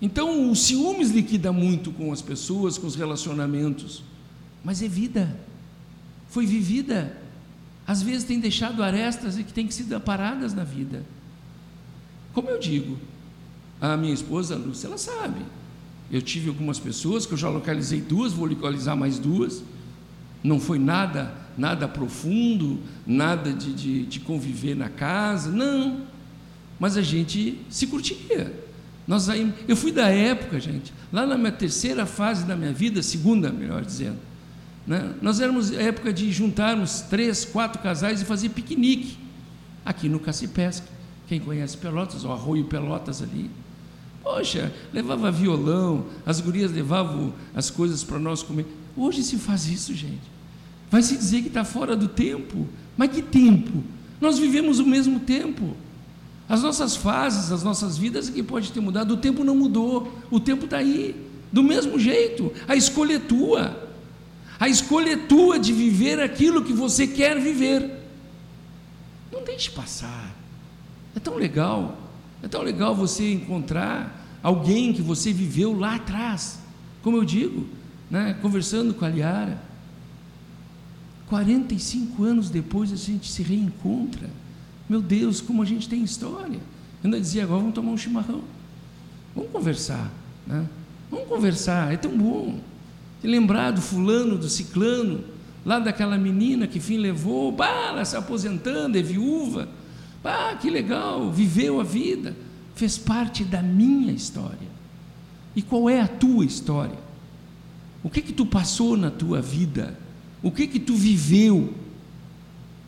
Então, 0.00 0.50
o 0.50 0.56
ciúmes 0.56 1.10
liquida 1.10 1.52
muito 1.52 1.92
com 1.92 2.12
as 2.12 2.22
pessoas, 2.22 2.78
com 2.78 2.86
os 2.86 2.94
relacionamentos, 2.94 4.02
mas 4.64 4.82
é 4.82 4.88
vida, 4.88 5.36
foi 6.28 6.46
vivida. 6.46 7.16
Às 7.86 8.02
vezes 8.02 8.24
tem 8.24 8.38
deixado 8.38 8.82
arestas 8.82 9.38
e 9.38 9.44
que 9.44 9.52
tem 9.52 9.66
que 9.66 9.74
ser 9.74 9.84
paradas 10.00 10.54
na 10.54 10.64
vida. 10.64 11.04
Como 12.32 12.48
eu 12.48 12.58
digo, 12.58 12.98
a 13.80 13.96
minha 13.96 14.14
esposa, 14.14 14.54
a 14.54 14.58
Lúcia, 14.58 14.86
ela 14.86 14.98
sabe. 14.98 15.40
Eu 16.10 16.22
tive 16.22 16.48
algumas 16.48 16.78
pessoas 16.78 17.26
que 17.26 17.34
eu 17.34 17.38
já 17.38 17.48
localizei 17.48 18.00
duas, 18.00 18.32
vou 18.32 18.46
localizar 18.46 18.96
mais 18.96 19.18
duas. 19.18 19.62
Não 20.42 20.60
foi 20.60 20.78
nada, 20.78 21.34
nada 21.58 21.86
profundo, 21.88 22.78
nada 23.06 23.52
de, 23.52 23.72
de, 23.72 24.06
de 24.06 24.20
conviver 24.20 24.74
na 24.74 24.88
casa, 24.88 25.50
não. 25.50 26.06
Mas 26.78 26.96
a 26.96 27.02
gente 27.02 27.60
se 27.68 27.86
curtia. 27.86 28.69
Nós 29.10 29.28
aí, 29.28 29.52
eu 29.66 29.74
fui 29.74 29.90
da 29.90 30.06
época, 30.06 30.60
gente, 30.60 30.94
lá 31.12 31.26
na 31.26 31.36
minha 31.36 31.50
terceira 31.50 32.06
fase 32.06 32.44
da 32.44 32.54
minha 32.54 32.72
vida, 32.72 33.02
segunda, 33.02 33.50
melhor 33.50 33.84
dizendo. 33.84 34.18
Né? 34.86 35.14
Nós 35.20 35.40
éramos 35.40 35.72
época 35.72 36.12
de 36.12 36.30
juntarmos 36.30 37.00
três, 37.00 37.44
quatro 37.44 37.82
casais 37.82 38.22
e 38.22 38.24
fazer 38.24 38.50
piquenique 38.50 39.18
aqui 39.84 40.08
no 40.08 40.20
Cacipesca. 40.20 40.86
Quem 41.26 41.40
conhece 41.40 41.76
Pelotas, 41.76 42.24
o 42.24 42.30
Arroio 42.30 42.66
Pelotas 42.66 43.20
ali. 43.20 43.50
Poxa, 44.22 44.72
levava 44.92 45.28
violão, 45.32 46.06
as 46.24 46.40
gurias 46.40 46.70
levavam 46.70 47.34
as 47.52 47.68
coisas 47.68 48.04
para 48.04 48.20
nós 48.20 48.44
comer. 48.44 48.64
Hoje 48.96 49.24
se 49.24 49.38
faz 49.38 49.66
isso, 49.66 49.92
gente. 49.92 50.30
Vai 50.88 51.02
se 51.02 51.16
dizer 51.16 51.42
que 51.42 51.48
está 51.48 51.64
fora 51.64 51.96
do 51.96 52.06
tempo. 52.06 52.64
Mas 52.96 53.10
que 53.10 53.22
tempo? 53.22 53.82
Nós 54.20 54.38
vivemos 54.38 54.78
o 54.78 54.86
mesmo 54.86 55.18
tempo. 55.18 55.76
As 56.50 56.62
nossas 56.62 56.96
fases, 56.96 57.52
as 57.52 57.62
nossas 57.62 57.96
vidas 57.96 58.28
é 58.28 58.32
que 58.32 58.42
pode 58.42 58.72
ter 58.72 58.80
mudado. 58.80 59.14
O 59.14 59.16
tempo 59.16 59.44
não 59.44 59.54
mudou. 59.54 60.18
O 60.28 60.40
tempo 60.40 60.64
está 60.64 60.78
aí. 60.78 61.14
Do 61.52 61.62
mesmo 61.62 61.96
jeito. 61.96 62.52
A 62.66 62.74
escolha 62.74 63.14
é 63.14 63.18
tua. 63.20 63.88
A 64.58 64.68
escolha 64.68 65.12
é 65.12 65.16
tua 65.16 65.60
de 65.60 65.72
viver 65.72 66.20
aquilo 66.20 66.64
que 66.64 66.72
você 66.72 67.06
quer 67.06 67.40
viver. 67.40 67.88
Não 69.32 69.44
deixe 69.44 69.70
passar. 69.70 70.34
É 71.14 71.20
tão 71.20 71.36
legal. 71.36 71.96
É 72.42 72.48
tão 72.48 72.62
legal 72.62 72.96
você 72.96 73.32
encontrar 73.32 74.26
alguém 74.42 74.92
que 74.92 75.02
você 75.02 75.32
viveu 75.32 75.78
lá 75.78 75.94
atrás, 75.94 76.58
como 77.00 77.16
eu 77.16 77.24
digo, 77.24 77.66
né, 78.10 78.36
conversando 78.42 78.92
com 78.92 79.04
a 79.04 79.08
Liara. 79.08 79.62
45 81.28 82.24
anos 82.24 82.50
depois 82.50 82.92
a 82.92 82.96
gente 82.96 83.30
se 83.30 83.40
reencontra. 83.40 84.28
Meu 84.90 85.00
Deus, 85.00 85.40
como 85.40 85.62
a 85.62 85.64
gente 85.64 85.88
tem 85.88 86.02
história. 86.02 86.56
Eu 86.56 87.04
ainda 87.04 87.20
dizia, 87.20 87.44
agora 87.44 87.60
vamos 87.60 87.76
tomar 87.76 87.92
um 87.92 87.96
chimarrão. 87.96 88.42
Vamos 89.36 89.52
conversar. 89.52 90.10
Né? 90.44 90.66
Vamos 91.08 91.28
conversar, 91.28 91.92
é 91.92 91.96
tão 91.96 92.18
bom. 92.18 92.58
E 93.22 93.28
lembrar 93.28 93.70
do 93.70 93.80
fulano, 93.80 94.36
do 94.36 94.48
ciclano, 94.48 95.22
lá 95.64 95.78
daquela 95.78 96.18
menina 96.18 96.66
que 96.66 96.80
fim 96.80 96.96
levou, 96.96 97.52
bah, 97.52 97.90
ela 97.90 98.04
se 98.04 98.16
aposentando, 98.16 98.98
é 98.98 99.02
viúva. 99.02 99.68
Ah, 100.24 100.56
que 100.60 100.68
legal, 100.68 101.30
viveu 101.30 101.80
a 101.80 101.84
vida, 101.84 102.36
fez 102.74 102.98
parte 102.98 103.44
da 103.44 103.62
minha 103.62 104.12
história. 104.12 104.68
E 105.54 105.62
qual 105.62 105.88
é 105.88 106.00
a 106.00 106.08
tua 106.08 106.44
história? 106.44 106.98
O 108.02 108.10
que 108.10 108.20
que 108.20 108.32
tu 108.32 108.44
passou 108.44 108.96
na 108.96 109.10
tua 109.10 109.40
vida? 109.40 109.96
O 110.42 110.50
que 110.50 110.66
que 110.66 110.80
tu 110.80 110.96
viveu? 110.96 111.72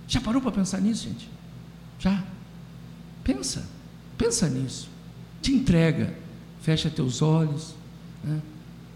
Já 0.09 0.20
parou 0.20 0.42
para 0.42 0.50
pensar 0.50 0.80
nisso, 0.80 1.05
gente? 1.05 1.30
Já? 2.03 2.24
Pensa, 3.22 3.64
pensa 4.18 4.48
nisso. 4.48 4.88
Te 5.40 5.53
entrega, 5.53 6.14
fecha 6.61 6.90
teus 6.90 7.22
olhos, 7.22 7.74
né? 8.24 8.40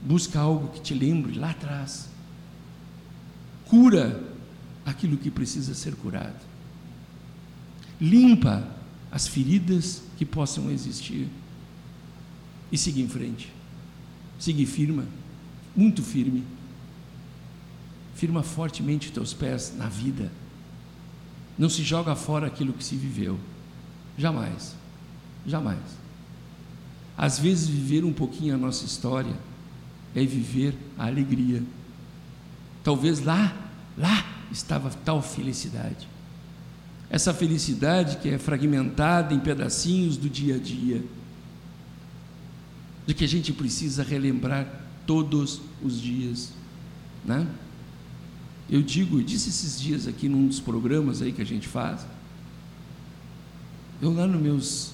busca 0.03 0.41
algo 0.41 0.69
que 0.69 0.81
te 0.81 0.93
lembre 0.93 1.39
lá 1.39 1.51
atrás. 1.51 2.09
Cura 3.67 4.23
aquilo 4.85 5.17
que 5.17 5.31
precisa 5.31 5.73
ser 5.75 5.95
curado. 5.95 6.41
Limpa 8.01 8.69
as 9.11 9.29
feridas 9.29 10.03
que 10.19 10.27
possam 10.27 10.71
existir 10.71 11.29
e 12.71 12.77
siga 12.77 13.01
em 13.01 13.09
frente. 13.09 13.53
Siga 14.39 14.67
firme, 14.67 15.05
muito 15.75 16.03
firme. 16.03 16.45
Firma 18.17 18.43
fortemente 18.43 19.13
teus 19.13 19.33
pés 19.33 19.75
na 19.77 19.89
vida. 19.89 20.31
Não 21.59 21.69
se 21.69 21.83
joga 21.83 22.15
fora 22.15 22.47
aquilo 22.47 22.73
que 22.73 22.85
se 22.85 22.97
viveu. 22.97 23.39
Jamais. 24.19 24.75
Jamais. 25.47 25.79
Às 27.17 27.39
vezes, 27.39 27.69
viver 27.69 28.05
um 28.05 28.13
pouquinho 28.13 28.55
a 28.55 28.59
nossa 28.59 28.85
história 28.85 29.35
é 30.15 30.25
viver 30.25 30.75
a 30.99 31.07
alegria. 31.07 31.63
Talvez 32.85 33.23
lá, 33.25 33.57
lá 33.97 34.27
estava 34.53 34.91
tal 35.05 35.23
felicidade. 35.23 36.09
Essa 37.09 37.33
felicidade 37.33 38.19
que 38.19 38.29
é 38.29 38.39
fragmentada 38.39 39.33
em 39.33 39.39
pedacinhos 39.39 40.17
do 40.17 40.29
dia 40.29 40.57
a 40.57 40.59
dia, 40.59 41.03
de 43.07 43.15
que 43.15 43.25
a 43.25 43.29
gente 43.29 43.53
precisa 43.53 44.03
relembrar 44.03 44.67
todos 45.07 45.63
os 45.83 46.01
dias, 46.01 46.53
né? 47.25 47.47
Eu 48.69 48.83
digo, 48.83 49.19
eu 49.19 49.23
disse 49.23 49.49
esses 49.49 49.81
dias 49.81 50.09
aqui 50.09 50.29
num 50.29 50.47
dos 50.47 50.59
programas 50.59 51.23
aí 51.23 51.33
que 51.33 51.43
a 51.43 51.47
gente 51.47 51.69
faz, 51.69 52.05
eu 54.03 54.13
lá 54.13 54.27
nos 54.27 54.41
meus 54.41 54.93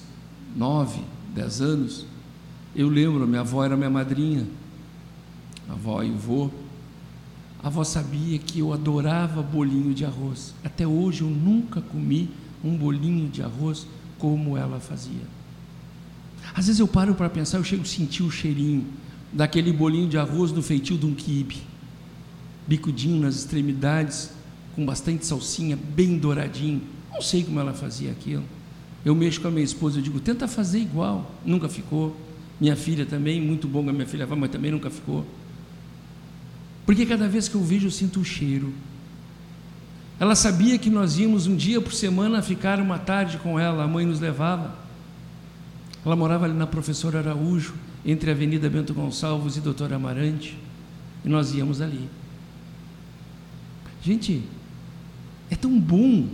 nove, 0.55 1.01
dez 1.33 1.59
anos, 1.59 2.05
eu 2.75 2.87
lembro, 2.87 3.27
minha 3.27 3.41
avó 3.41 3.63
era 3.63 3.75
minha 3.75 3.89
madrinha, 3.89 4.47
a 5.67 5.73
avó 5.73 6.03
e 6.03 6.11
o 6.11 6.17
vô, 6.17 6.49
a 7.63 7.67
avó 7.67 7.83
sabia 7.83 8.37
que 8.37 8.59
eu 8.59 8.73
adorava 8.73 9.41
bolinho 9.41 9.93
de 9.93 10.05
arroz. 10.05 10.53
Até 10.63 10.85
hoje 10.85 11.21
eu 11.21 11.29
nunca 11.29 11.81
comi 11.81 12.29
um 12.63 12.75
bolinho 12.75 13.29
de 13.29 13.41
arroz 13.41 13.87
como 14.19 14.57
ela 14.57 14.79
fazia. 14.79 15.27
Às 16.53 16.67
vezes 16.67 16.79
eu 16.79 16.87
paro 16.87 17.15
para 17.15 17.29
pensar, 17.29 17.57
eu 17.57 17.63
chego 17.63 17.83
a 17.83 17.85
sentir 17.85 18.23
o 18.23 18.31
cheirinho 18.31 18.85
daquele 19.31 19.71
bolinho 19.71 20.07
de 20.07 20.17
arroz 20.17 20.51
no 20.51 20.61
feitio 20.61 20.97
de 20.97 21.05
um 21.05 21.13
quibe, 21.13 21.61
bicudinho 22.67 23.21
nas 23.21 23.35
extremidades, 23.35 24.31
com 24.75 24.85
bastante 24.85 25.25
salsinha, 25.25 25.77
bem 25.77 26.17
douradinho. 26.17 26.81
Não 27.11 27.21
sei 27.21 27.43
como 27.43 27.59
ela 27.59 27.73
fazia 27.73 28.11
aquilo. 28.11 28.43
Eu 29.05 29.13
mexo 29.13 29.41
com 29.41 29.47
a 29.47 29.51
minha 29.51 29.63
esposa, 29.63 29.99
eu 29.99 30.01
digo, 30.01 30.19
tenta 30.19 30.47
fazer 30.47 30.79
igual. 30.79 31.31
Nunca 31.45 31.67
ficou. 31.67 32.15
Minha 32.59 32.75
filha 32.75 33.05
também, 33.05 33.41
muito 33.41 33.67
bom 33.67 33.83
que 33.83 33.89
a 33.89 33.93
minha 33.93 34.07
filha 34.07 34.25
vai, 34.25 34.37
mas 34.37 34.49
também 34.49 34.71
nunca 34.71 34.89
ficou. 34.89 35.25
Porque 36.85 37.05
cada 37.05 37.27
vez 37.27 37.47
que 37.47 37.55
eu 37.55 37.61
vejo, 37.61 37.87
eu 37.87 37.91
sinto 37.91 38.19
o 38.19 38.25
cheiro. 38.25 38.73
Ela 40.19 40.35
sabia 40.35 40.77
que 40.77 40.89
nós 40.89 41.17
íamos 41.17 41.47
um 41.47 41.55
dia 41.55 41.81
por 41.81 41.93
semana 41.93 42.41
ficar 42.41 42.79
uma 42.79 42.97
tarde 42.97 43.37
com 43.37 43.59
ela, 43.59 43.83
a 43.83 43.87
mãe 43.87 44.05
nos 44.05 44.19
levava. 44.19 44.75
Ela 46.05 46.15
morava 46.15 46.45
ali 46.45 46.53
na 46.53 46.67
Professora 46.67 47.19
Araújo, 47.19 47.73
entre 48.05 48.29
a 48.29 48.33
Avenida 48.33 48.69
Bento 48.69 48.93
Gonçalves 48.93 49.57
e 49.57 49.61
Doutor 49.61 49.91
Amarante, 49.93 50.57
e 51.23 51.29
nós 51.29 51.53
íamos 51.53 51.81
ali. 51.81 52.09
Gente, 54.03 54.43
é 55.49 55.55
tão 55.55 55.79
bom 55.79 56.27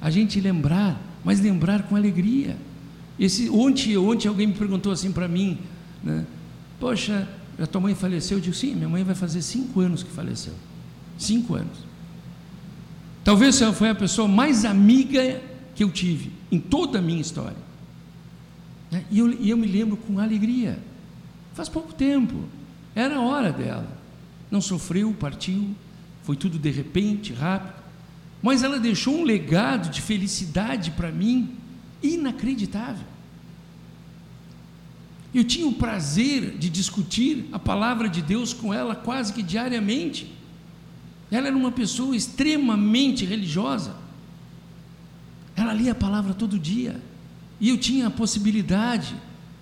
a 0.00 0.10
gente 0.10 0.40
lembrar, 0.40 1.00
mas 1.24 1.40
lembrar 1.40 1.84
com 1.84 1.94
alegria. 1.94 2.56
Esse, 3.18 3.48
ontem, 3.48 3.96
ontem 3.96 4.26
alguém 4.26 4.48
me 4.48 4.54
perguntou 4.54 4.90
assim 4.90 5.12
para 5.12 5.28
mim, 5.28 5.58
né? 6.02 6.26
Poxa, 6.80 7.28
a 7.58 7.66
tua 7.66 7.80
mãe 7.80 7.94
faleceu? 7.94 8.38
Eu 8.38 8.42
digo, 8.42 8.56
sim, 8.56 8.74
minha 8.74 8.88
mãe 8.88 9.04
vai 9.04 9.14
fazer 9.14 9.42
cinco 9.42 9.80
anos 9.80 10.02
que 10.02 10.10
faleceu. 10.10 10.54
Cinco 11.18 11.54
anos. 11.54 11.78
Talvez 13.22 13.60
ela 13.60 13.72
foi 13.72 13.90
a 13.90 13.94
pessoa 13.94 14.26
mais 14.26 14.64
amiga 14.64 15.40
que 15.74 15.84
eu 15.84 15.90
tive 15.90 16.32
em 16.50 16.58
toda 16.58 16.98
a 16.98 17.02
minha 17.02 17.20
história. 17.20 17.56
Né? 18.90 19.04
E 19.10 19.18
eu, 19.18 19.30
e 19.30 19.50
eu 19.50 19.56
me 19.56 19.66
lembro 19.66 19.96
com 19.96 20.18
alegria. 20.18 20.78
Faz 21.54 21.68
pouco 21.68 21.92
tempo. 21.92 22.44
Era 22.94 23.16
a 23.16 23.20
hora 23.20 23.52
dela. 23.52 23.86
Não 24.50 24.60
sofreu, 24.60 25.12
partiu. 25.12 25.74
Foi 26.22 26.36
tudo 26.36 26.58
de 26.58 26.70
repente, 26.70 27.32
rápido. 27.32 27.80
Mas 28.42 28.62
ela 28.62 28.78
deixou 28.78 29.18
um 29.18 29.24
legado 29.24 29.90
de 29.90 30.00
felicidade 30.00 30.90
para 30.92 31.10
mim 31.10 31.56
inacreditável. 32.02 33.06
Eu 35.32 35.44
tinha 35.44 35.66
o 35.66 35.74
prazer 35.74 36.56
de 36.58 36.68
discutir 36.68 37.46
a 37.52 37.58
palavra 37.58 38.08
de 38.08 38.20
Deus 38.20 38.52
com 38.52 38.74
ela 38.74 38.96
quase 38.96 39.32
que 39.32 39.42
diariamente. 39.42 40.32
Ela 41.30 41.46
era 41.46 41.56
uma 41.56 41.70
pessoa 41.70 42.16
extremamente 42.16 43.24
religiosa. 43.24 43.94
Ela 45.54 45.72
lia 45.72 45.92
a 45.92 45.94
palavra 45.94 46.34
todo 46.34 46.58
dia. 46.58 47.00
E 47.60 47.68
eu 47.68 47.78
tinha 47.78 48.08
a 48.08 48.10
possibilidade 48.10 49.14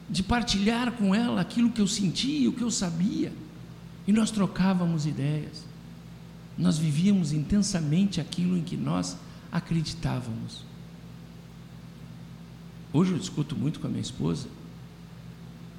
de 0.09 0.23
partilhar 0.23 0.93
com 0.93 1.15
ela 1.15 1.43
aquilo 1.43 1.71
que 1.71 1.81
eu 1.81 1.87
sentia, 1.87 2.49
o 2.49 2.53
que 2.53 2.63
eu 2.63 2.71
sabia. 2.71 3.33
E 4.07 4.13
nós 4.13 4.31
trocávamos 4.31 5.05
ideias. 5.05 5.68
Nós 6.59 6.77
vivíamos 6.77 7.33
intensamente 7.33 8.21
aquilo 8.21 8.57
em 8.57 8.63
que 8.63 8.77
nós 8.77 9.17
acreditávamos. 9.51 10.65
Hoje 12.93 13.13
eu 13.13 13.19
discuto 13.19 13.55
muito 13.55 13.79
com 13.81 13.87
a 13.87 13.91
minha 13.91 14.03
esposa 14.03 14.49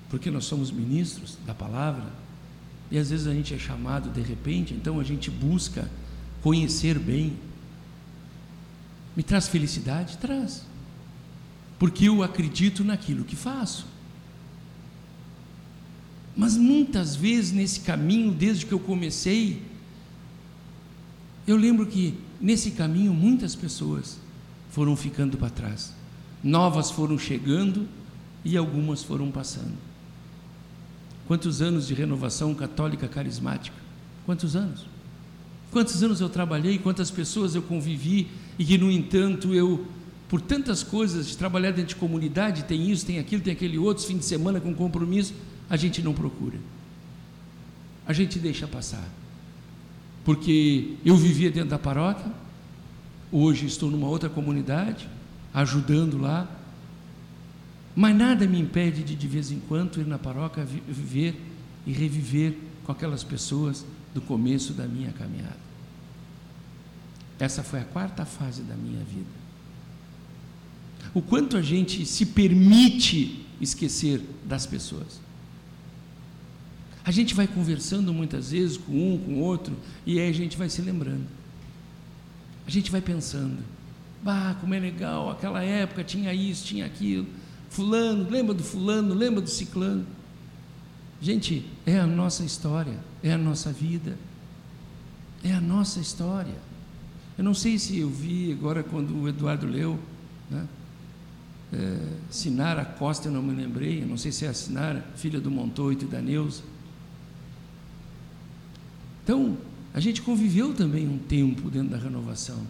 porque 0.10 0.32
nós 0.32 0.46
somos 0.46 0.72
ministros 0.72 1.38
da 1.46 1.54
palavra, 1.54 2.12
e 2.92 2.98
às 2.98 3.12
vezes 3.12 3.28
a 3.28 3.34
gente 3.34 3.54
é 3.54 3.60
chamado 3.60 4.10
de 4.10 4.22
repente, 4.22 4.74
então 4.74 5.00
a 5.00 5.04
gente 5.04 5.30
busca 5.30 5.90
conhecer 6.42 6.98
bem. 6.98 7.38
Me 9.16 9.22
traz 9.22 9.48
felicidade? 9.48 10.18
Traz. 10.18 10.66
Porque 11.78 12.10
eu 12.10 12.24
acredito 12.24 12.84
naquilo 12.84 13.24
que 13.24 13.36
faço. 13.36 13.86
Mas 16.36 16.58
muitas 16.58 17.16
vezes 17.16 17.52
nesse 17.52 17.82
caminho, 17.82 18.32
desde 18.32 18.66
que 18.66 18.72
eu 18.72 18.80
comecei, 18.80 19.62
eu 21.52 21.58
lembro 21.58 21.88
que 21.88 22.14
nesse 22.39 22.72
caminho 22.72 23.12
muitas 23.12 23.56
pessoas 23.56 24.20
foram 24.70 24.95
ficando 24.95 25.36
para 25.36 25.50
trás, 25.50 25.93
novas 26.43 26.91
foram 26.91 27.18
chegando 27.18 27.88
e 28.45 28.56
algumas 28.56 29.02
foram 29.02 29.32
passando. 29.32 29.74
Quantos 31.28 31.60
anos 31.60 31.88
de 31.88 31.95
renovação 31.95 32.54
católica 32.54 33.08
carismática? 33.08 33.76
Quantos 34.28 34.56
anos? 34.56 34.86
Quantos 35.72 36.04
anos 36.04 36.22
eu 36.22 36.30
trabalhei, 36.30 36.78
quantas 36.78 37.10
pessoas 37.10 37.56
eu 37.56 37.64
convivi 37.64 38.28
e 38.60 38.64
que, 38.64 38.78
no 38.78 38.91
entanto, 38.91 39.54
eu, 39.54 39.88
por 40.28 40.41
tantas 40.41 40.84
coisas, 40.84 41.28
de 41.28 41.36
trabalhar 41.36 41.72
dentro 41.72 41.89
de 41.89 41.95
comunidade, 41.95 42.64
tem 42.66 42.91
isso, 42.91 43.08
tem 43.08 43.18
aquilo, 43.18 43.41
tem 43.41 43.54
aquele 43.54 43.80
outro, 43.80 44.06
fim 44.06 44.20
de 44.20 44.26
semana 44.26 44.60
com 44.60 44.72
compromisso, 44.74 45.34
a 45.68 45.76
gente 45.76 46.00
não 46.02 46.14
procura. 46.14 46.60
A 48.06 48.14
gente 48.14 48.38
deixa 48.38 48.68
passar. 48.68 49.08
Porque 50.30 50.94
eu 51.04 51.18
vivia 51.18 51.50
dentro 51.50 51.72
da 51.72 51.80
paróquia, 51.80 52.32
hoje 53.32 53.66
estou 53.66 53.90
numa 53.90 54.08
outra 54.08 54.30
comunidade, 54.30 55.10
ajudando 55.52 56.20
lá, 56.20 56.48
mas 57.96 58.16
nada 58.16 58.46
me 58.46 58.60
impede 58.60 59.02
de, 59.02 59.16
de 59.16 59.28
vez 59.28 59.52
em 59.52 59.60
quando, 59.60 60.00
ir 60.00 60.06
na 60.06 60.20
paróquia 60.20 60.64
viver 60.64 61.36
e 61.84 61.92
reviver 61.92 62.56
com 62.84 62.92
aquelas 62.92 63.24
pessoas 63.24 63.84
do 64.14 64.22
começo 64.22 64.72
da 64.72 64.86
minha 64.86 65.12
caminhada. 65.14 65.58
Essa 67.40 67.64
foi 67.64 67.80
a 67.80 67.86
quarta 67.86 68.24
fase 68.24 68.62
da 68.62 68.76
minha 68.76 69.04
vida. 69.04 69.26
O 71.12 71.24
quanto 71.24 71.58
a 71.58 71.62
gente 71.64 72.06
se 72.06 72.28
permite 72.28 73.48
esquecer 73.60 74.22
das 74.46 74.68
pessoas. 74.68 75.20
A 77.10 77.12
gente 77.12 77.34
vai 77.34 77.47
conversando 77.47 78.14
muitas 78.14 78.51
vezes 78.51 78.78
com 78.78 78.91
um, 78.91 79.18
com 79.18 79.34
o 79.34 79.39
outro, 79.39 79.76
e 80.05 80.20
aí 80.20 80.30
a 80.30 80.32
gente 80.32 80.55
vai 80.55 80.70
se 80.70 80.80
lembrando. 80.80 81.26
A 82.68 82.70
gente 82.70 82.91
vai 82.91 83.01
pensando, 83.01 83.64
bah, 84.22 84.55
como 84.62 84.76
é 84.76 84.80
legal, 84.80 85.32
aquela 85.32 85.64
época 85.64 86.03
tinha 86.03 86.32
isso, 86.36 86.64
tinha 86.64 86.86
aquilo. 86.86 87.26
Fulano, 87.68 88.30
lembra 88.30 88.53
do 88.53 88.64
fulano, 88.64 89.16
lembra 89.16 89.41
do 89.41 89.49
ciclano. 89.49 90.05
Gente, 91.20 91.66
é 91.84 91.97
a 91.97 92.05
nossa 92.05 92.43
história, 92.43 92.99
é 93.24 93.34
a 93.34 93.39
nossa 93.39 93.72
vida, 93.72 94.16
é 95.43 95.51
a 95.51 95.60
nossa 95.60 95.99
história. 95.99 96.60
Eu 97.36 97.43
não 97.43 97.55
sei 97.55 97.80
se 97.80 97.97
eu 97.97 98.07
vi 98.07 98.51
agora 98.51 98.84
quando 98.84 99.20
o 99.20 99.28
Eduardo 99.28 99.66
leu, 99.66 99.97
né? 100.47 100.68
É, 101.74 101.97
Sinara 102.30 102.86
Costa, 102.86 103.30
eu 103.30 103.32
não 103.32 103.41
me 103.41 103.55
lembrei, 103.55 104.03
eu 104.03 104.07
não 104.07 104.16
sei 104.16 104.32
se 104.32 104.45
é 104.45 104.49
a 104.49 104.53
Sinara, 104.53 105.03
filha 105.16 105.41
do 105.41 105.49
Montoito 105.49 106.05
e 106.05 106.07
da 106.07 106.22
Neuza. 106.22 106.62
Então, 109.30 109.56
a 109.94 110.00
gente 110.00 110.24
conviveu 110.24 110.74
também 110.74 111.08
um 111.08 111.20
tempo 111.20 111.70
dentro 111.70 111.90
da 111.90 111.98
renovação. 111.98 112.66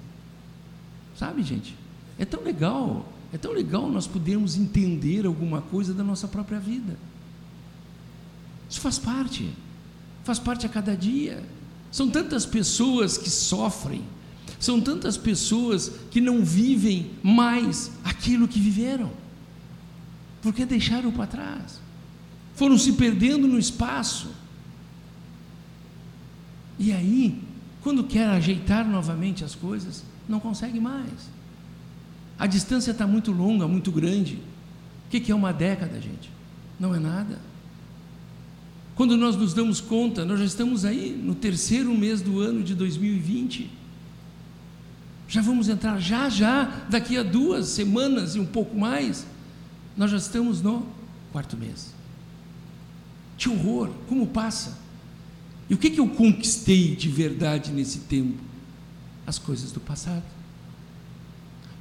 Sabe, 1.17 1.41
gente? 1.41 1.73
É 2.17 2.25
tão 2.25 2.43
legal 2.43 3.07
é 3.31 3.37
tão 3.37 3.53
legal 3.53 3.89
nós 3.89 4.07
podermos 4.07 4.57
entender 4.57 5.25
alguma 5.25 5.61
coisa 5.61 5.93
da 5.93 6.03
nossa 6.03 6.27
própria 6.27 6.59
vida. 6.59 6.97
Isso 8.69 8.81
faz 8.81 8.97
parte, 8.97 9.49
faz 10.25 10.39
parte 10.39 10.65
a 10.65 10.69
cada 10.69 10.97
dia. 10.97 11.43
São 11.91 12.09
tantas 12.09 12.45
pessoas 12.45 13.17
que 13.17 13.29
sofrem, 13.29 14.03
são 14.59 14.81
tantas 14.81 15.15
pessoas 15.15 15.91
que 16.11 16.19
não 16.19 16.43
vivem 16.43 17.11
mais 17.23 17.91
aquilo 18.03 18.47
que 18.47 18.59
viveram, 18.59 19.11
porque 20.41 20.65
deixaram 20.65 21.11
para 21.11 21.27
trás, 21.27 21.79
foram 22.55 22.77
se 22.77 22.93
perdendo 22.93 23.47
no 23.47 23.57
espaço. 23.57 24.38
E 26.79 26.93
aí, 26.93 27.43
quando 27.83 28.05
quer 28.05 28.27
ajeitar 28.29 28.87
novamente 28.87 29.43
as 29.43 29.53
coisas, 29.53 30.03
não 30.27 30.39
consegue 30.39 30.79
mais. 30.79 31.29
A 32.39 32.47
distância 32.47 32.91
está 32.91 33.05
muito 33.05 33.33
longa, 33.33 33.67
muito 33.67 33.91
grande. 33.91 34.39
O 35.05 35.09
que 35.09 35.29
é 35.29 35.35
uma 35.35 35.51
década, 35.51 35.99
gente? 35.99 36.31
Não 36.79 36.95
é 36.95 36.99
nada. 36.99 37.39
Quando 38.95 39.17
nós 39.17 39.35
nos 39.35 39.53
damos 39.53 39.81
conta, 39.81 40.23
nós 40.23 40.39
já 40.39 40.45
estamos 40.45 40.85
aí 40.85 41.11
no 41.11 41.35
terceiro 41.35 41.93
mês 41.93 42.21
do 42.21 42.39
ano 42.39 42.63
de 42.63 42.73
2020. 42.75 43.69
Já 45.27 45.41
vamos 45.41 45.67
entrar, 45.69 45.99
já, 45.99 46.29
já, 46.29 46.85
daqui 46.89 47.17
a 47.17 47.23
duas 47.23 47.67
semanas 47.67 48.35
e 48.35 48.39
um 48.39 48.45
pouco 48.45 48.77
mais, 48.77 49.27
nós 49.95 50.11
já 50.11 50.17
estamos 50.17 50.61
no 50.61 50.85
quarto 51.31 51.55
mês. 51.57 51.93
Que 53.37 53.49
horror, 53.49 53.89
como 54.07 54.27
passa. 54.27 54.77
E 55.69 55.73
o 55.73 55.77
que, 55.77 55.89
que 55.89 55.99
eu 55.99 56.07
conquistei 56.07 56.95
de 56.95 57.09
verdade 57.09 57.71
nesse 57.71 57.99
tempo? 57.99 58.37
As 59.27 59.37
coisas 59.37 59.71
do 59.71 59.79
passado. 59.79 60.23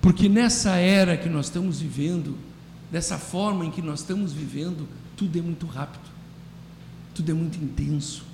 Porque 0.00 0.28
nessa 0.28 0.76
era 0.76 1.16
que 1.16 1.28
nós 1.28 1.46
estamos 1.46 1.80
vivendo, 1.80 2.36
dessa 2.92 3.18
forma 3.18 3.64
em 3.64 3.70
que 3.70 3.80
nós 3.80 4.00
estamos 4.00 4.32
vivendo, 4.32 4.86
tudo 5.16 5.38
é 5.38 5.42
muito 5.42 5.66
rápido 5.66 6.18
tudo 7.18 7.32
é 7.32 7.34
muito 7.34 7.58
intenso, 7.58 8.24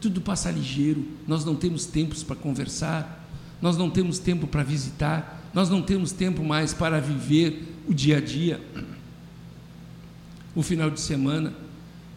tudo 0.00 0.20
passa 0.20 0.48
ligeiro, 0.48 1.04
nós 1.26 1.44
não 1.44 1.56
temos 1.56 1.84
tempos 1.84 2.22
para 2.22 2.36
conversar, 2.36 3.28
nós 3.60 3.76
não 3.76 3.90
temos 3.90 4.20
tempo 4.20 4.46
para 4.46 4.62
visitar, 4.62 5.50
nós 5.52 5.68
não 5.68 5.82
temos 5.82 6.12
tempo 6.12 6.44
mais 6.44 6.72
para 6.72 7.00
viver 7.00 7.74
o 7.88 7.92
dia 7.92 8.18
a 8.18 8.20
dia. 8.20 8.60
O 10.54 10.62
final 10.62 10.90
de 10.90 11.00
semana, 11.00 11.52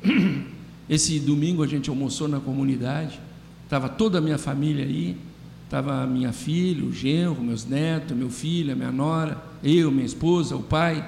esse 0.90 1.20
domingo 1.20 1.64
a 1.64 1.68
gente 1.68 1.90
almoçou 1.90 2.28
na 2.28 2.40
comunidade, 2.40 3.20
estava 3.64 3.90
toda 3.90 4.20
a 4.20 4.22
minha 4.22 4.38
família 4.38 4.86
aí, 4.86 5.18
estava 5.66 6.08
minha 6.08 6.32
filha, 6.32 6.86
o 6.86 6.94
genro, 6.94 7.44
meus 7.44 7.66
netos, 7.66 8.16
meu 8.16 8.30
filho, 8.30 8.72
a 8.72 8.76
minha 8.76 8.92
nora, 8.92 9.44
eu, 9.62 9.92
minha 9.92 10.06
esposa, 10.06 10.56
o 10.56 10.64
pai, 10.64 11.06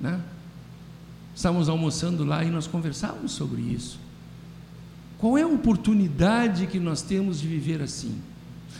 né? 0.00 0.20
Estávamos 1.34 1.68
almoçando 1.68 2.24
lá 2.24 2.44
e 2.44 2.50
nós 2.50 2.66
conversávamos 2.66 3.32
sobre 3.32 3.62
isso. 3.62 3.98
Qual 5.18 5.38
é 5.38 5.42
a 5.42 5.46
oportunidade 5.46 6.66
que 6.66 6.78
nós 6.78 7.00
temos 7.00 7.40
de 7.40 7.48
viver 7.48 7.80
assim? 7.80 8.14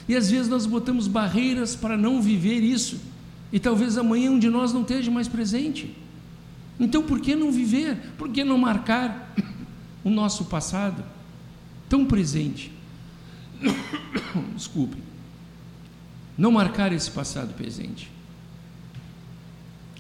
E 0.08 0.14
às 0.14 0.30
vezes 0.30 0.48
nós 0.48 0.66
botamos 0.66 1.08
barreiras 1.08 1.74
para 1.74 1.96
não 1.96 2.20
viver 2.20 2.60
isso, 2.60 3.00
e 3.50 3.58
talvez 3.58 3.96
amanhã 3.96 4.30
um 4.30 4.38
de 4.38 4.50
nós 4.50 4.72
não 4.74 4.82
esteja 4.82 5.10
mais 5.10 5.26
presente. 5.26 5.96
Então 6.78 7.02
por 7.02 7.18
que 7.18 7.34
não 7.34 7.50
viver? 7.50 7.96
Por 8.18 8.28
que 8.28 8.44
não 8.44 8.58
marcar 8.58 9.34
o 10.05 10.11
nosso 10.11 10.44
passado 10.46 11.05
tão 11.88 12.05
presente? 12.05 12.72
Desculpe. 14.55 14.96
Não 16.36 16.53
marcar 16.53 16.92
esse 16.92 17.11
passado 17.11 17.55
presente. 17.55 18.11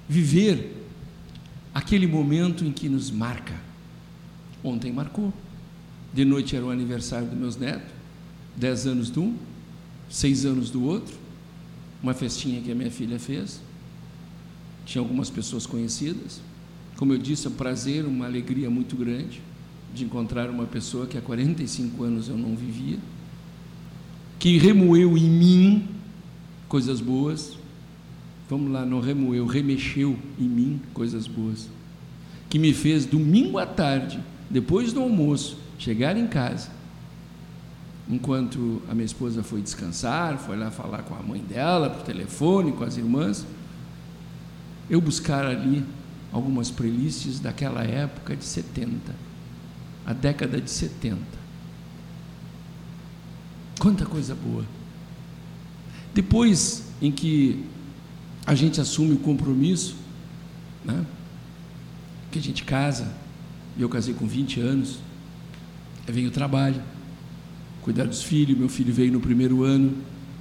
Viver 0.08 0.86
aquele 1.74 2.06
momento 2.06 2.64
em 2.64 2.72
que 2.72 2.88
nos 2.88 3.10
marca. 3.10 3.54
Ontem 4.62 4.92
marcou. 4.92 5.32
De 6.12 6.24
noite 6.24 6.56
era 6.56 6.64
o 6.64 6.70
aniversário 6.70 7.26
dos 7.26 7.38
meus 7.38 7.56
netos, 7.56 7.90
dez 8.56 8.86
anos 8.86 9.10
de 9.10 9.18
um, 9.18 9.36
seis 10.08 10.46
anos 10.46 10.70
do 10.70 10.82
outro, 10.84 11.14
uma 12.02 12.14
festinha 12.14 12.62
que 12.62 12.72
a 12.72 12.74
minha 12.74 12.90
filha 12.90 13.18
fez. 13.18 13.60
Tinha 14.86 15.02
algumas 15.02 15.28
pessoas 15.28 15.66
conhecidas. 15.66 16.40
Como 16.96 17.12
eu 17.12 17.18
disse, 17.18 17.46
é 17.46 17.50
um 17.50 17.54
prazer, 17.54 18.06
uma 18.06 18.24
alegria 18.24 18.70
muito 18.70 18.96
grande 18.96 19.42
de 19.94 20.04
encontrar 20.04 20.50
uma 20.50 20.64
pessoa 20.64 21.06
que 21.06 21.16
há 21.16 21.20
45 21.20 22.04
anos 22.04 22.28
eu 22.28 22.36
não 22.36 22.54
vivia, 22.54 22.98
que 24.38 24.58
remoeu 24.58 25.16
em 25.16 25.28
mim 25.28 25.88
coisas 26.68 27.00
boas. 27.00 27.56
Vamos 28.48 28.70
lá, 28.70 28.84
não 28.84 29.00
remoeu, 29.00 29.46
remexeu 29.46 30.16
em 30.38 30.48
mim 30.48 30.80
coisas 30.94 31.26
boas. 31.26 31.68
Que 32.48 32.58
me 32.58 32.72
fez 32.72 33.04
domingo 33.04 33.58
à 33.58 33.66
tarde, 33.66 34.20
depois 34.48 34.92
do 34.92 35.00
almoço, 35.00 35.58
chegar 35.78 36.16
em 36.16 36.26
casa, 36.26 36.70
enquanto 38.08 38.80
a 38.88 38.94
minha 38.94 39.04
esposa 39.04 39.42
foi 39.42 39.60
descansar, 39.60 40.38
foi 40.38 40.56
lá 40.56 40.70
falar 40.70 41.02
com 41.02 41.14
a 41.14 41.22
mãe 41.22 41.42
dela, 41.42 41.90
por 41.90 42.02
telefone, 42.02 42.72
com 42.72 42.84
as 42.84 42.96
irmãs, 42.96 43.46
eu 44.88 45.00
buscar 45.00 45.44
ali 45.44 45.84
algumas 46.32 46.70
playlists 46.70 47.38
daquela 47.38 47.82
época 47.82 48.34
de 48.34 48.44
70, 48.44 49.14
a 50.06 50.12
década 50.12 50.60
de 50.60 50.70
70. 50.70 51.18
Quanta 53.78 54.04
coisa 54.04 54.34
boa. 54.34 54.64
Depois 56.14 56.84
em 57.00 57.12
que 57.12 57.64
a 58.46 58.54
gente 58.54 58.80
assume 58.80 59.12
o 59.12 59.18
compromisso, 59.18 59.96
né? 60.84 61.04
que 62.30 62.38
a 62.38 62.42
gente 62.42 62.64
casa, 62.64 63.12
eu 63.78 63.88
casei 63.88 64.14
com 64.14 64.26
20 64.26 64.60
anos, 64.60 64.98
Aí 66.08 66.14
vem 66.14 66.26
o 66.26 66.30
trabalho, 66.30 66.82
cuidar 67.82 68.06
dos 68.06 68.22
filhos. 68.22 68.56
Meu 68.58 68.70
filho 68.70 68.92
veio 68.94 69.12
no 69.12 69.20
primeiro 69.20 69.62
ano, 69.62 69.94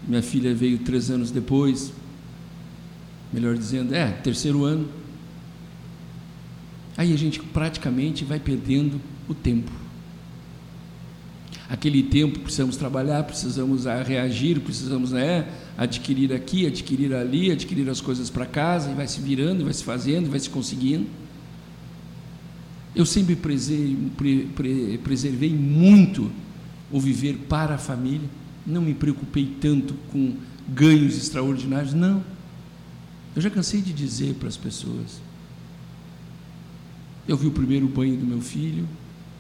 minha 0.08 0.24
filha 0.24 0.56
veio 0.56 0.80
três 0.80 1.12
anos 1.12 1.30
depois. 1.30 1.92
Melhor 3.34 3.58
dizendo, 3.58 3.94
é, 3.94 4.12
terceiro 4.12 4.64
ano. 4.64 4.88
Aí 6.96 7.14
a 7.14 7.18
gente 7.18 7.42
praticamente 7.42 8.24
vai 8.24 8.40
perdendo 8.40 9.02
o 9.28 9.34
tempo. 9.34 9.72
Aquele 11.70 12.02
tempo 12.02 12.40
precisamos 12.40 12.78
trabalhar, 12.78 13.24
precisamos 13.24 13.84
reagir, 13.86 14.60
precisamos 14.62 15.12
né, 15.12 15.46
adquirir 15.78 16.32
aqui, 16.32 16.66
adquirir 16.66 17.14
ali, 17.14 17.52
adquirir 17.52 17.90
as 17.90 18.00
coisas 18.00 18.30
para 18.30 18.46
casa, 18.46 18.90
e 18.90 18.94
vai 18.94 19.06
se 19.08 19.20
virando, 19.20 19.66
vai 19.66 19.74
se 19.74 19.84
fazendo, 19.84 20.30
vai 20.30 20.40
se 20.40 20.50
conseguindo. 20.50 21.08
Eu 22.96 23.06
sempre 23.06 23.36
preservei, 23.36 24.98
preservei 25.04 25.54
muito 25.54 26.32
o 26.90 27.02
viver 27.02 27.38
para 27.50 27.76
a 27.76 27.78
família, 27.78 28.30
não 28.66 28.82
me 28.82 28.94
preocupei 28.94 29.54
tanto 29.60 29.94
com 30.10 30.36
ganhos 30.70 31.18
extraordinários, 31.18 31.94
não. 31.94 32.24
Eu 33.36 33.42
já 33.42 33.50
cansei 33.50 33.82
de 33.82 33.92
dizer 33.92 34.36
para 34.36 34.48
as 34.48 34.58
pessoas. 34.58 35.22
Eu 37.28 37.36
vi 37.36 37.46
o 37.48 37.52
primeiro 37.52 37.88
banho 37.88 38.16
do 38.16 38.26
meu 38.26 38.42
filho, 38.42 38.88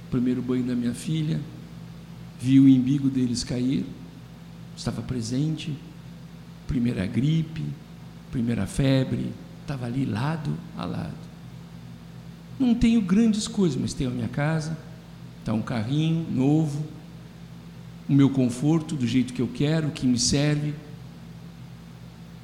o 0.08 0.10
primeiro 0.10 0.42
banho 0.42 0.64
da 0.64 0.74
minha 0.74 0.94
filha, 0.94 1.40
vi 2.40 2.60
o 2.60 2.68
embigo 2.68 3.10
deles 3.10 3.44
cair, 3.44 3.86
estava 4.76 5.02
presente, 5.02 5.76
primeira 6.66 7.06
gripe, 7.06 7.64
primeira 8.32 8.66
febre, 8.66 9.32
estava 9.62 9.86
ali 9.86 10.06
lado 10.06 10.56
a 10.78 10.86
lado. 10.86 11.28
Não 12.58 12.74
tenho 12.74 13.02
grandes 13.02 13.48
coisas, 13.48 13.80
mas 13.80 13.94
tenho 13.94 14.10
a 14.10 14.14
minha 14.14 14.30
casa, 14.30 14.78
está 15.40 15.54
um 15.54 15.62
carrinho 15.62 16.26
novo, 16.32 16.86
o 18.08 18.14
meu 18.14 18.30
conforto 18.30 18.96
do 18.96 19.06
jeito 19.06 19.34
que 19.34 19.42
eu 19.42 19.48
quero, 19.48 19.92
que 19.92 20.08
me 20.08 20.18
serve. 20.18 20.74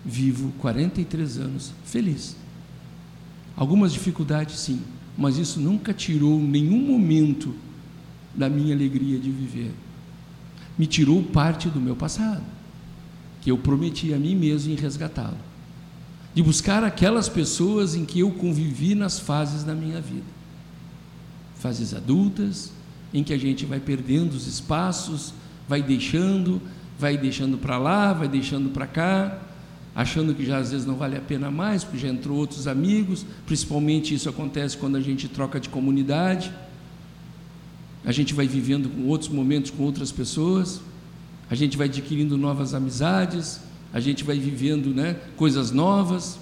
Vivo 0.06 0.52
43 0.60 1.38
anos 1.38 1.74
feliz. 1.86 2.36
Algumas 3.56 3.94
dificuldades, 3.94 4.60
sim, 4.60 4.82
mas 5.18 5.38
isso 5.38 5.60
nunca 5.60 5.94
tirou 5.94 6.40
nenhum 6.40 6.80
momento 6.80 7.54
da 8.34 8.50
minha 8.50 8.74
alegria 8.74 9.20
de 9.20 9.30
viver. 9.30 9.72
Me 10.78 10.88
tirou 10.88 11.22
parte 11.22 11.70
do 11.70 11.80
meu 11.80 11.96
passado, 11.96 12.44
que 13.42 13.52
eu 13.52 13.58
prometi 13.58 14.14
a 14.14 14.18
mim 14.18 14.36
mesmo 14.36 14.74
em 14.74 14.76
resgatá-lo 14.76 15.38
de 16.34 16.42
buscar 16.42 16.84
aquelas 16.84 17.30
pessoas 17.30 17.96
em 17.96 18.06
que 18.06 18.20
eu 18.20 18.32
convivi 18.32 18.96
nas 18.96 19.20
fases 19.20 19.64
da 19.64 19.76
minha 19.76 20.02
vida. 20.02 20.26
Fases 21.56 21.94
adultas, 21.94 22.72
em 23.14 23.24
que 23.24 23.34
a 23.34 23.38
gente 23.38 23.66
vai 23.66 23.80
perdendo 23.80 24.34
os 24.34 24.48
espaços, 24.48 25.34
vai 25.68 25.82
deixando, 25.84 26.60
vai 26.98 27.18
deixando 27.18 27.58
para 27.58 27.78
lá, 27.78 28.14
vai 28.14 28.28
deixando 28.28 28.70
para 28.70 28.88
cá, 28.88 29.38
achando 29.96 30.34
que 30.34 30.46
já 30.46 30.58
às 30.58 30.72
vezes 30.72 30.86
não 30.86 30.96
vale 30.96 31.16
a 31.16 31.22
pena 31.22 31.52
mais, 31.52 31.84
porque 31.84 32.00
já 32.00 32.08
entrou 32.08 32.38
outros 32.38 32.68
amigos, 32.68 33.26
principalmente 33.46 34.14
isso 34.14 34.28
acontece 34.28 34.78
quando 34.78 34.96
a 34.96 35.02
gente 35.02 35.28
troca 35.28 35.60
de 35.60 35.70
comunidade. 35.70 36.52
A 38.04 38.12
gente 38.12 38.34
vai 38.34 38.48
vivendo 38.48 38.90
com 38.90 39.08
outros 39.08 39.30
momentos 39.30 39.72
com 39.72 39.84
outras 39.84 40.12
pessoas, 40.12 40.82
a 41.50 41.56
gente 41.56 41.78
vai 41.78 41.88
adquirindo 41.88 42.38
novas 42.38 42.74
amizades, 42.74 43.60
a 43.94 44.00
gente 44.00 44.24
vai 44.24 44.40
vivendo 44.40 44.88
né, 44.94 45.16
coisas 45.38 45.72
novas. 45.72 46.40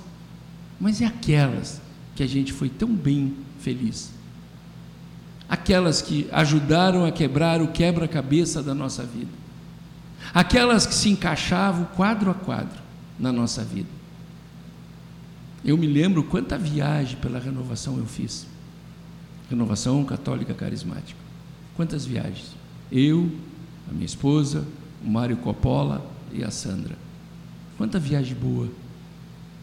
mas 0.80 1.02
é 1.02 1.06
aquelas 1.06 1.82
que 2.16 2.24
a 2.24 2.28
gente 2.28 2.54
foi 2.54 2.70
tão 2.70 2.90
bem 2.90 3.34
feliz. 3.60 4.12
Aquelas 5.48 6.02
que 6.02 6.28
ajudaram 6.32 7.06
a 7.06 7.12
quebrar 7.12 7.62
o 7.62 7.68
quebra-cabeça 7.68 8.64
da 8.64 8.74
nossa 8.74 9.04
vida. 9.04 9.30
Aquelas 10.34 10.86
que 10.86 10.96
se 10.96 11.10
encaixavam 11.10 11.86
quadro 11.94 12.32
a 12.32 12.34
quadro 12.34 12.81
na 13.22 13.32
nossa 13.32 13.64
vida. 13.64 13.88
Eu 15.64 15.78
me 15.78 15.86
lembro 15.86 16.24
quanta 16.24 16.58
viagem 16.58 17.18
pela 17.18 17.40
renovação 17.40 17.98
eu 17.98 18.06
fiz. 18.06 18.48
Renovação 19.48 20.04
Católica 20.04 20.56
Carismática. 20.56 21.20
Quantas 21.76 22.04
viagens? 22.04 22.56
Eu, 22.92 23.32
a 23.88 23.94
minha 23.94 24.06
esposa, 24.06 24.66
o 25.06 25.10
Mário 25.10 25.38
Coppola 25.38 26.04
e 26.34 26.44
a 26.44 26.50
Sandra. 26.50 26.98
Quanta 27.78 28.00
viagem 28.00 28.36
boa. 28.36 28.68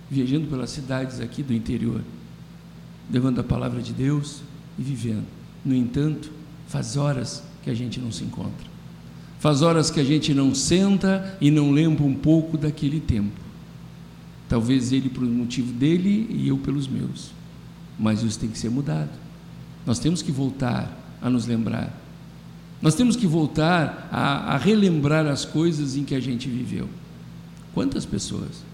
Viajando 0.09 0.47
pelas 0.47 0.71
cidades 0.71 1.21
aqui 1.21 1.43
do 1.43 1.53
interior, 1.53 2.01
levando 3.11 3.41
a 3.41 3.45
palavra 3.45 3.83
de 3.83 3.93
Deus 3.93 4.41
e 4.79 4.83
vivendo. 4.83 5.27
No 5.65 5.75
entanto, 5.75 6.31
faz 6.69 6.97
horas 6.97 7.43
que 7.63 7.69
a 7.69 7.75
gente 7.75 8.01
não 8.01 8.13
se 8.13 8.25
encontra. 8.25 8.67
Faz 9.39 9.63
horas 9.63 9.91
que 9.91 10.01
a 10.01 10.05
gente 10.05 10.33
não 10.33 10.55
senta 10.55 11.37
e 11.41 11.51
não 11.51 11.71
lembra 11.71 12.05
um 12.05 12.15
pouco 12.15 12.57
daquele 12.57 13.01
tempo. 13.01 13.48
Talvez 14.49 14.93
ele 14.93 15.09
por 15.09 15.23
motivo 15.25 15.73
dele 15.73 16.27
e 16.31 16.49
eu 16.49 16.59
pelos 16.59 16.89
meus. 16.89 17.33
Mas 17.99 18.23
isso 18.23 18.39
tem 18.39 18.49
que 18.49 18.59
ser 18.59 18.71
mudado. 18.71 19.11
Nós 19.85 19.99
temos 19.99 20.23
que 20.23 20.33
voltar 20.33 21.19
a 21.21 21.29
nos 21.29 21.47
lembrar. 21.47 21.93
Nós 22.81 22.95
temos 22.95 23.17
que 23.17 23.27
voltar 23.27 24.09
a, 24.11 24.55
a 24.55 24.57
relembrar 24.57 25.27
as 25.27 25.45
coisas 25.45 25.97
em 25.97 26.05
que 26.05 26.15
a 26.15 26.21
gente 26.21 26.49
viveu. 26.49 26.89
Quantas 27.75 28.07
pessoas? 28.07 28.65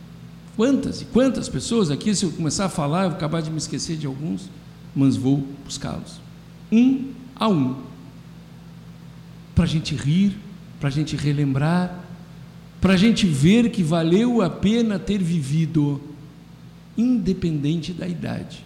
Quantas 0.56 1.02
e 1.02 1.04
quantas 1.06 1.48
pessoas 1.48 1.90
aqui, 1.90 2.14
se 2.14 2.24
eu 2.24 2.30
começar 2.30 2.66
a 2.66 2.68
falar, 2.68 3.04
eu 3.04 3.10
vou 3.10 3.16
acabar 3.16 3.42
de 3.42 3.50
me 3.50 3.56
esquecer 3.56 3.96
de 3.96 4.06
alguns, 4.06 4.48
mas 4.94 5.16
vou 5.16 5.44
buscá-los. 5.64 6.20
Um 6.70 7.12
a 7.34 7.48
um. 7.48 7.76
Para 9.54 9.64
a 9.64 9.66
gente 9.66 9.94
rir, 9.96 10.38
para 10.78 10.88
a 10.88 10.92
gente 10.92 11.16
relembrar, 11.16 12.03
para 12.84 12.92
a 12.92 12.96
gente 12.98 13.26
ver 13.26 13.70
que 13.70 13.82
valeu 13.82 14.42
a 14.42 14.50
pena 14.50 14.98
ter 14.98 15.16
vivido, 15.16 15.98
independente 16.98 17.94
da 17.94 18.06
idade. 18.06 18.62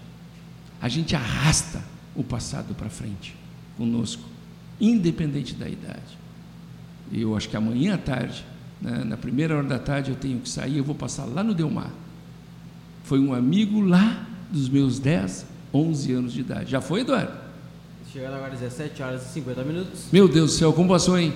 A 0.83 0.89
gente 0.89 1.15
arrasta 1.15 1.81
o 2.17 2.25
passado 2.25 2.75
para 2.75 2.91
frente 2.91 3.37
conosco, 3.77 4.25
independente 4.81 5.55
da 5.55 5.69
idade. 5.69 6.19
Eu 7.13 7.37
acho 7.37 7.49
que 7.49 7.57
amanhã 7.57 7.95
à 7.95 7.97
tarde, 7.97 8.45
né, 8.83 9.05
na 9.05 9.17
primeira 9.17 9.57
hora 9.57 9.69
da 9.69 9.79
tarde, 9.79 10.11
eu 10.11 10.17
tenho 10.17 10.41
que 10.41 10.49
sair, 10.49 10.79
eu 10.79 10.85
vou 10.85 10.97
passar 10.97 11.25
lá 11.25 11.45
no 11.45 11.55
Delmar. 11.55 11.93
Foi 13.05 13.21
um 13.21 13.33
amigo 13.33 13.81
lá 13.81 14.27
dos 14.51 14.69
meus 14.69 14.99
10, 14.99 15.47
11 15.73 16.13
anos 16.13 16.33
de 16.33 16.41
idade. 16.41 16.73
Já 16.73 16.81
foi, 16.81 17.03
Eduardo? 17.03 17.39
Chegando 18.13 18.35
agora 18.35 18.55
às 18.55 18.59
17 18.59 19.01
horas 19.01 19.31
e 19.31 19.33
50 19.35 19.63
minutos. 19.63 20.07
Meu 20.11 20.27
Deus 20.27 20.51
do 20.51 20.57
céu, 20.57 20.73
como 20.73 20.89
passou, 20.89 21.17
hein? 21.17 21.33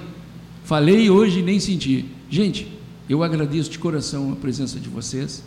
Falei 0.65 1.11
hoje 1.11 1.41
e 1.41 1.43
nem 1.43 1.59
senti. 1.59 2.07
Gente, 2.31 2.67
eu 3.09 3.23
agradeço 3.23 3.71
de 3.71 3.79
coração 3.79 4.33
a 4.33 4.37
presença 4.37 4.79
de 4.79 4.89
vocês. 4.89 5.43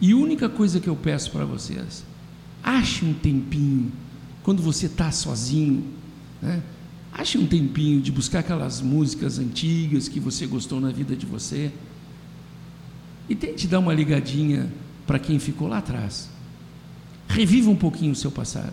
E 0.00 0.12
a 0.12 0.16
única 0.16 0.48
coisa 0.48 0.78
que 0.78 0.88
eu 0.88 0.94
peço 0.94 1.30
para 1.30 1.44
vocês, 1.44 2.04
ache 2.62 3.04
um 3.04 3.12
tempinho, 3.12 3.90
quando 4.42 4.62
você 4.62 4.86
está 4.86 5.10
sozinho, 5.10 5.84
né? 6.40 6.62
ache 7.12 7.36
um 7.36 7.46
tempinho 7.46 8.00
de 8.00 8.12
buscar 8.12 8.40
aquelas 8.40 8.80
músicas 8.80 9.38
antigas 9.38 10.06
que 10.06 10.20
você 10.20 10.46
gostou 10.46 10.80
na 10.80 10.90
vida 10.90 11.16
de 11.16 11.26
você. 11.26 11.72
E 13.28 13.34
tente 13.34 13.66
dar 13.66 13.80
uma 13.80 13.92
ligadinha 13.92 14.72
para 15.06 15.18
quem 15.18 15.38
ficou 15.38 15.66
lá 15.66 15.78
atrás. 15.78 16.30
Reviva 17.26 17.68
um 17.68 17.76
pouquinho 17.76 18.12
o 18.12 18.16
seu 18.16 18.30
passado. 18.30 18.72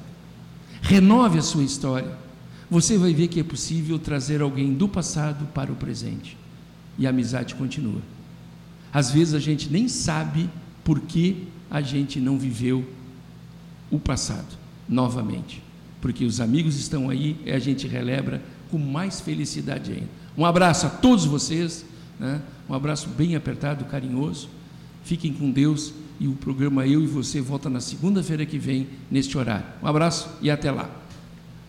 Renove 0.82 1.40
a 1.40 1.42
sua 1.42 1.64
história 1.64 2.25
você 2.70 2.98
vai 2.98 3.14
ver 3.14 3.28
que 3.28 3.40
é 3.40 3.44
possível 3.44 4.00
trazer 4.00 4.42
alguém 4.42 4.74
do 4.74 4.88
passado 4.88 5.46
para 5.54 5.72
o 5.72 5.76
presente. 5.76 6.38
E 6.98 7.06
a 7.06 7.10
amizade 7.10 7.56
continua. 7.56 8.02
Às 8.92 9.12
vezes 9.12 9.34
a 9.34 9.40
gente 9.40 9.70
nem 9.70 9.88
sabe 9.88 10.50
por 10.84 11.02
que 11.02 11.48
a 11.70 11.82
gente 11.82 12.20
não 12.20 12.38
viveu 12.38 12.88
o 13.92 14.00
passado 14.00 14.58
novamente. 14.88 15.62
Porque 16.02 16.24
os 16.24 16.40
amigos 16.40 16.78
estão 16.78 17.10
aí 17.10 17.38
e 17.46 17.52
a 17.52 17.60
gente 17.60 17.88
relembra 17.88 18.42
com 18.70 18.78
mais 18.78 19.20
felicidade 19.20 19.92
ainda. 19.92 20.10
Um 20.38 20.46
abraço 20.46 20.86
a 20.86 20.90
todos 20.90 21.26
vocês, 21.26 21.86
né? 22.20 22.42
um 22.70 22.74
abraço 22.74 23.10
bem 23.10 23.36
apertado, 23.36 23.86
carinhoso. 23.86 24.50
Fiquem 25.04 25.34
com 25.34 25.52
Deus 25.52 25.94
e 26.20 26.28
o 26.28 26.34
programa 26.34 26.88
Eu 26.88 27.04
e 27.04 27.08
Você 27.08 27.42
volta 27.42 27.70
na 27.70 27.80
segunda-feira 27.80 28.46
que 28.46 28.58
vem, 28.58 28.88
neste 29.10 29.38
horário. 29.38 29.66
Um 29.84 29.88
abraço 29.88 30.30
e 30.42 30.50
até 30.50 30.72
lá. 30.72 30.90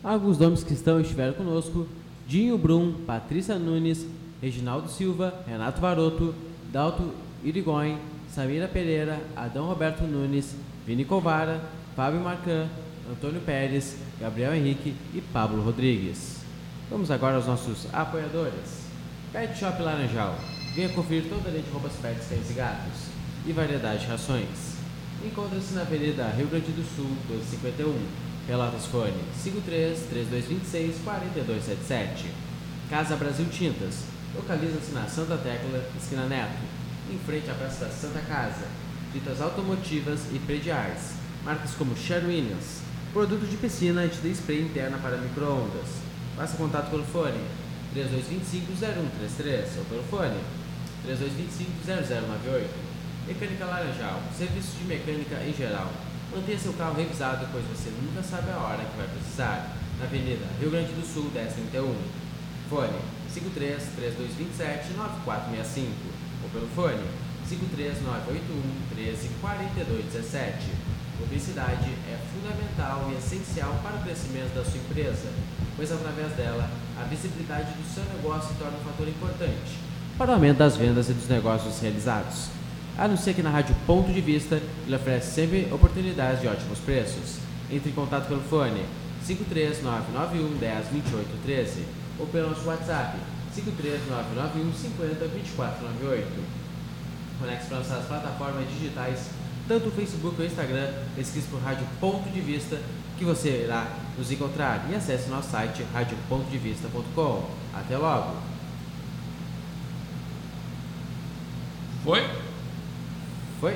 Alguns 0.07 0.39
nomes 0.39 0.63
que 0.63 0.73
estão 0.73 1.01
estiveram 1.01 1.33
conosco: 1.33 1.85
Dinho 2.29 2.57
Brum, 2.57 2.93
Patrícia 3.05 3.59
Nunes, 3.59 4.07
Reginaldo 4.41 4.89
Silva, 4.89 5.35
Renato 5.49 5.81
Varoto, 5.81 6.33
Dalto 6.73 7.11
Irigoyen, 7.43 7.99
Samira 8.33 8.69
Pereira, 8.69 9.21
Adão 9.35 9.67
Roberto 9.67 10.05
Nunes, 10.05 10.55
Vini 10.87 11.05
Covara, 11.05 11.61
Fábio 11.97 12.21
Marcan, 12.21 12.69
Antônio 13.11 13.41
Pérez, 13.41 13.97
Gabriel 14.21 14.55
Henrique 14.55 14.95
e 15.13 15.21
Pablo 15.33 15.61
Rodrigues. 15.61 16.37
Vamos 16.89 17.11
agora 17.11 17.35
aos 17.35 17.47
nossos 17.49 17.89
apoiadores. 17.93 18.87
Pet 19.33 19.59
Shop 19.59 19.83
Laranjal. 19.83 20.37
Venha 20.77 20.89
conferir 20.91 21.25
toda 21.29 21.49
a 21.49 21.51
linha 21.51 21.65
de 21.65 21.71
roupas 21.71 21.95
pets, 22.01 22.29
cães 22.29 22.49
e 22.49 22.53
gatos 22.53 23.09
e 23.45 23.53
variedade 23.53 24.03
de 24.03 24.07
rações. 24.07 24.77
Encontra-se 25.25 25.75
na 25.75 25.81
Avenida 25.81 26.29
Rio 26.29 26.47
Grande 26.47 26.71
do 26.71 26.85
Sul, 26.95 27.11
251 27.27 28.36
Pelotas 28.47 28.87
Fone 28.87 29.13
53 29.43 30.07
3226 30.09 31.03
4277. 31.03 32.31
Casa 32.89 33.17
Brasil 33.17 33.47
Tintas. 33.51 34.05
Localiza-se 34.37 34.93
na 34.93 35.09
Santa 35.09 35.37
Tecla, 35.37 35.83
esquina 35.97 36.27
Neto, 36.27 36.63
em 37.11 37.19
frente 37.27 37.51
à 37.51 37.55
Praça 37.55 37.87
da 37.87 37.91
Santa 37.91 38.21
Casa. 38.21 38.67
Tintas 39.13 39.41
automotivas 39.41 40.21
e 40.33 40.39
prediais. 40.39 41.15
Marcas 41.45 41.73
como 41.73 41.97
Sher 41.97 42.25
Williams. 42.25 42.83
Produto 43.13 43.49
de 43.49 43.57
piscina 43.57 44.05
e 44.05 44.09
de 44.09 44.31
spray 44.31 44.63
interna 44.63 44.99
para 44.99 45.17
microondas. 45.17 45.89
Faça 46.37 46.57
contato 46.57 46.91
pelo 46.91 47.05
fone 47.05 47.41
3225-0133 47.97 49.79
ou 49.79 49.85
pelo 49.87 50.05
fone 50.05 50.39
3225-0098. 51.09 52.69
Mecânica 53.27 53.65
Laranjal. 53.65 54.23
Serviço 54.39 54.77
de 54.79 54.85
mecânica 54.85 55.35
em 55.43 55.53
geral 55.53 55.91
Mantenha 56.37 56.59
seu 56.59 56.75
carro 56.75 56.93
revisado, 56.97 57.49
pois 57.51 57.65
você 57.65 57.89
nunca 57.89 58.23
sabe 58.23 58.51
a 58.53 58.59
hora 58.59 58.85
que 58.85 58.95
vai 58.95 59.09
precisar. 59.09 59.75
Na 59.99 60.05
Avenida 60.05 60.45
Rio 60.61 60.71
Grande 60.71 60.93
do 60.93 61.01
Sul, 61.01 61.33
1031. 61.33 61.97
Fone 62.69 63.01
53 63.33 63.83
3227 63.97 64.93
9465 64.93 65.89
ou 66.45 66.51
pelo 66.51 66.69
fone 66.77 67.09
53981 67.49 68.53
13 68.93 69.31
42 69.41 70.05
17. 70.13 70.77
Publicidade 71.17 71.89
é 72.05 72.19
fundamental 72.29 73.09
e 73.11 73.17
essencial 73.17 73.81
para 73.83 73.97
o 73.97 74.03
crescimento 74.03 74.53
da 74.53 74.63
sua 74.63 74.77
empresa, 74.77 75.33
pois 75.75 75.91
através 75.91 76.37
dela 76.37 76.69
a 77.01 77.05
visibilidade 77.05 77.73
do 77.73 77.89
seu 77.89 78.05
negócio 78.13 78.53
se 78.53 78.61
torna 78.61 78.77
um 78.77 78.85
fator 78.85 79.09
importante 79.09 79.87
para 80.19 80.31
o 80.31 80.35
aumento 80.35 80.59
das 80.59 80.77
vendas 80.77 81.11
e 81.11 81.13
dos 81.13 81.29
negócios 81.29 81.79
realizados 81.81 82.49
a 82.99 83.07
não 83.07 83.17
ser 83.17 83.35
que 83.35 83.43
na 83.43 83.51
Rádio 83.51 83.75
Ponto 83.87 84.11
de 84.13 84.21
Vista 84.21 84.61
ele 84.87 84.97
oferece 84.97 85.35
sempre 85.35 85.69
oportunidades 85.71 86.41
de 86.41 86.49
ótimos 86.49 86.79
preços. 86.79 87.39
Entre 87.71 87.91
em 87.91 87.93
contato 87.93 88.29
pelo 88.29 88.41
fone 88.43 88.83
53991 89.27 90.57
10 90.57 90.89
28 90.89 91.43
13 91.45 91.85
ou 92.19 92.27
pelo 92.27 92.51
nosso 92.51 92.67
WhatsApp 92.67 93.19
53991 93.55 94.73
50 94.73 95.27
24 95.27 95.83
98. 95.83 96.27
Conecte 97.39 97.67
para 97.67 97.79
nossas 97.79 98.07
plataformas 98.07 98.69
digitais, 98.71 99.29
tanto 99.69 99.89
o 99.89 99.93
Facebook 99.93 100.37
ou 100.39 100.45
o 100.45 100.47
Instagram, 100.47 100.91
pesquise 101.15 101.47
por 101.49 101.61
Rádio 101.61 101.87
Ponto 102.01 102.31
de 102.31 102.41
Vista, 102.41 102.81
que 103.19 103.25
você 103.25 103.65
irá 103.65 103.87
nos 104.17 104.31
encontrar 104.31 104.87
e 104.91 104.95
acesse 104.95 105.29
nosso 105.29 105.51
site 105.51 105.85
radiopontodevista.com. 105.93 107.51
Até 107.75 107.99
logo! 107.99 108.37
Foi? 112.05 112.46
Foi? 113.61 113.75